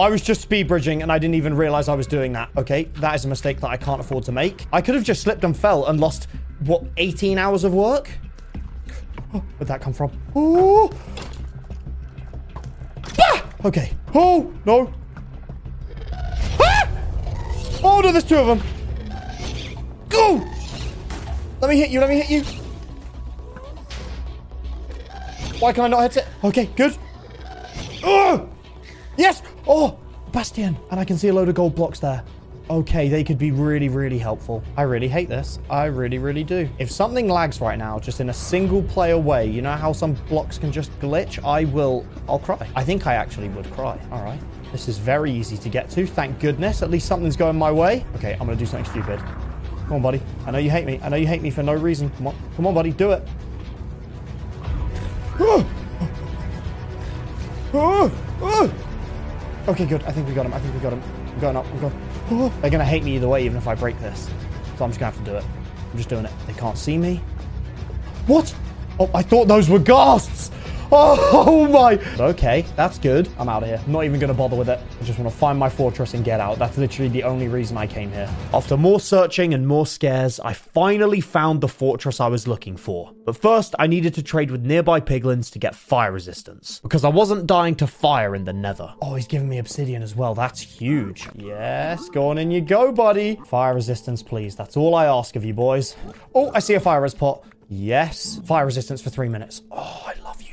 I 0.00 0.08
was 0.08 0.22
just 0.22 0.40
speed 0.40 0.66
bridging 0.66 1.02
and 1.02 1.12
I 1.12 1.18
didn't 1.18 1.34
even 1.34 1.54
realize 1.54 1.86
I 1.86 1.94
was 1.94 2.06
doing 2.06 2.32
that. 2.32 2.48
Okay, 2.56 2.84
that 3.00 3.14
is 3.14 3.26
a 3.26 3.28
mistake 3.28 3.60
that 3.60 3.68
I 3.68 3.76
can't 3.76 4.00
afford 4.00 4.24
to 4.24 4.32
make. 4.32 4.66
I 4.72 4.80
could 4.80 4.94
have 4.94 5.04
just 5.04 5.20
slipped 5.20 5.44
and 5.44 5.54
fell 5.54 5.84
and 5.86 6.00
lost, 6.00 6.26
what, 6.60 6.84
18 6.96 7.36
hours 7.36 7.64
of 7.64 7.74
work? 7.74 8.08
Oh, 9.34 9.38
where'd 9.58 9.68
that 9.68 9.82
come 9.82 9.92
from? 9.92 10.10
Oh! 10.34 10.90
Ah! 13.22 13.44
Okay. 13.66 13.92
Oh, 14.14 14.50
no. 14.64 14.90
Ah! 16.58 16.88
Oh, 17.82 18.00
no, 18.00 18.10
there's 18.10 18.24
two 18.24 18.36
of 18.36 18.46
them. 18.46 18.62
Go! 20.08 20.42
Let 21.60 21.68
me 21.68 21.76
hit 21.76 21.90
you, 21.90 22.00
let 22.00 22.08
me 22.08 22.20
hit 22.20 22.30
you. 22.30 22.42
Why 25.58 25.74
can 25.74 25.84
I 25.84 25.88
not 25.88 26.02
hit 26.02 26.16
it? 26.18 26.26
Okay, 26.42 26.70
good. 26.74 26.96
Oh! 28.02 28.48
Yes! 29.18 29.42
Oh! 29.66 29.98
Bastion! 30.32 30.76
And 30.90 31.00
I 31.00 31.04
can 31.04 31.18
see 31.18 31.28
a 31.28 31.34
load 31.34 31.48
of 31.48 31.54
gold 31.54 31.74
blocks 31.74 32.00
there. 32.00 32.24
Okay, 32.70 33.08
they 33.08 33.24
could 33.24 33.36
be 33.36 33.50
really, 33.50 33.88
really 33.88 34.18
helpful. 34.18 34.62
I 34.76 34.82
really 34.82 35.08
hate 35.08 35.28
this. 35.28 35.58
I 35.68 35.86
really, 35.86 36.18
really 36.18 36.44
do. 36.44 36.68
If 36.78 36.88
something 36.88 37.28
lags 37.28 37.60
right 37.60 37.76
now, 37.76 37.98
just 37.98 38.20
in 38.20 38.28
a 38.28 38.32
single 38.32 38.80
player 38.84 39.18
way, 39.18 39.44
you 39.44 39.60
know 39.60 39.72
how 39.72 39.92
some 39.92 40.14
blocks 40.28 40.56
can 40.56 40.70
just 40.70 40.96
glitch? 41.00 41.44
I 41.44 41.64
will... 41.64 42.06
I'll 42.28 42.38
cry. 42.38 42.70
I 42.76 42.84
think 42.84 43.08
I 43.08 43.14
actually 43.14 43.48
would 43.48 43.68
cry. 43.72 43.98
All 44.12 44.22
right. 44.22 44.38
This 44.70 44.86
is 44.86 44.98
very 44.98 45.32
easy 45.32 45.56
to 45.56 45.68
get 45.68 45.90
to. 45.90 46.06
Thank 46.06 46.38
goodness. 46.38 46.80
At 46.80 46.90
least 46.90 47.08
something's 47.08 47.36
going 47.36 47.56
my 47.56 47.72
way. 47.72 48.04
Okay, 48.14 48.34
I'm 48.34 48.46
going 48.46 48.56
to 48.56 48.64
do 48.64 48.70
something 48.70 48.88
stupid. 48.88 49.18
Come 49.18 49.94
on, 49.94 50.02
buddy. 50.02 50.22
I 50.46 50.52
know 50.52 50.58
you 50.58 50.70
hate 50.70 50.86
me. 50.86 51.00
I 51.02 51.08
know 51.08 51.16
you 51.16 51.26
hate 51.26 51.42
me 51.42 51.50
for 51.50 51.64
no 51.64 51.74
reason. 51.74 52.08
Come 52.10 52.28
on. 52.28 52.36
Come 52.54 52.68
on, 52.68 52.74
buddy. 52.74 52.92
Do 52.92 53.10
it. 53.10 53.28
Ah! 57.72 58.10
Ah! 58.42 58.70
Ah! 58.70 58.89
Okay, 59.70 59.86
good. 59.86 60.02
I 60.02 60.10
think 60.10 60.26
we 60.26 60.34
got 60.34 60.46
him. 60.46 60.52
I 60.52 60.58
think 60.58 60.74
we 60.74 60.80
got 60.80 60.92
him. 60.92 61.00
I'm 61.28 61.40
going 61.40 61.56
up. 61.56 61.64
I'm 61.64 61.80
going. 61.80 62.08
Oh, 62.32 62.48
They're 62.60 62.70
going 62.70 62.80
to 62.80 62.84
hate 62.84 63.04
me 63.04 63.14
either 63.14 63.28
way, 63.28 63.44
even 63.44 63.56
if 63.56 63.68
I 63.68 63.76
break 63.76 63.96
this. 64.00 64.28
So 64.76 64.84
I'm 64.84 64.90
just 64.90 64.98
going 64.98 65.12
to 65.12 65.16
have 65.16 65.18
to 65.18 65.30
do 65.30 65.36
it. 65.36 65.44
I'm 65.92 65.96
just 65.96 66.08
doing 66.08 66.24
it. 66.24 66.32
They 66.48 66.54
can't 66.54 66.76
see 66.76 66.98
me. 66.98 67.22
What? 68.26 68.52
Oh, 68.98 69.08
I 69.14 69.22
thought 69.22 69.46
those 69.46 69.68
were 69.68 69.78
ghasts. 69.78 70.50
Oh 70.92 71.68
my. 71.68 71.98
Okay, 72.18 72.64
that's 72.74 72.98
good. 72.98 73.28
I'm 73.38 73.48
out 73.48 73.62
of 73.62 73.68
here. 73.68 73.80
I'm 73.84 73.92
not 73.92 74.04
even 74.04 74.18
going 74.18 74.28
to 74.28 74.34
bother 74.34 74.56
with 74.56 74.68
it. 74.68 74.80
I 75.00 75.04
just 75.04 75.18
want 75.18 75.30
to 75.30 75.36
find 75.36 75.58
my 75.58 75.68
fortress 75.68 76.14
and 76.14 76.24
get 76.24 76.40
out. 76.40 76.58
That's 76.58 76.76
literally 76.78 77.08
the 77.08 77.22
only 77.22 77.48
reason 77.48 77.76
I 77.76 77.86
came 77.86 78.10
here. 78.10 78.28
After 78.52 78.76
more 78.76 78.98
searching 78.98 79.54
and 79.54 79.66
more 79.66 79.86
scares, 79.86 80.40
I 80.40 80.52
finally 80.52 81.20
found 81.20 81.60
the 81.60 81.68
fortress 81.68 82.20
I 82.20 82.26
was 82.26 82.48
looking 82.48 82.76
for. 82.76 83.12
But 83.24 83.36
first, 83.36 83.74
I 83.78 83.86
needed 83.86 84.14
to 84.14 84.22
trade 84.22 84.50
with 84.50 84.64
nearby 84.64 85.00
piglins 85.00 85.52
to 85.52 85.58
get 85.58 85.74
fire 85.76 86.10
resistance. 86.10 86.80
Because 86.80 87.04
I 87.04 87.08
wasn't 87.08 87.46
dying 87.46 87.76
to 87.76 87.86
fire 87.86 88.34
in 88.34 88.44
the 88.44 88.52
nether. 88.52 88.92
Oh, 89.00 89.14
he's 89.14 89.28
giving 89.28 89.48
me 89.48 89.58
obsidian 89.58 90.02
as 90.02 90.16
well. 90.16 90.34
That's 90.34 90.60
huge. 90.60 91.28
Yes, 91.36 92.08
go 92.08 92.30
on 92.30 92.38
in 92.38 92.50
you 92.50 92.60
go, 92.60 92.90
buddy. 92.90 93.38
Fire 93.46 93.74
resistance, 93.74 94.22
please. 94.22 94.56
That's 94.56 94.76
all 94.76 94.94
I 94.96 95.06
ask 95.06 95.36
of 95.36 95.44
you, 95.44 95.54
boys. 95.54 95.94
Oh, 96.34 96.50
I 96.54 96.58
see 96.58 96.74
a 96.74 96.80
fire 96.80 97.00
res 97.00 97.14
pot. 97.14 97.44
Yes. 97.68 98.40
Fire 98.46 98.66
resistance 98.66 99.00
for 99.00 99.10
three 99.10 99.28
minutes. 99.28 99.62
Oh, 99.70 100.02
I 100.04 100.14
love 100.24 100.42
you 100.42 100.49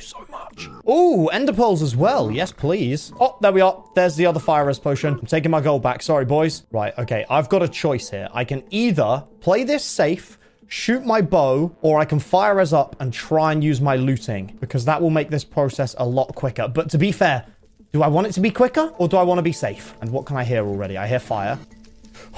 much. 0.58 1.34
Ender 1.34 1.54
pearls 1.54 1.82
as 1.82 1.96
well. 1.96 2.32
Yes, 2.32 2.52
please. 2.52 3.12
Oh, 3.20 3.38
there 3.42 3.52
we 3.52 3.62
are. 3.62 3.84
There's 3.96 4.16
the 4.16 4.26
other 4.26 4.40
fire 4.40 4.66
res 4.66 4.80
potion. 4.80 5.14
I'm 5.16 5.26
taking 5.26 5.52
my 5.52 5.62
gold 5.62 5.84
back. 5.84 6.02
Sorry, 6.02 6.26
boys. 6.26 6.64
Right, 6.72 6.98
okay. 6.98 7.26
I've 7.30 7.50
got 7.50 7.64
a 7.64 7.68
choice 7.68 8.10
here. 8.10 8.30
I 8.34 8.44
can 8.44 8.64
either 8.70 9.24
play 9.40 9.64
this 9.64 9.84
safe, 9.84 10.38
shoot 10.68 11.06
my 11.06 11.22
bow, 11.22 11.76
or 11.82 12.00
I 12.00 12.06
can 12.06 12.20
fire 12.20 12.56
res 12.56 12.74
up 12.74 12.96
and 13.00 13.14
try 13.14 13.52
and 13.52 13.64
use 13.64 13.82
my 13.82 13.96
looting 13.96 14.58
because 14.60 14.86
that 14.86 15.02
will 15.02 15.10
make 15.10 15.30
this 15.30 15.44
process 15.44 15.96
a 15.98 16.06
lot 16.06 16.34
quicker. 16.36 16.68
But 16.68 16.90
to 16.92 16.98
be 16.98 17.12
fair, 17.12 17.46
do 17.94 18.04
I 18.04 18.08
want 18.08 18.28
it 18.28 18.34
to 18.34 18.42
be 18.42 18.52
quicker 18.52 18.94
or 18.98 19.08
do 19.08 19.18
I 19.18 19.24
want 19.24 19.38
to 19.38 19.44
be 19.44 19.54
safe? 19.54 19.94
And 20.02 20.12
what 20.12 20.26
can 20.26 20.38
I 20.38 20.44
hear 20.44 20.66
already? 20.66 20.98
I 20.98 21.08
hear 21.08 21.20
fire. 21.20 21.58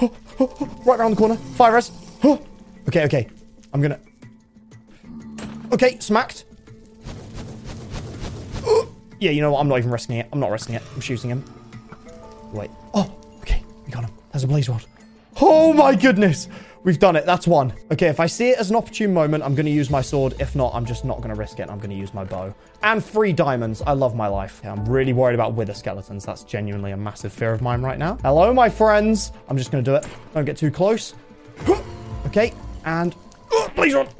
right 0.00 1.00
around 1.00 1.12
the 1.12 1.16
corner. 1.16 1.36
Fire 1.36 1.74
res. 1.74 1.90
okay, 2.88 3.04
okay. 3.04 3.28
I'm 3.72 3.80
gonna... 3.80 3.98
Okay, 5.72 5.98
smacked. 6.00 6.44
Yeah, 9.20 9.32
you 9.32 9.42
know 9.42 9.52
what? 9.52 9.60
I'm 9.60 9.68
not 9.68 9.76
even 9.76 9.90
risking 9.90 10.16
it. 10.16 10.26
I'm 10.32 10.40
not 10.40 10.50
risking 10.50 10.76
it. 10.76 10.82
I'm 10.94 11.00
shooting 11.02 11.28
him. 11.28 11.44
Wait. 12.54 12.70
Oh, 12.94 13.14
okay. 13.42 13.62
We 13.84 13.92
got 13.92 14.04
him. 14.04 14.10
There's 14.32 14.44
a 14.44 14.48
blaze 14.48 14.66
rod. 14.66 14.82
Oh 15.42 15.74
my 15.74 15.94
goodness. 15.94 16.48
We've 16.84 16.98
done 16.98 17.16
it. 17.16 17.26
That's 17.26 17.46
one. 17.46 17.74
Okay, 17.92 18.06
if 18.06 18.18
I 18.18 18.24
see 18.24 18.50
it 18.50 18.58
as 18.58 18.70
an 18.70 18.76
opportune 18.76 19.12
moment, 19.12 19.44
I'm 19.44 19.54
going 19.54 19.66
to 19.66 19.72
use 19.72 19.90
my 19.90 20.00
sword. 20.00 20.34
If 20.40 20.56
not, 20.56 20.74
I'm 20.74 20.86
just 20.86 21.04
not 21.04 21.18
going 21.18 21.28
to 21.28 21.34
risk 21.34 21.60
it. 21.60 21.68
I'm 21.68 21.76
going 21.76 21.90
to 21.90 21.96
use 21.96 22.14
my 22.14 22.24
bow. 22.24 22.54
And 22.82 23.04
three 23.04 23.34
diamonds. 23.34 23.82
I 23.82 23.92
love 23.92 24.14
my 24.14 24.26
life. 24.26 24.62
I'm 24.64 24.86
really 24.86 25.12
worried 25.12 25.34
about 25.34 25.52
wither 25.52 25.74
skeletons. 25.74 26.24
That's 26.24 26.42
genuinely 26.42 26.92
a 26.92 26.96
massive 26.96 27.34
fear 27.34 27.52
of 27.52 27.60
mine 27.60 27.82
right 27.82 27.98
now. 27.98 28.16
Hello, 28.22 28.54
my 28.54 28.70
friends. 28.70 29.32
I'm 29.48 29.58
just 29.58 29.70
going 29.70 29.84
to 29.84 29.90
do 29.90 29.94
it. 29.96 30.06
Don't 30.32 30.46
get 30.46 30.56
too 30.56 30.70
close. 30.70 31.14
Okay, 32.26 32.52
and... 32.84 33.14
Oh. 33.52 33.66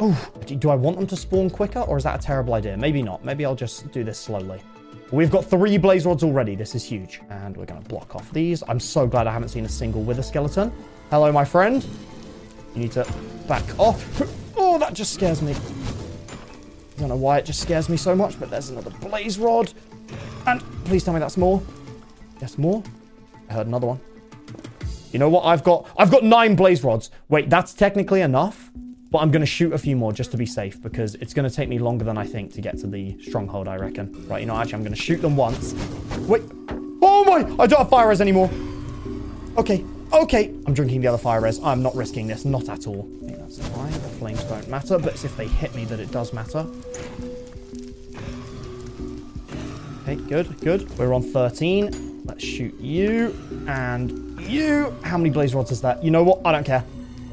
Oh, 0.00 0.30
do 0.44 0.70
I 0.70 0.74
want 0.74 0.96
them 0.96 1.06
to 1.06 1.16
spawn 1.16 1.50
quicker, 1.50 1.80
or 1.80 1.96
is 1.96 2.04
that 2.04 2.18
a 2.18 2.22
terrible 2.22 2.54
idea? 2.54 2.76
Maybe 2.76 3.02
not. 3.02 3.24
Maybe 3.24 3.44
I'll 3.44 3.54
just 3.54 3.90
do 3.92 4.02
this 4.02 4.18
slowly. 4.18 4.60
We've 5.12 5.30
got 5.30 5.44
three 5.44 5.76
blaze 5.76 6.06
rods 6.06 6.22
already. 6.22 6.54
This 6.54 6.74
is 6.74 6.84
huge. 6.84 7.20
And 7.30 7.56
we're 7.56 7.66
going 7.66 7.82
to 7.82 7.88
block 7.88 8.16
off 8.16 8.30
these. 8.32 8.62
I'm 8.68 8.80
so 8.80 9.06
glad 9.06 9.26
I 9.26 9.32
haven't 9.32 9.48
seen 9.48 9.64
a 9.64 9.68
single 9.68 10.02
wither 10.02 10.22
skeleton. 10.22 10.72
Hello, 11.10 11.30
my 11.32 11.44
friend. 11.44 11.86
You 12.74 12.82
need 12.82 12.92
to 12.92 13.06
back 13.46 13.64
off. 13.78 14.22
Oh, 14.56 14.78
that 14.78 14.94
just 14.94 15.12
scares 15.14 15.42
me. 15.42 15.52
I 15.52 17.00
don't 17.00 17.08
know 17.08 17.16
why 17.16 17.38
it 17.38 17.44
just 17.44 17.60
scares 17.60 17.88
me 17.88 17.96
so 17.96 18.14
much, 18.14 18.38
but 18.38 18.50
there's 18.50 18.70
another 18.70 18.90
blaze 19.00 19.38
rod. 19.38 19.72
And 20.46 20.60
please 20.84 21.04
tell 21.04 21.14
me 21.14 21.20
that's 21.20 21.36
more. 21.36 21.62
Yes, 22.40 22.58
more. 22.58 22.82
I 23.48 23.54
heard 23.54 23.66
another 23.66 23.86
one. 23.86 24.00
You 25.12 25.18
know 25.18 25.28
what? 25.28 25.44
I've 25.44 25.64
got 25.64 25.88
I've 25.96 26.10
got 26.10 26.24
nine 26.24 26.54
blaze 26.54 26.84
rods. 26.84 27.10
Wait, 27.28 27.50
that's 27.50 27.74
technically 27.74 28.20
enough. 28.20 28.70
But 29.10 29.18
I'm 29.18 29.30
going 29.30 29.40
to 29.40 29.46
shoot 29.46 29.72
a 29.72 29.78
few 29.78 29.96
more 29.96 30.12
just 30.12 30.30
to 30.30 30.36
be 30.36 30.46
safe 30.46 30.80
because 30.80 31.16
it's 31.16 31.34
going 31.34 31.48
to 31.48 31.54
take 31.54 31.68
me 31.68 31.78
longer 31.78 32.04
than 32.04 32.16
I 32.16 32.24
think 32.24 32.52
to 32.52 32.60
get 32.60 32.78
to 32.78 32.86
the 32.86 33.20
stronghold, 33.20 33.66
I 33.66 33.76
reckon. 33.76 34.28
Right, 34.28 34.40
you 34.40 34.46
know, 34.46 34.56
actually, 34.56 34.74
I'm 34.74 34.82
going 34.82 34.94
to 34.94 35.00
shoot 35.00 35.20
them 35.20 35.36
once. 35.36 35.74
Wait. 36.28 36.42
Oh 37.02 37.24
my! 37.24 37.62
I 37.62 37.66
don't 37.66 37.78
have 37.78 37.88
fire 37.88 38.08
res 38.08 38.20
anymore. 38.20 38.50
Okay. 39.56 39.84
Okay. 40.12 40.54
I'm 40.66 40.74
drinking 40.74 41.00
the 41.00 41.08
other 41.08 41.18
fire 41.18 41.40
res. 41.40 41.58
I'm 41.62 41.82
not 41.82 41.96
risking 41.96 42.26
this. 42.26 42.44
Not 42.44 42.68
at 42.68 42.86
all. 42.86 43.08
I 43.22 43.26
think 43.26 43.38
that's 43.38 43.68
fine. 43.68 43.90
The 43.90 43.98
flames 43.98 44.44
don't 44.44 44.68
matter, 44.68 44.98
but 44.98 45.14
it's 45.14 45.24
if 45.24 45.36
they 45.36 45.46
hit 45.48 45.74
me 45.74 45.84
that 45.86 45.98
it 45.98 46.12
does 46.12 46.32
matter. 46.32 46.66
Okay, 50.02 50.16
good, 50.28 50.60
good. 50.60 50.98
We're 50.98 51.14
on 51.14 51.22
13. 51.22 52.22
Let's 52.24 52.44
shoot 52.44 52.74
you 52.78 53.36
and 53.66 54.40
you. 54.40 54.94
How 55.02 55.16
many 55.16 55.30
blaze 55.30 55.54
rods 55.54 55.70
is 55.70 55.80
that? 55.80 56.04
You 56.04 56.10
know 56.10 56.22
what? 56.22 56.40
I 56.44 56.52
don't 56.52 56.64
care. 56.64 56.84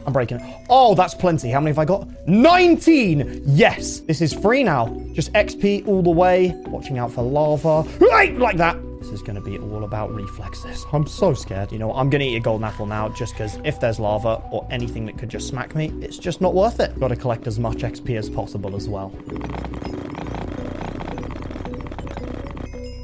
I'm 0.08 0.14
breaking 0.14 0.40
it. 0.40 0.66
Oh, 0.70 0.96
that's 0.96 1.14
plenty. 1.14 1.50
How 1.52 1.60
many 1.60 1.72
have 1.72 1.80
I 1.80 1.84
got? 1.86 2.08
19! 2.28 3.44
Yes! 3.46 4.00
This 4.00 4.22
is 4.22 4.34
free 4.34 4.64
now. 4.64 4.88
Just 5.12 5.34
XP 5.34 5.86
all 5.86 6.02
the 6.02 6.10
way. 6.10 6.54
Watching 6.68 6.98
out 6.98 7.12
for 7.12 7.24
lava. 7.24 7.84
Right, 8.00 8.34
like 8.38 8.56
that. 8.56 8.78
This 9.02 9.10
is 9.10 9.22
going 9.22 9.36
to 9.36 9.42
be 9.42 9.58
all 9.58 9.84
about 9.84 10.14
reflexes. 10.16 10.86
I'm 10.94 11.06
so 11.08 11.34
scared. 11.34 11.74
You 11.74 11.80
know 11.80 11.88
what? 11.88 11.98
I'm 11.98 12.10
going 12.10 12.22
to 12.22 12.26
eat 12.26 12.38
a 12.38 12.40
golden 12.40 12.64
apple 12.64 12.86
now 12.86 13.10
just 13.10 13.34
because 13.34 13.60
if 13.66 13.82
there's 13.82 14.00
lava 14.00 14.42
or 14.50 14.66
anything 14.72 15.06
that 15.08 15.18
could 15.18 15.30
just 15.30 15.50
smack 15.50 15.76
me, 15.76 15.92
it's 16.02 16.18
just 16.18 16.40
not 16.40 16.54
worth 16.54 16.80
it. 16.80 16.98
Got 16.98 17.10
to 17.10 17.18
collect 17.18 17.46
as 17.46 17.60
much 17.60 17.80
XP 17.80 18.18
as 18.18 18.30
possible 18.30 18.78
as 18.78 18.88
well. 18.88 19.14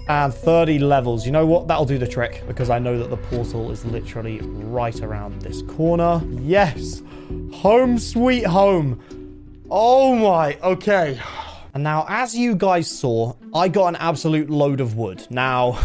And 0.08 0.34
30 0.34 0.80
levels. 0.80 1.26
You 1.26 1.32
know 1.32 1.46
what? 1.46 1.68
That'll 1.68 1.86
do 1.86 1.98
the 1.98 2.08
trick 2.08 2.44
because 2.48 2.70
I 2.70 2.80
know 2.80 2.98
that 2.98 3.10
the 3.10 3.18
portal 3.18 3.72
is 3.72 3.86
literally 3.86 4.40
right 4.42 5.00
around 5.02 5.42
this 5.42 5.62
corner. 5.62 6.22
Yes. 6.42 7.02
Home 7.54 7.98
sweet 7.98 8.46
home. 8.46 9.02
Oh 9.72 10.16
my. 10.16 10.58
Okay. 10.62 11.20
And 11.74 11.84
now, 11.84 12.06
as 12.08 12.36
you 12.36 12.56
guys 12.56 12.90
saw, 12.90 13.34
I 13.56 13.68
got 13.68 13.88
an 13.88 13.96
absolute 13.96 14.50
load 14.50 14.82
of 14.82 14.96
wood. 14.96 15.26
Now, 15.30 15.80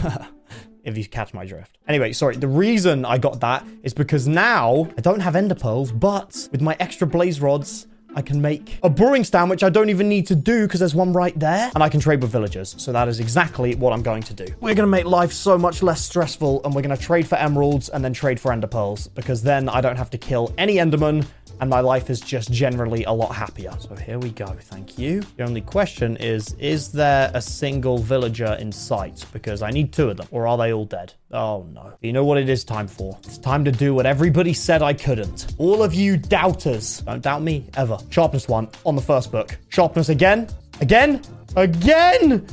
if 0.84 0.98
you 0.98 1.06
catch 1.06 1.32
my 1.32 1.46
drift. 1.46 1.78
Anyway, 1.86 2.12
sorry. 2.12 2.36
The 2.36 2.48
reason 2.48 3.04
I 3.04 3.18
got 3.18 3.40
that 3.40 3.64
is 3.82 3.94
because 3.94 4.28
now 4.28 4.88
I 4.98 5.00
don't 5.00 5.20
have 5.20 5.36
ender 5.36 5.54
pearls, 5.54 5.92
but 5.92 6.48
with 6.50 6.60
my 6.60 6.76
extra 6.80 7.06
blaze 7.06 7.40
rods, 7.40 7.86
I 8.14 8.22
can 8.22 8.40
make 8.40 8.78
a 8.82 8.90
brewing 8.90 9.24
stand, 9.24 9.50
which 9.50 9.62
I 9.62 9.68
don't 9.68 9.90
even 9.90 10.08
need 10.08 10.26
to 10.28 10.34
do 10.34 10.66
because 10.66 10.80
there's 10.80 10.94
one 10.94 11.12
right 11.12 11.38
there. 11.38 11.70
And 11.74 11.82
I 11.82 11.88
can 11.88 12.00
trade 12.00 12.22
with 12.22 12.30
villagers. 12.30 12.74
So 12.78 12.92
that 12.92 13.06
is 13.08 13.20
exactly 13.20 13.74
what 13.74 13.92
I'm 13.92 14.02
going 14.02 14.22
to 14.24 14.34
do. 14.34 14.46
We're 14.60 14.74
going 14.74 14.78
to 14.78 14.86
make 14.86 15.04
life 15.04 15.32
so 15.32 15.58
much 15.58 15.82
less 15.82 16.04
stressful 16.04 16.64
and 16.64 16.74
we're 16.74 16.82
going 16.82 16.96
to 16.96 17.02
trade 17.02 17.28
for 17.28 17.36
emeralds 17.36 17.88
and 17.88 18.04
then 18.04 18.12
trade 18.12 18.40
for 18.40 18.52
ender 18.52 18.66
pearls 18.66 19.08
because 19.08 19.42
then 19.42 19.68
I 19.68 19.80
don't 19.80 19.96
have 19.96 20.10
to 20.10 20.18
kill 20.18 20.54
any 20.58 20.76
enderman 20.76 21.26
and 21.60 21.68
my 21.68 21.80
life 21.80 22.10
is 22.10 22.20
just 22.20 22.52
generally 22.52 23.04
a 23.04 23.12
lot 23.12 23.34
happier. 23.34 23.74
So 23.80 23.94
here 23.94 24.18
we 24.18 24.30
go. 24.30 24.46
Thank 24.46 24.98
you. 24.98 25.22
The 25.36 25.44
only 25.44 25.60
question 25.60 26.16
is, 26.18 26.54
is 26.58 26.92
there 26.92 27.30
a 27.34 27.42
single 27.42 27.98
villager 27.98 28.56
in 28.60 28.70
sight? 28.70 29.24
Because 29.32 29.62
I 29.62 29.70
need 29.70 29.92
two 29.92 30.10
of 30.10 30.16
them. 30.16 30.28
Or 30.30 30.46
are 30.46 30.56
they 30.56 30.72
all 30.72 30.84
dead? 30.84 31.14
Oh 31.32 31.66
no. 31.72 31.92
You 32.00 32.12
know 32.12 32.24
what 32.24 32.38
it 32.38 32.48
is 32.48 32.64
time 32.64 32.86
for? 32.86 33.18
It's 33.24 33.38
time 33.38 33.64
to 33.64 33.72
do 33.72 33.94
what 33.94 34.06
everybody 34.06 34.52
said 34.52 34.82
I 34.82 34.92
couldn't. 34.92 35.54
All 35.58 35.82
of 35.82 35.94
you 35.94 36.16
doubters. 36.16 37.00
Don't 37.00 37.22
doubt 37.22 37.42
me 37.42 37.66
ever. 37.76 37.98
Sharpness 38.10 38.48
one 38.48 38.68
on 38.86 38.96
the 38.96 39.02
first 39.02 39.32
book. 39.32 39.56
Sharpness 39.68 40.08
again. 40.08 40.48
Again. 40.80 41.22
Again. 41.56 42.46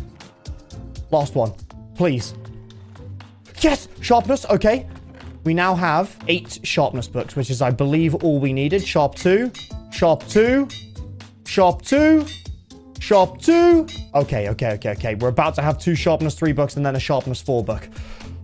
Last 1.12 1.36
one. 1.36 1.54
Please. 1.96 2.34
Yes. 3.62 3.88
Sharpness. 4.02 4.46
Okay. 4.50 4.88
We 5.46 5.54
now 5.54 5.76
have 5.76 6.18
eight 6.28 6.60
sharpness 6.64 7.08
books, 7.08 7.36
which 7.36 7.52
is, 7.52 7.62
I 7.62 7.70
believe, 7.70 8.16
all 8.16 8.40
we 8.40 8.52
needed. 8.52 8.86
Sharp 8.86 9.14
2, 9.14 9.52
Sharp 9.92 10.28
2, 10.28 10.68
Sharp 11.46 11.84
2, 11.84 12.26
Sharp 13.00 13.40
2. 13.40 13.88
Okay, 14.16 14.50
okay, 14.50 14.74
okay, 14.74 14.92
okay. 14.94 15.14
We're 15.14 15.28
about 15.28 15.54
to 15.56 15.62
have 15.62 15.78
two 15.78 15.94
sharpness 15.94 16.34
3 16.34 16.52
books 16.52 16.78
and 16.78 16.86
then 16.86 16.96
a 16.96 17.00
sharpness 17.00 17.42
4 17.42 17.64
book. 17.64 17.88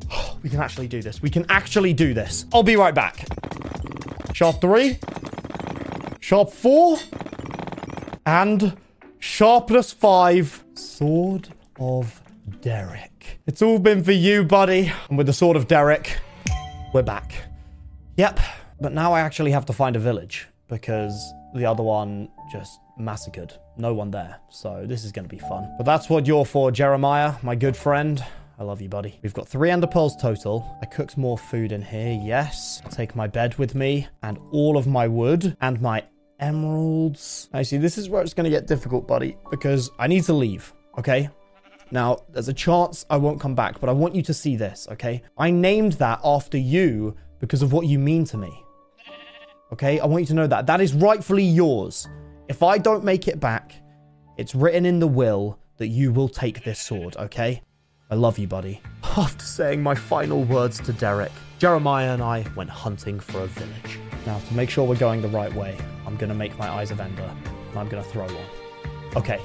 We 0.44 0.50
can 0.50 0.60
actually 0.60 0.88
do 0.88 1.04
this. 1.04 1.22
We 1.22 1.30
can 1.30 1.46
actually 1.50 1.94
do 1.94 2.16
this. 2.16 2.46
I'll 2.52 2.64
be 2.64 2.76
right 2.76 2.96
back. 2.96 3.28
Sharp 4.34 4.60
3, 4.62 4.98
Sharp 6.20 6.52
4, 6.52 6.98
and 8.26 8.78
Sharpness 9.20 9.92
5. 9.92 10.64
Sword 10.74 11.50
of 11.80 12.22
Derek. 12.62 13.40
It's 13.48 13.62
all 13.62 13.80
been 13.80 14.04
for 14.04 14.12
you, 14.12 14.44
buddy. 14.44 14.92
And 15.10 15.18
with 15.18 15.28
the 15.28 15.34
Sword 15.34 15.58
of 15.58 15.68
Derek, 15.68 16.18
we're 16.94 17.02
back. 17.02 17.34
Yep, 18.18 18.40
but 18.80 18.94
now 18.94 19.14
I 19.14 19.22
actually 19.22 19.52
have 19.52 19.66
to 19.68 19.74
find 19.74 19.96
a 19.96 20.00
village 20.00 20.48
because 20.68 21.34
the 21.56 21.66
other 21.66 21.84
one 21.84 22.30
just 22.52 22.80
massacred. 22.98 23.54
No 23.78 23.94
one 23.94 24.12
there, 24.12 24.40
so 24.50 24.84
this 24.86 25.04
is 25.06 25.12
going 25.12 25.26
to 25.26 25.30
be 25.30 25.40
fun. 25.40 25.74
But 25.78 25.86
that's 25.86 26.10
what 26.10 26.28
you're 26.28 26.46
for, 26.46 26.72
Jeremiah, 26.72 27.36
my 27.42 27.56
good 27.56 27.78
friend. 27.78 28.24
I 28.60 28.64
love 28.64 28.82
you, 28.82 28.90
buddy. 28.90 29.18
We've 29.24 29.34
got 29.34 29.48
three 29.48 29.72
ender 29.72 29.88
pearls 29.88 30.16
total. 30.16 30.78
I 30.82 30.86
cooked 30.86 31.18
more 31.18 31.38
food 31.38 31.72
in 31.72 31.82
here. 31.82 32.20
Yes. 32.24 32.82
I'll 32.86 32.92
take 32.92 33.16
my 33.16 33.26
bed 33.26 33.58
with 33.58 33.74
me 33.74 34.08
and 34.22 34.38
all 34.52 34.78
of 34.78 34.86
my 34.86 35.08
wood 35.08 35.58
and 35.62 35.82
my 35.82 36.04
emeralds. 36.40 37.50
I 37.54 37.64
see. 37.64 37.78
This 37.78 37.98
is 37.98 38.08
where 38.08 38.22
it's 38.22 38.36
going 38.36 38.44
to 38.44 38.52
get 38.52 38.68
difficult, 38.68 39.08
buddy, 39.08 39.36
because 39.50 39.90
I 39.98 40.08
need 40.08 40.26
to 40.26 40.34
leave. 40.34 40.74
Okay. 40.98 41.30
Now, 41.92 42.20
there's 42.30 42.48
a 42.48 42.54
chance 42.54 43.06
I 43.10 43.18
won't 43.18 43.40
come 43.40 43.54
back, 43.54 43.80
but 43.80 43.90
I 43.90 43.94
want 43.94 44.16
you 44.16 44.22
to 44.24 44.34
see 44.34 44.56
this, 44.56 44.88
okay? 44.92 45.22
I 45.38 45.52
named 45.52 45.94
that 45.94 46.22
after 46.24 46.58
you 46.58 47.16
because 47.40 47.62
of 47.62 47.74
what 47.74 47.86
you 47.86 48.00
mean 48.00 48.24
to 48.26 48.38
me. 48.38 48.64
Okay? 49.74 50.00
I 50.00 50.06
want 50.06 50.22
you 50.22 50.28
to 50.28 50.34
know 50.34 50.48
that. 50.48 50.68
That 50.68 50.80
is 50.80 50.94
rightfully 50.94 51.44
yours. 51.44 52.08
If 52.48 52.64
I 52.64 52.78
don't 52.78 53.04
make 53.04 53.28
it 53.28 53.40
back, 53.40 53.74
it's 54.38 54.56
written 54.56 54.86
in 54.86 55.00
the 55.00 55.08
will 55.08 55.60
that 55.78 55.88
you 55.88 56.12
will 56.14 56.30
take 56.30 56.64
this 56.64 56.80
sword, 56.80 57.18
okay? 57.18 57.62
I 58.10 58.16
love 58.16 58.38
you, 58.38 58.48
buddy. 58.48 58.82
After 59.18 59.46
saying 59.46 59.82
my 59.82 59.96
final 59.96 60.44
words 60.44 60.80
to 60.82 60.94
Derek, 60.94 61.32
Jeremiah 61.60 62.14
and 62.14 62.22
I 62.22 62.46
went 62.56 62.70
hunting 62.70 63.20
for 63.20 63.42
a 63.42 63.48
village. 63.48 64.00
Now, 64.26 64.40
to 64.40 64.54
make 64.54 64.70
sure 64.70 64.86
we're 64.88 64.96
going 64.96 65.22
the 65.22 65.28
right 65.30 65.54
way, 65.54 65.78
I'm 66.06 66.18
to 66.30 66.36
make 66.36 66.58
my 66.58 66.70
eyes 66.70 66.92
of 66.92 67.00
Ender, 67.00 67.30
and 67.70 67.80
I'm 67.80 67.90
to 68.04 68.10
throw 68.10 68.26
one. 68.26 68.46
Okay, 69.16 69.42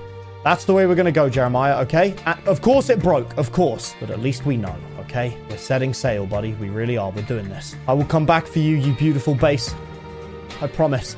that's 0.47 0.65
the 0.65 0.73
way 0.73 0.87
we're 0.87 0.95
going 0.95 1.07
to 1.07 1.11
go, 1.11 1.29
Jeremiah, 1.29 1.81
okay? 1.83 2.15
Uh, 2.25 2.37
of 2.47 2.63
course 2.63 2.89
it 2.89 3.01
broke, 3.01 3.37
of 3.37 3.51
course. 3.51 3.97
But 3.99 4.11
at 4.11 4.21
least 4.21 4.47
we 4.47 4.57
know, 4.57 4.77
okay? 5.01 5.37
We're 5.51 5.59
setting 5.59 5.93
sail, 5.93 6.25
buddy. 6.25 6.53
We 6.53 6.69
really 6.69 6.97
are. 6.97 7.11
We're 7.11 7.23
doing 7.23 7.49
this. 7.49 7.75
I 7.89 7.95
will 7.95 8.05
come 8.05 8.25
back 8.25 8.47
for 8.47 8.61
you, 8.61 8.77
you 8.77 8.93
beautiful 8.95 9.35
base. 9.35 9.75
I 10.61 10.69
promise. 10.69 11.17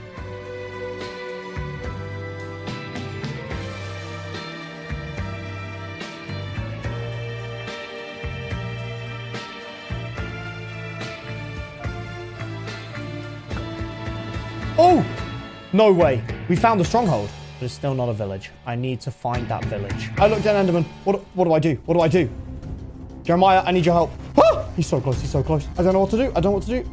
Oh! 14.79 15.05
No 15.75 15.93
way. 15.93 16.25
We 16.49 16.57
found 16.57 16.81
the 16.81 16.85
stronghold. 16.87 17.29
But 17.59 17.65
it's 17.65 17.75
still 17.75 17.95
not 17.95 18.09
a 18.09 18.13
village. 18.13 18.51
I 18.67 18.77
need 18.77 19.01
to 19.01 19.11
find 19.11 19.49
that 19.49 19.65
village. 19.65 20.11
I 20.19 20.29
looked 20.29 20.45
down 20.45 20.65
Enderman. 20.65 20.85
What, 21.03 21.17
what 21.35 21.45
do 21.45 21.53
I 21.53 21.59
do? 21.59 21.75
What 21.87 21.95
do 21.95 22.01
I 22.01 22.09
do? 22.09 22.31
Jeremiah, 23.25 23.63
I 23.67 23.73
need 23.73 23.85
your 23.85 23.95
help. 23.95 24.11
Ah! 24.39 24.65
He's 24.77 24.87
so 24.87 25.01
close. 25.01 25.21
He's 25.21 25.31
so 25.31 25.43
close. 25.43 25.67
I 25.77 25.83
don't 25.83 25.93
know 25.93 26.01
what 26.01 26.11
to 26.11 26.17
do. 26.17 26.29
I 26.37 26.41
don't 26.41 26.45
know 26.45 26.51
what 26.53 26.63
to 26.63 26.83
do. 26.83 26.91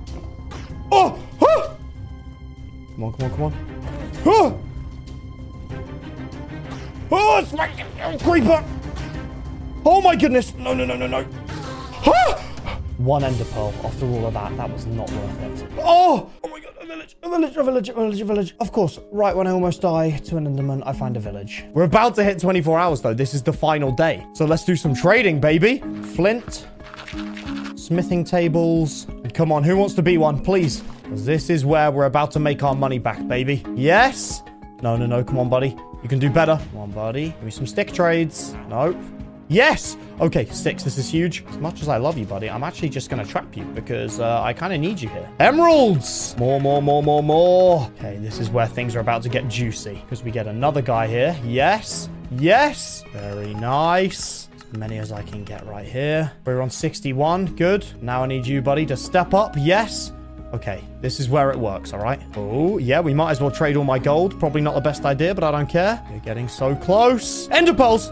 Oh! 0.92 1.20
Ah! 1.40 1.76
Come 2.96 3.04
on, 3.04 3.14
come 3.14 3.26
on, 3.26 3.32
come 3.32 3.44
on. 3.44 3.54
Ah! 4.26 4.54
Oh, 7.12 7.40
it's 7.40 7.54
my 7.54 7.68
creeper. 8.24 8.64
Oh 9.86 10.02
my 10.02 10.16
goodness. 10.16 10.56
No, 10.56 10.74
no, 10.74 10.84
no, 10.84 10.96
no, 10.98 11.06
no. 11.06 11.28
Ah! 12.08 12.80
One 12.98 13.24
ender 13.24 13.46
pearl 13.46 13.72
after 13.84 14.08
all 14.08 14.26
of 14.26 14.34
that. 14.34 14.58
That 14.58 14.72
was 14.72 14.88
not 14.88 15.12
worth 15.12 15.62
it. 15.62 15.70
Oh! 15.78 16.32
Village, 16.96 17.18
a 17.24 17.30
village, 17.30 17.58
a 17.58 17.64
village, 17.64 17.90
a 17.90 17.94
village, 17.94 18.22
a 18.22 18.26
village. 18.26 18.56
Of 18.62 18.72
course, 18.72 19.00
right 19.12 19.36
when 19.36 19.48
I 19.48 19.52
almost 19.52 19.82
die 19.82 20.12
to 20.12 20.38
an 20.38 20.48
enderman, 20.48 20.82
I 20.86 20.94
find 20.94 21.18
a 21.18 21.20
village. 21.20 21.66
We're 21.74 21.84
about 21.84 22.16
to 22.16 22.24
hit 22.24 22.40
24 22.40 22.80
hours 22.80 23.02
though. 23.02 23.14
This 23.14 23.34
is 23.34 23.44
the 23.44 23.52
final 23.52 23.92
day. 23.92 24.26
So 24.34 24.46
let's 24.46 24.64
do 24.64 24.78
some 24.78 24.96
trading, 24.96 25.42
baby. 25.42 25.80
Flint, 26.16 26.66
smithing 27.76 28.24
tables. 28.24 29.08
And 29.10 29.34
come 29.34 29.52
on, 29.52 29.62
who 29.62 29.76
wants 29.76 29.94
to 29.96 30.02
be 30.02 30.18
one, 30.18 30.42
please? 30.42 30.84
this 31.10 31.50
is 31.50 31.66
where 31.66 31.92
we're 31.92 32.06
about 32.06 32.32
to 32.32 32.40
make 32.40 32.64
our 32.64 32.74
money 32.74 32.98
back, 32.98 33.28
baby. 33.28 33.62
Yes? 33.76 34.42
No, 34.82 34.96
no, 34.96 35.06
no. 35.06 35.22
Come 35.22 35.38
on, 35.38 35.50
buddy. 35.50 35.76
You 36.02 36.08
can 36.08 36.20
do 36.20 36.30
better. 36.30 36.58
Come 36.72 36.80
on, 36.80 36.92
buddy. 36.92 37.32
Give 37.32 37.44
me 37.44 37.52
some 37.52 37.68
stick 37.68 37.92
trades. 37.92 38.56
Nope. 38.70 38.96
Yes! 39.48 39.98
Okay, 40.20 40.46
six. 40.46 40.84
This 40.84 40.98
is 40.98 41.08
huge. 41.08 41.46
As 41.50 41.58
much 41.58 41.82
as 41.82 41.88
I 41.88 41.98
love 41.98 42.18
you, 42.18 42.26
buddy, 42.26 42.50
I'm 42.50 42.64
actually 42.64 42.90
just 42.90 43.10
going 43.10 43.24
to 43.24 43.30
trap 43.30 43.56
you 43.56 43.64
because 43.66 44.20
uh, 44.20 44.42
I 44.42 44.54
kind 44.54 44.74
of 44.74 44.80
need 44.80 45.00
you 45.00 45.10
here. 45.10 45.30
Emeralds! 45.40 46.36
More, 46.38 46.60
more, 46.60 46.82
more, 46.82 47.04
more, 47.04 47.22
more. 47.22 47.92
Okay, 47.98 48.18
this 48.18 48.40
is 48.40 48.50
where 48.50 48.66
things 48.66 48.96
are 48.96 49.02
about 49.02 49.22
to 49.24 49.30
get 49.30 49.48
juicy 49.48 49.96
because 50.04 50.24
we 50.24 50.32
get 50.32 50.48
another 50.48 50.82
guy 50.82 51.06
here. 51.08 51.38
Yes! 51.44 52.10
Yes! 52.32 53.04
Very 53.12 53.54
nice. 53.54 54.50
As 54.72 54.78
many 54.78 54.98
as 54.98 55.12
I 55.12 55.22
can 55.22 55.44
get 55.44 55.66
right 55.68 55.88
here. 55.88 56.32
We're 56.46 56.62
on 56.62 56.72
61. 56.72 57.56
Good. 57.56 57.86
Now 58.02 58.24
I 58.24 58.28
need 58.28 58.48
you, 58.48 58.62
buddy, 58.62 58.86
to 58.88 58.98
step 58.98 59.34
up. 59.34 59.56
Yes. 59.58 60.12
Okay, 60.54 60.82
this 61.02 61.20
is 61.20 61.28
where 61.28 61.52
it 61.52 61.60
works, 61.60 61.92
all 61.92 62.00
right? 62.00 62.22
Oh, 62.36 62.78
yeah, 62.78 63.02
we 63.02 63.14
might 63.14 63.32
as 63.32 63.42
well 63.42 63.52
trade 63.52 63.76
all 63.76 63.84
my 63.84 64.00
gold. 64.00 64.40
Probably 64.40 64.62
not 64.62 64.74
the 64.74 64.82
best 64.82 65.04
idea, 65.04 65.36
but 65.36 65.44
I 65.44 65.52
don't 65.52 65.68
care. 65.68 66.02
You're 66.10 66.20
getting 66.20 66.48
so 66.48 66.76
close. 66.76 67.50
Ender 67.50 67.74
pearls! 67.74 68.10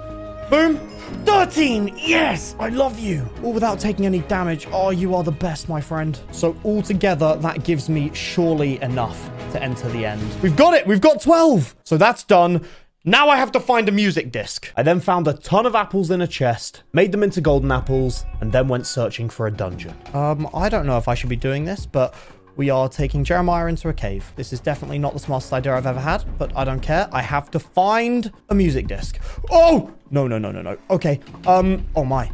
Boom! 0.49 0.77
13! 1.25 1.95
Yes! 1.97 2.55
I 2.59 2.69
love 2.69 2.99
you! 2.99 3.27
All 3.43 3.53
without 3.53 3.79
taking 3.79 4.05
any 4.05 4.19
damage. 4.19 4.67
Oh, 4.71 4.89
you 4.89 5.15
are 5.15 5.23
the 5.23 5.31
best, 5.31 5.69
my 5.69 5.81
friend. 5.81 6.19
So 6.31 6.55
altogether, 6.63 7.35
that 7.37 7.63
gives 7.63 7.89
me 7.89 8.11
surely 8.13 8.81
enough 8.81 9.29
to 9.51 9.61
enter 9.61 9.89
the 9.89 10.05
end. 10.05 10.21
We've 10.41 10.55
got 10.55 10.73
it! 10.73 10.85
We've 10.85 11.01
got 11.01 11.21
12! 11.21 11.75
So 11.83 11.97
that's 11.97 12.23
done. 12.23 12.65
Now 13.05 13.29
I 13.29 13.35
have 13.37 13.51
to 13.53 13.59
find 13.59 13.89
a 13.89 13.91
music 13.91 14.31
disc. 14.31 14.71
I 14.77 14.83
then 14.83 14.99
found 14.99 15.27
a 15.27 15.33
ton 15.33 15.65
of 15.65 15.75
apples 15.75 16.09
in 16.11 16.21
a 16.21 16.27
chest, 16.27 16.83
made 16.93 17.11
them 17.11 17.23
into 17.23 17.41
golden 17.41 17.71
apples, 17.71 18.23
and 18.39 18.51
then 18.51 18.67
went 18.67 18.87
searching 18.87 19.29
for 19.29 19.47
a 19.47 19.51
dungeon. 19.51 19.93
Um, 20.13 20.47
I 20.53 20.69
don't 20.69 20.85
know 20.85 20.97
if 20.97 21.07
I 21.07 21.13
should 21.13 21.29
be 21.29 21.35
doing 21.35 21.65
this, 21.65 21.85
but 21.85 22.13
we 22.55 22.69
are 22.69 22.87
taking 22.87 23.23
Jeremiah 23.23 23.67
into 23.67 23.89
a 23.89 23.93
cave. 23.93 24.31
This 24.35 24.53
is 24.53 24.59
definitely 24.59 24.99
not 24.99 25.13
the 25.13 25.19
smartest 25.19 25.53
idea 25.53 25.75
I've 25.75 25.87
ever 25.87 25.99
had, 25.99 26.23
but 26.37 26.55
I 26.55 26.63
don't 26.63 26.81
care. 26.81 27.09
I 27.11 27.21
have 27.21 27.49
to 27.51 27.59
find 27.59 28.31
a 28.49 28.55
music 28.55 28.87
disc. 28.87 29.19
Oh! 29.49 29.91
No, 30.11 30.27
no, 30.27 30.37
no, 30.37 30.51
no, 30.51 30.61
no. 30.61 30.77
Okay. 30.89 31.19
Um, 31.47 31.85
oh 31.95 32.05
my. 32.05 32.29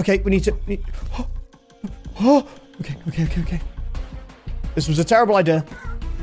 Okay, 0.00 0.18
we 0.18 0.30
need 0.30 0.44
to... 0.44 0.56
Need, 0.66 0.84
oh, 2.20 2.48
okay, 2.80 2.96
okay, 3.08 3.24
okay, 3.24 3.40
okay. 3.42 3.60
This 4.74 4.88
was 4.88 4.98
a 4.98 5.04
terrible 5.04 5.36
idea. 5.36 5.64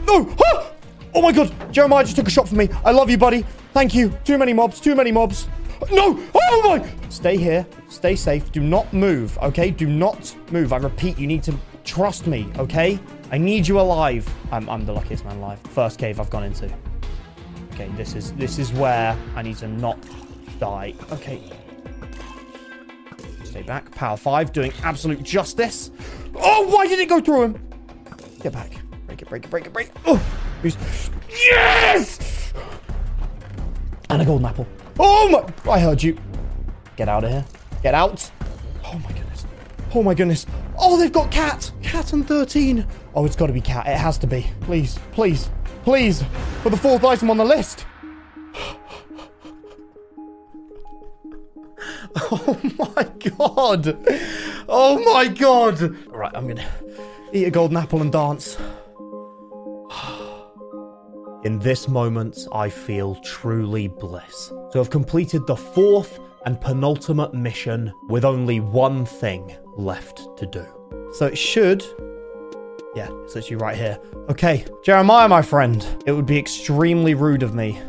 No! 0.05 0.35
Ah! 0.45 0.69
Oh 1.15 1.21
my 1.21 1.31
god! 1.31 1.53
Jeremiah 1.71 2.03
just 2.03 2.15
took 2.15 2.27
a 2.27 2.31
shot 2.31 2.49
from 2.49 2.57
me. 2.57 2.69
I 2.83 2.89
love 2.89 3.07
you, 3.07 3.19
buddy. 3.19 3.45
Thank 3.71 3.93
you. 3.93 4.09
Too 4.23 4.39
many 4.39 4.51
mobs. 4.51 4.79
Too 4.79 4.95
many 4.95 5.11
mobs. 5.11 5.47
No! 5.91 6.19
Oh 6.33 6.61
my! 6.65 7.09
Stay 7.09 7.37
here. 7.37 7.67
Stay 7.87 8.15
safe. 8.15 8.51
Do 8.51 8.61
not 8.61 8.91
move, 8.93 9.37
okay? 9.37 9.69
Do 9.69 9.85
not 9.85 10.35
move. 10.51 10.73
I 10.73 10.77
repeat, 10.77 11.19
you 11.19 11.27
need 11.27 11.43
to 11.43 11.55
trust 11.83 12.27
me, 12.27 12.49
okay? 12.57 12.99
I 13.31 13.37
need 13.37 13.67
you 13.67 13.79
alive. 13.79 14.31
I'm, 14.51 14.69
I'm 14.69 14.85
the 14.85 14.93
luckiest 14.93 15.25
man 15.25 15.37
alive. 15.37 15.59
First 15.71 15.99
cave 15.99 16.19
I've 16.19 16.29
gone 16.29 16.43
into. 16.43 16.71
Okay, 17.73 17.89
this 17.97 18.13
is 18.13 18.33
this 18.33 18.59
is 18.59 18.71
where 18.73 19.17
I 19.35 19.41
need 19.41 19.57
to 19.57 19.67
not 19.67 19.97
die. 20.59 20.93
Okay. 21.11 21.41
Stay 23.43 23.63
back. 23.63 23.91
Power 23.91 24.17
5 24.17 24.51
doing 24.51 24.71
absolute 24.83 25.23
justice. 25.23 25.91
Oh, 26.35 26.67
why 26.67 26.87
did 26.87 26.99
it 26.99 27.09
go 27.09 27.19
through 27.19 27.43
him? 27.43 27.69
Get 28.41 28.53
back. 28.53 28.71
Break 29.07 29.21
it, 29.21 29.29
break 29.29 29.45
it, 29.45 29.49
break 29.49 29.65
it, 29.65 29.73
break 29.73 29.87
it. 29.87 29.93
Oh! 30.05 30.23
Yes! 31.29 32.53
And 34.09 34.21
a 34.21 34.25
golden 34.25 34.45
apple. 34.45 34.67
Oh 34.99 35.29
my! 35.29 35.71
I 35.71 35.79
heard 35.79 36.01
you. 36.01 36.17
Get 36.95 37.09
out 37.09 37.23
of 37.23 37.31
here. 37.31 37.45
Get 37.81 37.93
out. 37.95 38.29
Oh 38.85 38.97
my 38.99 39.11
goodness. 39.11 39.45
Oh 39.93 40.03
my 40.03 40.13
goodness. 40.13 40.45
Oh, 40.85 40.97
they've 40.97 41.13
got 41.13 41.31
cat. 41.31 41.71
Cat 41.81 42.11
and 42.11 42.27
13. 42.27 42.85
Oh, 43.15 43.25
it's 43.25 43.37
got 43.37 43.47
to 43.47 43.53
be 43.53 43.61
cat. 43.61 43.87
It 43.87 43.95
has 43.95 44.17
to 44.17 44.27
be. 44.27 44.45
Please, 44.59 44.99
please, 45.13 45.49
please. 45.83 46.21
For 46.61 46.69
the 46.69 46.75
fourth 46.75 47.05
item 47.05 47.31
on 47.31 47.37
the 47.37 47.45
list. 47.45 47.85
Oh 52.15 52.59
my 52.77 53.03
god. 53.37 53.97
Oh 54.69 55.01
my 55.03 55.27
god. 55.27 55.81
All 55.81 56.17
right, 56.17 56.31
I'm 56.35 56.43
going 56.43 56.57
to 56.57 56.65
eat 57.33 57.45
a 57.45 57.51
golden 57.51 57.77
apple 57.77 58.01
and 58.01 58.11
dance. 58.11 58.55
In 61.43 61.57
this 61.59 61.87
moment, 61.87 62.37
I 62.53 62.69
feel 62.69 63.15
truly 63.15 63.87
bliss. 63.87 64.53
To 64.73 64.77
have 64.77 64.91
completed 64.91 65.47
the 65.47 65.55
fourth 65.55 66.19
and 66.45 66.59
penultimate 66.59 67.33
mission 67.33 67.93
with 68.07 68.25
only 68.25 68.59
one 68.59 69.05
thing 69.05 69.55
left 69.75 70.27
to 70.37 70.45
do. 70.45 70.65
So 71.13 71.27
it 71.27 71.37
should. 71.37 71.83
Yeah, 72.95 73.09
it's 73.23 73.35
literally 73.35 73.55
right 73.55 73.75
here. 73.75 73.99
Okay, 74.29 74.65
Jeremiah, 74.83 75.27
my 75.27 75.41
friend, 75.41 75.85
it 76.05 76.11
would 76.11 76.25
be 76.25 76.37
extremely 76.37 77.15
rude 77.15 77.43
of 77.43 77.55
me 77.55 77.79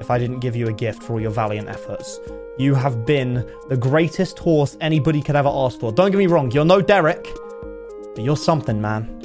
if 0.00 0.10
I 0.10 0.18
didn't 0.18 0.40
give 0.40 0.56
you 0.56 0.68
a 0.68 0.72
gift 0.72 1.02
for 1.02 1.14
all 1.14 1.20
your 1.20 1.30
valiant 1.30 1.68
efforts. 1.68 2.18
You 2.58 2.74
have 2.74 3.04
been 3.04 3.46
the 3.68 3.76
greatest 3.76 4.38
horse 4.38 4.76
anybody 4.80 5.20
could 5.20 5.36
ever 5.36 5.50
ask 5.52 5.80
for. 5.80 5.92
Don't 5.92 6.10
get 6.10 6.18
me 6.18 6.26
wrong, 6.26 6.50
you're 6.50 6.64
no 6.64 6.80
Derek, 6.80 7.28
but 8.14 8.24
you're 8.24 8.36
something, 8.36 8.80
man. 8.80 9.18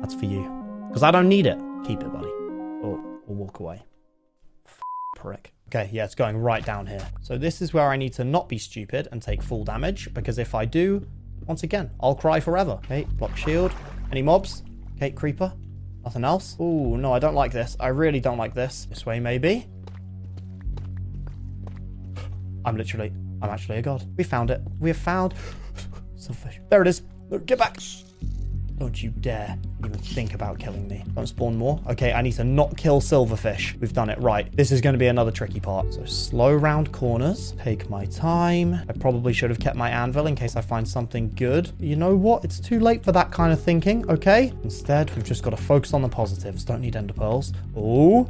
That's 0.00 0.14
for 0.14 0.26
you. 0.26 0.42
Because 0.88 1.02
I 1.02 1.10
don't 1.10 1.28
need 1.28 1.46
it. 1.46 1.58
Keep 1.86 2.02
it, 2.02 2.12
buddy. 2.12 2.28
Or, 2.28 2.98
or 3.26 3.34
walk 3.34 3.60
away. 3.60 3.82
F- 4.66 4.80
prick. 5.16 5.52
Okay, 5.68 5.90
yeah, 5.92 6.04
it's 6.04 6.14
going 6.14 6.38
right 6.38 6.64
down 6.64 6.86
here. 6.86 7.06
So 7.20 7.36
this 7.36 7.60
is 7.60 7.74
where 7.74 7.90
I 7.90 7.96
need 7.96 8.14
to 8.14 8.24
not 8.24 8.48
be 8.48 8.56
stupid 8.56 9.06
and 9.12 9.20
take 9.20 9.42
full 9.42 9.64
damage, 9.64 10.12
because 10.14 10.38
if 10.38 10.54
I 10.54 10.64
do, 10.64 11.06
once 11.46 11.62
again, 11.62 11.90
I'll 12.00 12.14
cry 12.14 12.40
forever. 12.40 12.72
Okay, 12.84 13.06
block 13.18 13.36
shield. 13.36 13.72
Any 14.10 14.22
mobs? 14.22 14.62
Okay, 14.96 15.10
creeper. 15.10 15.52
Nothing 16.04 16.24
else? 16.24 16.56
Ooh, 16.58 16.96
no, 16.96 17.12
I 17.12 17.18
don't 17.18 17.34
like 17.34 17.52
this. 17.52 17.76
I 17.78 17.88
really 17.88 18.18
don't 18.18 18.38
like 18.38 18.54
this. 18.54 18.86
This 18.88 19.04
way, 19.04 19.20
maybe. 19.20 19.66
I'm 22.64 22.76
literally... 22.76 23.12
I'm 23.42 23.50
actually 23.50 23.78
a 23.78 23.82
god. 23.82 24.04
We 24.16 24.24
found 24.24 24.50
it. 24.50 24.62
We 24.80 24.88
have 24.88 24.96
found 24.96 25.34
silverfish. 26.16 26.58
There 26.70 26.80
it 26.80 26.88
is. 26.88 27.02
Get 27.44 27.58
back. 27.58 27.76
Don't 28.78 29.02
you 29.02 29.10
dare 29.10 29.58
even 29.80 29.98
think 29.98 30.34
about 30.34 30.58
killing 30.58 30.86
me. 30.86 31.04
Don't 31.14 31.26
spawn 31.26 31.56
more. 31.56 31.80
Okay, 31.88 32.12
I 32.12 32.22
need 32.22 32.32
to 32.34 32.44
not 32.44 32.76
kill 32.76 33.00
silverfish. 33.00 33.78
We've 33.80 33.92
done 33.92 34.08
it 34.08 34.20
right. 34.20 34.54
This 34.56 34.70
is 34.70 34.80
going 34.80 34.92
to 34.92 34.98
be 34.98 35.08
another 35.08 35.32
tricky 35.32 35.58
part. 35.58 35.92
So 35.92 36.04
slow 36.04 36.54
round 36.54 36.92
corners. 36.92 37.54
Take 37.62 37.90
my 37.90 38.06
time. 38.06 38.74
I 38.88 38.92
probably 38.92 39.32
should 39.32 39.50
have 39.50 39.58
kept 39.58 39.76
my 39.76 39.90
anvil 39.90 40.26
in 40.26 40.36
case 40.36 40.54
I 40.54 40.60
find 40.60 40.86
something 40.86 41.30
good. 41.30 41.72
You 41.80 41.96
know 41.96 42.14
what? 42.14 42.44
It's 42.44 42.60
too 42.60 42.78
late 42.78 43.04
for 43.04 43.12
that 43.12 43.32
kind 43.32 43.52
of 43.52 43.60
thinking, 43.60 44.08
okay? 44.10 44.52
Instead, 44.62 45.14
we've 45.16 45.24
just 45.24 45.42
got 45.42 45.50
to 45.50 45.56
focus 45.56 45.92
on 45.92 46.02
the 46.02 46.08
positives. 46.08 46.64
Don't 46.64 46.80
need 46.80 46.94
ender 46.94 47.14
pearls. 47.14 47.52
Oh, 47.76 48.28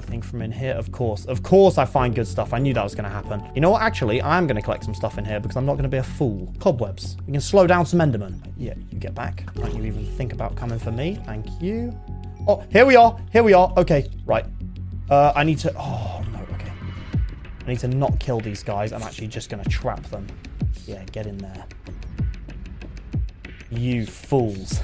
anything 0.00 0.22
from 0.22 0.42
in 0.42 0.52
here? 0.52 0.72
Of 0.72 0.92
course. 0.92 1.24
Of 1.26 1.42
course 1.42 1.78
I 1.78 1.84
find 1.84 2.14
good 2.14 2.26
stuff. 2.26 2.52
I 2.52 2.58
knew 2.58 2.74
that 2.74 2.82
was 2.82 2.94
going 2.94 3.04
to 3.04 3.10
happen. 3.10 3.42
You 3.54 3.60
know 3.60 3.70
what? 3.70 3.82
Actually, 3.82 4.22
I'm 4.22 4.46
going 4.46 4.56
to 4.56 4.62
collect 4.62 4.84
some 4.84 4.94
stuff 4.94 5.18
in 5.18 5.24
here 5.24 5.40
because 5.40 5.56
I'm 5.56 5.66
not 5.66 5.74
going 5.74 5.84
to 5.84 5.88
be 5.88 5.98
a 5.98 6.02
fool. 6.02 6.52
Cobwebs. 6.58 7.16
We 7.26 7.32
can 7.32 7.40
slow 7.40 7.66
down 7.66 7.86
some 7.86 8.00
endermen. 8.00 8.40
Yeah, 8.56 8.74
you 8.90 8.98
get 8.98 9.14
back. 9.14 9.52
Don't 9.54 9.74
you 9.74 9.84
even 9.84 10.06
think 10.16 10.32
about 10.32 10.56
coming 10.56 10.78
for 10.78 10.90
me? 10.90 11.18
Thank 11.26 11.46
you. 11.60 11.96
Oh, 12.48 12.64
here 12.70 12.86
we 12.86 12.96
are. 12.96 13.18
Here 13.32 13.42
we 13.42 13.52
are. 13.52 13.72
Okay, 13.76 14.08
right. 14.24 14.44
Uh, 15.08 15.32
I 15.34 15.44
need 15.44 15.58
to... 15.60 15.74
Oh, 15.76 16.24
no, 16.32 16.40
okay. 16.54 16.72
I 17.66 17.68
need 17.68 17.80
to 17.80 17.88
not 17.88 18.18
kill 18.18 18.40
these 18.40 18.62
guys. 18.62 18.92
I'm 18.92 19.02
actually 19.02 19.28
just 19.28 19.50
going 19.50 19.62
to 19.62 19.68
trap 19.68 20.02
them. 20.04 20.26
Yeah, 20.86 21.04
get 21.12 21.26
in 21.26 21.38
there. 21.38 21.66
You 23.70 24.06
fools. 24.06 24.80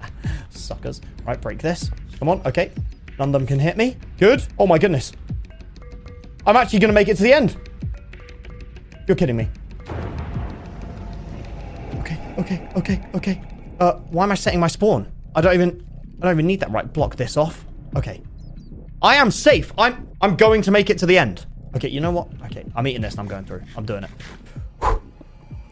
Suckers. 0.50 1.00
Right, 1.24 1.40
break 1.40 1.58
this. 1.58 1.90
Come 2.18 2.28
on, 2.28 2.42
okay. 2.44 2.72
None 3.18 3.28
of 3.28 3.32
them 3.32 3.46
can 3.46 3.58
hit 3.58 3.76
me. 3.76 3.96
Good. 4.18 4.44
Oh 4.58 4.66
my 4.66 4.78
goodness. 4.78 5.12
I'm 6.46 6.56
actually 6.56 6.78
going 6.78 6.88
to 6.88 6.94
make 6.94 7.08
it 7.08 7.16
to 7.16 7.22
the 7.22 7.32
end. 7.32 7.56
You're 9.06 9.16
kidding 9.16 9.36
me. 9.36 9.48
Okay, 11.98 12.34
okay, 12.38 12.68
okay, 12.76 13.06
okay. 13.14 13.42
Uh, 13.80 13.94
why 14.10 14.24
am 14.24 14.32
I 14.32 14.34
setting 14.34 14.60
my 14.60 14.68
spawn? 14.68 15.10
I 15.34 15.40
don't 15.40 15.54
even, 15.54 15.86
I 16.20 16.26
don't 16.26 16.34
even 16.34 16.46
need 16.46 16.60
that. 16.60 16.70
Right, 16.70 16.90
block 16.92 17.16
this 17.16 17.36
off. 17.36 17.64
Okay. 17.96 18.22
I 19.02 19.16
am 19.16 19.30
safe. 19.30 19.72
I'm, 19.78 20.08
I'm 20.20 20.36
going 20.36 20.62
to 20.62 20.70
make 20.70 20.90
it 20.90 20.98
to 20.98 21.06
the 21.06 21.18
end. 21.18 21.46
Okay, 21.76 21.88
you 21.88 22.00
know 22.00 22.10
what? 22.10 22.28
Okay, 22.46 22.64
I'm 22.74 22.86
eating 22.86 23.02
this 23.02 23.14
and 23.14 23.20
I'm 23.20 23.28
going 23.28 23.44
through. 23.44 23.62
I'm 23.76 23.84
doing 23.84 24.04
it. 24.04 24.10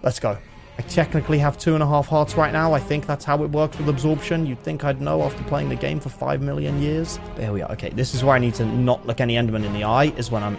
Let's 0.02 0.20
go. 0.20 0.38
I 0.78 0.82
technically 0.82 1.38
have 1.38 1.56
two 1.56 1.74
and 1.74 1.82
a 1.82 1.86
half 1.86 2.06
hearts 2.06 2.34
right 2.36 2.52
now. 2.52 2.74
I 2.74 2.80
think 2.80 3.06
that's 3.06 3.24
how 3.24 3.42
it 3.42 3.50
works 3.50 3.78
with 3.78 3.88
absorption. 3.88 4.44
You'd 4.44 4.62
think 4.62 4.84
I'd 4.84 5.00
know 5.00 5.22
after 5.22 5.42
playing 5.44 5.70
the 5.70 5.76
game 5.76 6.00
for 6.00 6.10
five 6.10 6.42
million 6.42 6.82
years. 6.82 7.18
But 7.34 7.44
here 7.44 7.52
we 7.52 7.62
are. 7.62 7.72
Okay, 7.72 7.88
this 7.90 8.14
is 8.14 8.22
where 8.22 8.34
I 8.34 8.38
need 8.38 8.54
to 8.56 8.66
not 8.66 9.06
look 9.06 9.20
any 9.20 9.36
Enderman 9.36 9.64
in 9.64 9.72
the 9.72 9.84
eye, 9.84 10.12
is 10.18 10.30
when 10.30 10.42
I'm 10.42 10.58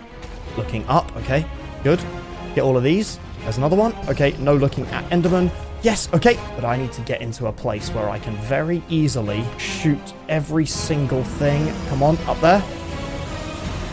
looking 0.58 0.84
up. 0.88 1.16
Okay, 1.18 1.46
good. 1.84 2.04
Get 2.56 2.64
all 2.64 2.76
of 2.76 2.84
these. 2.84 3.20
There's 3.42 3.58
another 3.58 3.76
one. 3.76 3.94
Okay, 4.10 4.36
no 4.40 4.56
looking 4.56 4.88
at 4.88 5.08
Enderman. 5.12 5.52
Yes, 5.84 6.12
okay. 6.12 6.40
But 6.56 6.66
I 6.66 6.78
need 6.78 6.92
to 6.94 7.02
get 7.02 7.22
into 7.22 7.46
a 7.46 7.52
place 7.52 7.90
where 7.92 8.10
I 8.10 8.18
can 8.18 8.36
very 8.38 8.82
easily 8.90 9.46
shoot 9.60 10.14
every 10.30 10.66
single 10.66 11.24
thing. 11.24 11.72
Come 11.90 12.02
on, 12.02 12.18
up 12.26 12.42
there. 12.42 12.64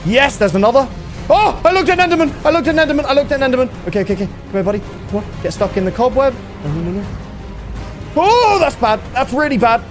Yes, 0.07 0.39
there's 0.39 0.55
another. 0.55 0.89
Oh, 1.31 1.61
I 1.65 1.73
looked 1.73 1.89
at 1.89 1.99
Enderman. 1.99 2.31
I 2.45 2.51
looked 2.51 2.69
at 2.69 2.75
Enderman. 2.75 3.05
I 3.05 3.15
looked 3.15 3.33
at 3.33 3.41
Enderman. 3.41 3.71
Okay, 3.89 4.03
okay, 4.03 4.15
okay. 4.15 4.27
Come 4.27 4.53
here, 4.53 4.63
buddy. 4.63 4.81
Come 5.09 5.25
on. 5.25 5.43
Get 5.43 5.53
stuck 5.53 5.77
in 5.77 5.85
the 5.85 5.93
cobweb. 5.93 6.35
No, 6.65 6.73
no, 6.73 6.91
no. 6.93 7.07
Oh, 8.17 8.59
that's 8.61 8.77
bad. 8.77 9.01
That's 9.13 9.33
really 9.33 9.57
bad. 9.57 9.83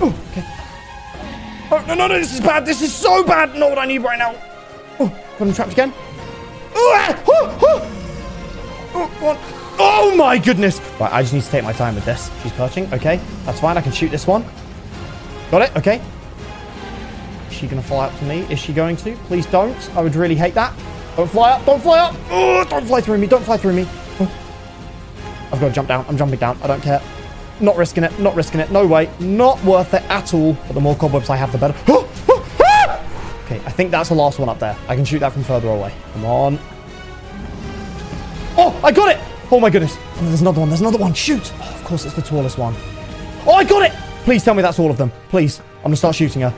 Oh, 0.00 0.14
okay. 0.30 0.44
Oh, 1.70 1.84
no, 1.88 1.94
no, 1.94 2.06
no. 2.08 2.18
This 2.18 2.34
is 2.34 2.40
bad. 2.40 2.66
This 2.66 2.82
is 2.82 2.92
so 2.92 3.24
bad. 3.24 3.54
Not 3.54 3.70
what 3.70 3.78
I 3.78 3.86
need 3.86 4.00
right 4.00 4.18
now. 4.18 4.34
Oh, 5.00 5.08
got 5.38 5.48
him 5.48 5.54
trapped 5.54 5.72
again. 5.72 5.94
Oh, 6.74 6.94
ah, 6.96 7.24
oh, 7.26 7.58
oh. 7.62 7.98
Oh. 8.94 9.58
Oh 9.78 10.14
my 10.14 10.36
goodness. 10.36 10.78
Right, 11.00 11.12
I 11.12 11.22
just 11.22 11.32
need 11.32 11.42
to 11.42 11.50
take 11.50 11.64
my 11.64 11.72
time 11.72 11.94
with 11.94 12.04
this. 12.04 12.30
She's 12.42 12.52
perching. 12.52 12.92
Okay, 12.92 13.18
that's 13.44 13.60
fine. 13.60 13.78
I 13.78 13.80
can 13.80 13.92
shoot 13.92 14.10
this 14.10 14.26
one. 14.26 14.44
Got 15.50 15.62
it. 15.62 15.76
Okay. 15.76 16.02
She 17.62 17.68
going 17.68 17.80
to 17.80 17.86
fly 17.86 18.06
up 18.06 18.18
to 18.18 18.24
me? 18.24 18.40
Is 18.50 18.58
she 18.58 18.72
going 18.72 18.96
to? 18.96 19.14
Please 19.28 19.46
don't. 19.46 19.78
I 19.96 20.02
would 20.02 20.16
really 20.16 20.34
hate 20.34 20.52
that. 20.54 20.76
Don't 21.14 21.30
fly 21.30 21.52
up. 21.52 21.64
Don't 21.64 21.80
fly 21.80 22.00
up. 22.00 22.16
Oh, 22.28 22.64
don't 22.64 22.84
fly 22.84 23.00
through 23.00 23.18
me. 23.18 23.28
Don't 23.28 23.44
fly 23.44 23.56
through 23.56 23.74
me. 23.74 23.86
Oh. 24.18 25.48
I've 25.52 25.60
got 25.60 25.68
to 25.68 25.72
jump 25.72 25.86
down. 25.86 26.04
I'm 26.08 26.16
jumping 26.16 26.40
down. 26.40 26.58
I 26.60 26.66
don't 26.66 26.82
care. 26.82 27.00
Not 27.60 27.76
risking 27.76 28.02
it. 28.02 28.18
Not 28.18 28.34
risking 28.34 28.58
it. 28.58 28.72
No 28.72 28.84
way. 28.84 29.08
Not 29.20 29.62
worth 29.62 29.94
it 29.94 30.02
at 30.10 30.34
all. 30.34 30.54
But 30.54 30.72
the 30.72 30.80
more 30.80 30.96
cobwebs 30.96 31.30
I 31.30 31.36
have, 31.36 31.52
the 31.52 31.58
better. 31.58 31.78
okay, 33.44 33.64
I 33.64 33.70
think 33.70 33.92
that's 33.92 34.08
the 34.08 34.16
last 34.16 34.40
one 34.40 34.48
up 34.48 34.58
there. 34.58 34.76
I 34.88 34.96
can 34.96 35.04
shoot 35.04 35.20
that 35.20 35.32
from 35.32 35.44
further 35.44 35.68
away. 35.68 35.94
Come 36.14 36.24
on. 36.24 36.58
Oh, 38.56 38.80
I 38.82 38.90
got 38.90 39.14
it. 39.14 39.20
Oh 39.52 39.60
my 39.60 39.70
goodness. 39.70 39.96
There's 40.16 40.40
another 40.40 40.58
one. 40.58 40.68
There's 40.68 40.80
another 40.80 40.98
one. 40.98 41.14
Shoot. 41.14 41.52
Of 41.60 41.84
course, 41.84 42.06
it's 42.06 42.14
the 42.16 42.22
tallest 42.22 42.58
one. 42.58 42.74
Oh, 43.46 43.52
I 43.54 43.62
got 43.62 43.88
it. 43.88 43.92
Please 44.24 44.42
tell 44.42 44.54
me 44.54 44.62
that's 44.62 44.80
all 44.80 44.90
of 44.90 44.98
them. 44.98 45.12
Please. 45.28 45.60
I'm 45.60 45.82
going 45.82 45.92
to 45.92 45.96
start 45.96 46.16
shooting 46.16 46.42
her. 46.42 46.52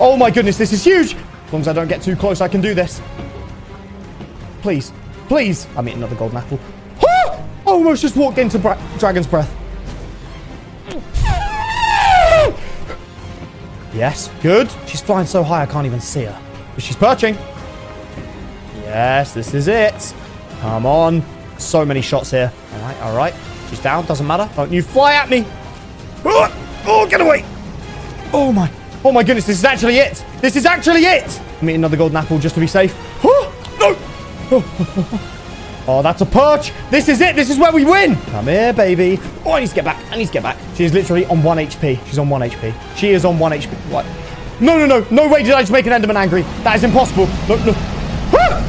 Oh 0.00 0.16
my 0.16 0.30
goodness, 0.30 0.56
this 0.56 0.72
is 0.72 0.82
huge. 0.82 1.14
As 1.14 1.52
long 1.52 1.60
as 1.60 1.68
I 1.68 1.74
don't 1.74 1.88
get 1.88 2.00
too 2.00 2.16
close, 2.16 2.40
I 2.40 2.48
can 2.48 2.62
do 2.62 2.72
this. 2.72 3.02
Please. 4.62 4.92
Please. 5.28 5.66
I'm 5.76 5.86
eating 5.86 5.98
another 5.98 6.16
golden 6.16 6.38
apple. 6.38 6.58
Almost 7.66 8.02
just 8.02 8.16
walked 8.16 8.38
into 8.38 8.58
Dragon's 8.98 9.26
Breath. 9.26 9.54
Yes, 13.92 14.30
good. 14.42 14.70
She's 14.86 15.00
flying 15.00 15.26
so 15.26 15.42
high 15.42 15.62
I 15.62 15.66
can't 15.66 15.84
even 15.84 16.00
see 16.00 16.24
her. 16.24 16.42
But 16.74 16.82
she's 16.82 16.96
perching. 16.96 17.34
Yes, 18.82 19.34
this 19.34 19.52
is 19.52 19.68
it. 19.68 20.14
Come 20.60 20.86
on. 20.86 21.22
So 21.58 21.84
many 21.84 22.00
shots 22.00 22.30
here. 22.30 22.50
All 22.72 22.80
right, 22.80 23.00
all 23.02 23.16
right. 23.16 23.34
She's 23.68 23.80
down. 23.80 24.06
Doesn't 24.06 24.26
matter. 24.26 24.48
Don't 24.56 24.72
you 24.72 24.82
fly 24.82 25.14
at 25.14 25.28
me. 25.28 25.44
Oh, 26.24 26.82
oh 26.86 27.06
get 27.06 27.20
away. 27.20 27.44
Oh, 28.32 28.50
my. 28.52 28.70
Oh, 29.04 29.12
my 29.12 29.22
goodness. 29.22 29.46
This 29.46 29.58
is 29.58 29.64
actually 29.64 29.96
it. 29.96 30.24
This 30.40 30.56
is 30.56 30.66
actually 30.66 31.04
it. 31.06 31.40
I'm 31.60 31.68
eating 31.70 31.80
another 31.80 31.96
golden 31.96 32.16
apple 32.16 32.38
just 32.38 32.54
to 32.54 32.60
be 32.60 32.66
safe. 32.66 32.94
Oh, 33.24 33.52
no. 33.80 33.96
Oh. 35.86 36.02
That's 36.02 36.20
a 36.20 36.26
perch. 36.26 36.72
This 36.90 37.08
is 37.08 37.20
it. 37.20 37.34
This 37.34 37.50
is 37.50 37.58
where 37.58 37.72
we 37.72 37.84
win. 37.84 38.14
Come 38.16 38.46
here, 38.46 38.72
baby. 38.72 39.18
Oh, 39.44 39.52
I 39.52 39.60
need 39.60 39.68
to 39.70 39.74
get 39.74 39.84
back. 39.84 40.00
I 40.12 40.16
need 40.16 40.26
to 40.26 40.32
get 40.32 40.42
back. 40.42 40.56
She 40.76 40.84
is 40.84 40.92
literally 40.92 41.26
on 41.26 41.42
1 41.42 41.58
HP. 41.58 42.06
She's 42.06 42.18
on 42.18 42.28
1 42.28 42.42
HP. 42.42 42.96
She 42.96 43.10
is 43.10 43.24
on 43.24 43.38
1 43.38 43.52
HP. 43.52 43.74
What? 43.90 44.06
No, 44.60 44.78
no, 44.78 44.86
no. 44.86 45.06
No 45.10 45.28
way 45.28 45.42
did 45.42 45.52
I 45.52 45.62
just 45.62 45.72
make 45.72 45.86
an 45.86 45.92
Enderman 45.92 46.16
angry. 46.16 46.42
That 46.62 46.76
is 46.76 46.84
impossible. 46.84 47.26
No, 47.48 47.56
no. 47.64 47.74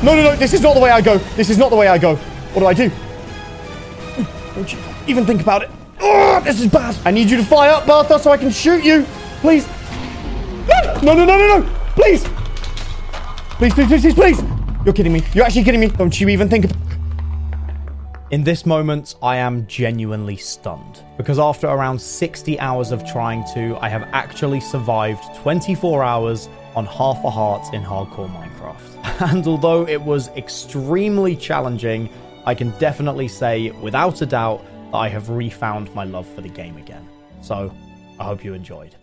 No, 0.03 0.15
no, 0.15 0.23
no. 0.23 0.36
This 0.36 0.53
is 0.53 0.61
not 0.61 0.73
the 0.73 0.79
way 0.79 0.89
I 0.89 1.01
go. 1.01 1.17
This 1.36 1.49
is 1.49 1.57
not 1.57 1.69
the 1.69 1.75
way 1.75 1.88
I 1.88 1.97
go. 1.97 2.15
What 2.15 2.61
do 2.61 2.65
I 2.65 2.73
do? 2.73 2.89
Don't 4.55 4.71
you 4.71 4.79
even 5.07 5.25
think 5.25 5.41
about 5.41 5.61
it. 5.63 5.69
Oh, 5.99 6.41
this 6.43 6.59
is 6.59 6.67
bad. 6.67 6.97
I 7.05 7.11
need 7.11 7.29
you 7.29 7.38
to 7.38 7.43
fly 7.43 7.67
up, 7.67 7.86
Bertha, 7.86 8.17
so 8.17 8.32
I 8.32 8.38
can 8.38 8.49
shoot 8.49 8.84
you. 8.84 9.05
Please. 9.41 9.67
No, 11.03 11.13
no, 11.13 11.25
no, 11.25 11.37
no, 11.37 11.59
no. 11.59 11.75
Please. 11.95 12.23
Please, 13.57 13.73
please, 13.73 13.87
please, 13.87 14.13
please. 14.13 14.41
You're 14.85 14.93
kidding 14.93 15.13
me. 15.13 15.23
You're 15.33 15.45
actually 15.45 15.63
kidding 15.63 15.81
me. 15.81 15.87
Don't 15.87 16.19
you 16.19 16.29
even 16.29 16.49
think 16.49 16.65
in 18.31 18.45
this 18.45 18.65
moment, 18.65 19.15
I 19.21 19.35
am 19.35 19.67
genuinely 19.67 20.37
stunned 20.37 21.03
because 21.17 21.37
after 21.37 21.67
around 21.67 21.99
60 21.99 22.57
hours 22.61 22.91
of 22.91 23.05
trying 23.05 23.43
to, 23.53 23.77
I 23.81 23.89
have 23.89 24.03
actually 24.13 24.61
survived 24.61 25.35
24 25.35 26.01
hours 26.01 26.47
on 26.73 26.85
half 26.85 27.21
a 27.25 27.29
heart 27.29 27.73
in 27.73 27.83
hardcore 27.83 28.31
Minecraft. 28.31 29.31
And 29.33 29.45
although 29.47 29.85
it 29.85 30.01
was 30.01 30.29
extremely 30.29 31.35
challenging, 31.35 32.09
I 32.45 32.55
can 32.55 32.69
definitely 32.79 33.27
say 33.27 33.71
without 33.71 34.21
a 34.21 34.25
doubt 34.25 34.63
that 34.91 34.97
I 34.97 35.09
have 35.09 35.29
refound 35.29 35.93
my 35.93 36.05
love 36.05 36.25
for 36.33 36.39
the 36.39 36.49
game 36.49 36.77
again. 36.77 37.05
So, 37.41 37.69
I 38.17 38.23
hope 38.23 38.45
you 38.45 38.53
enjoyed. 38.53 38.95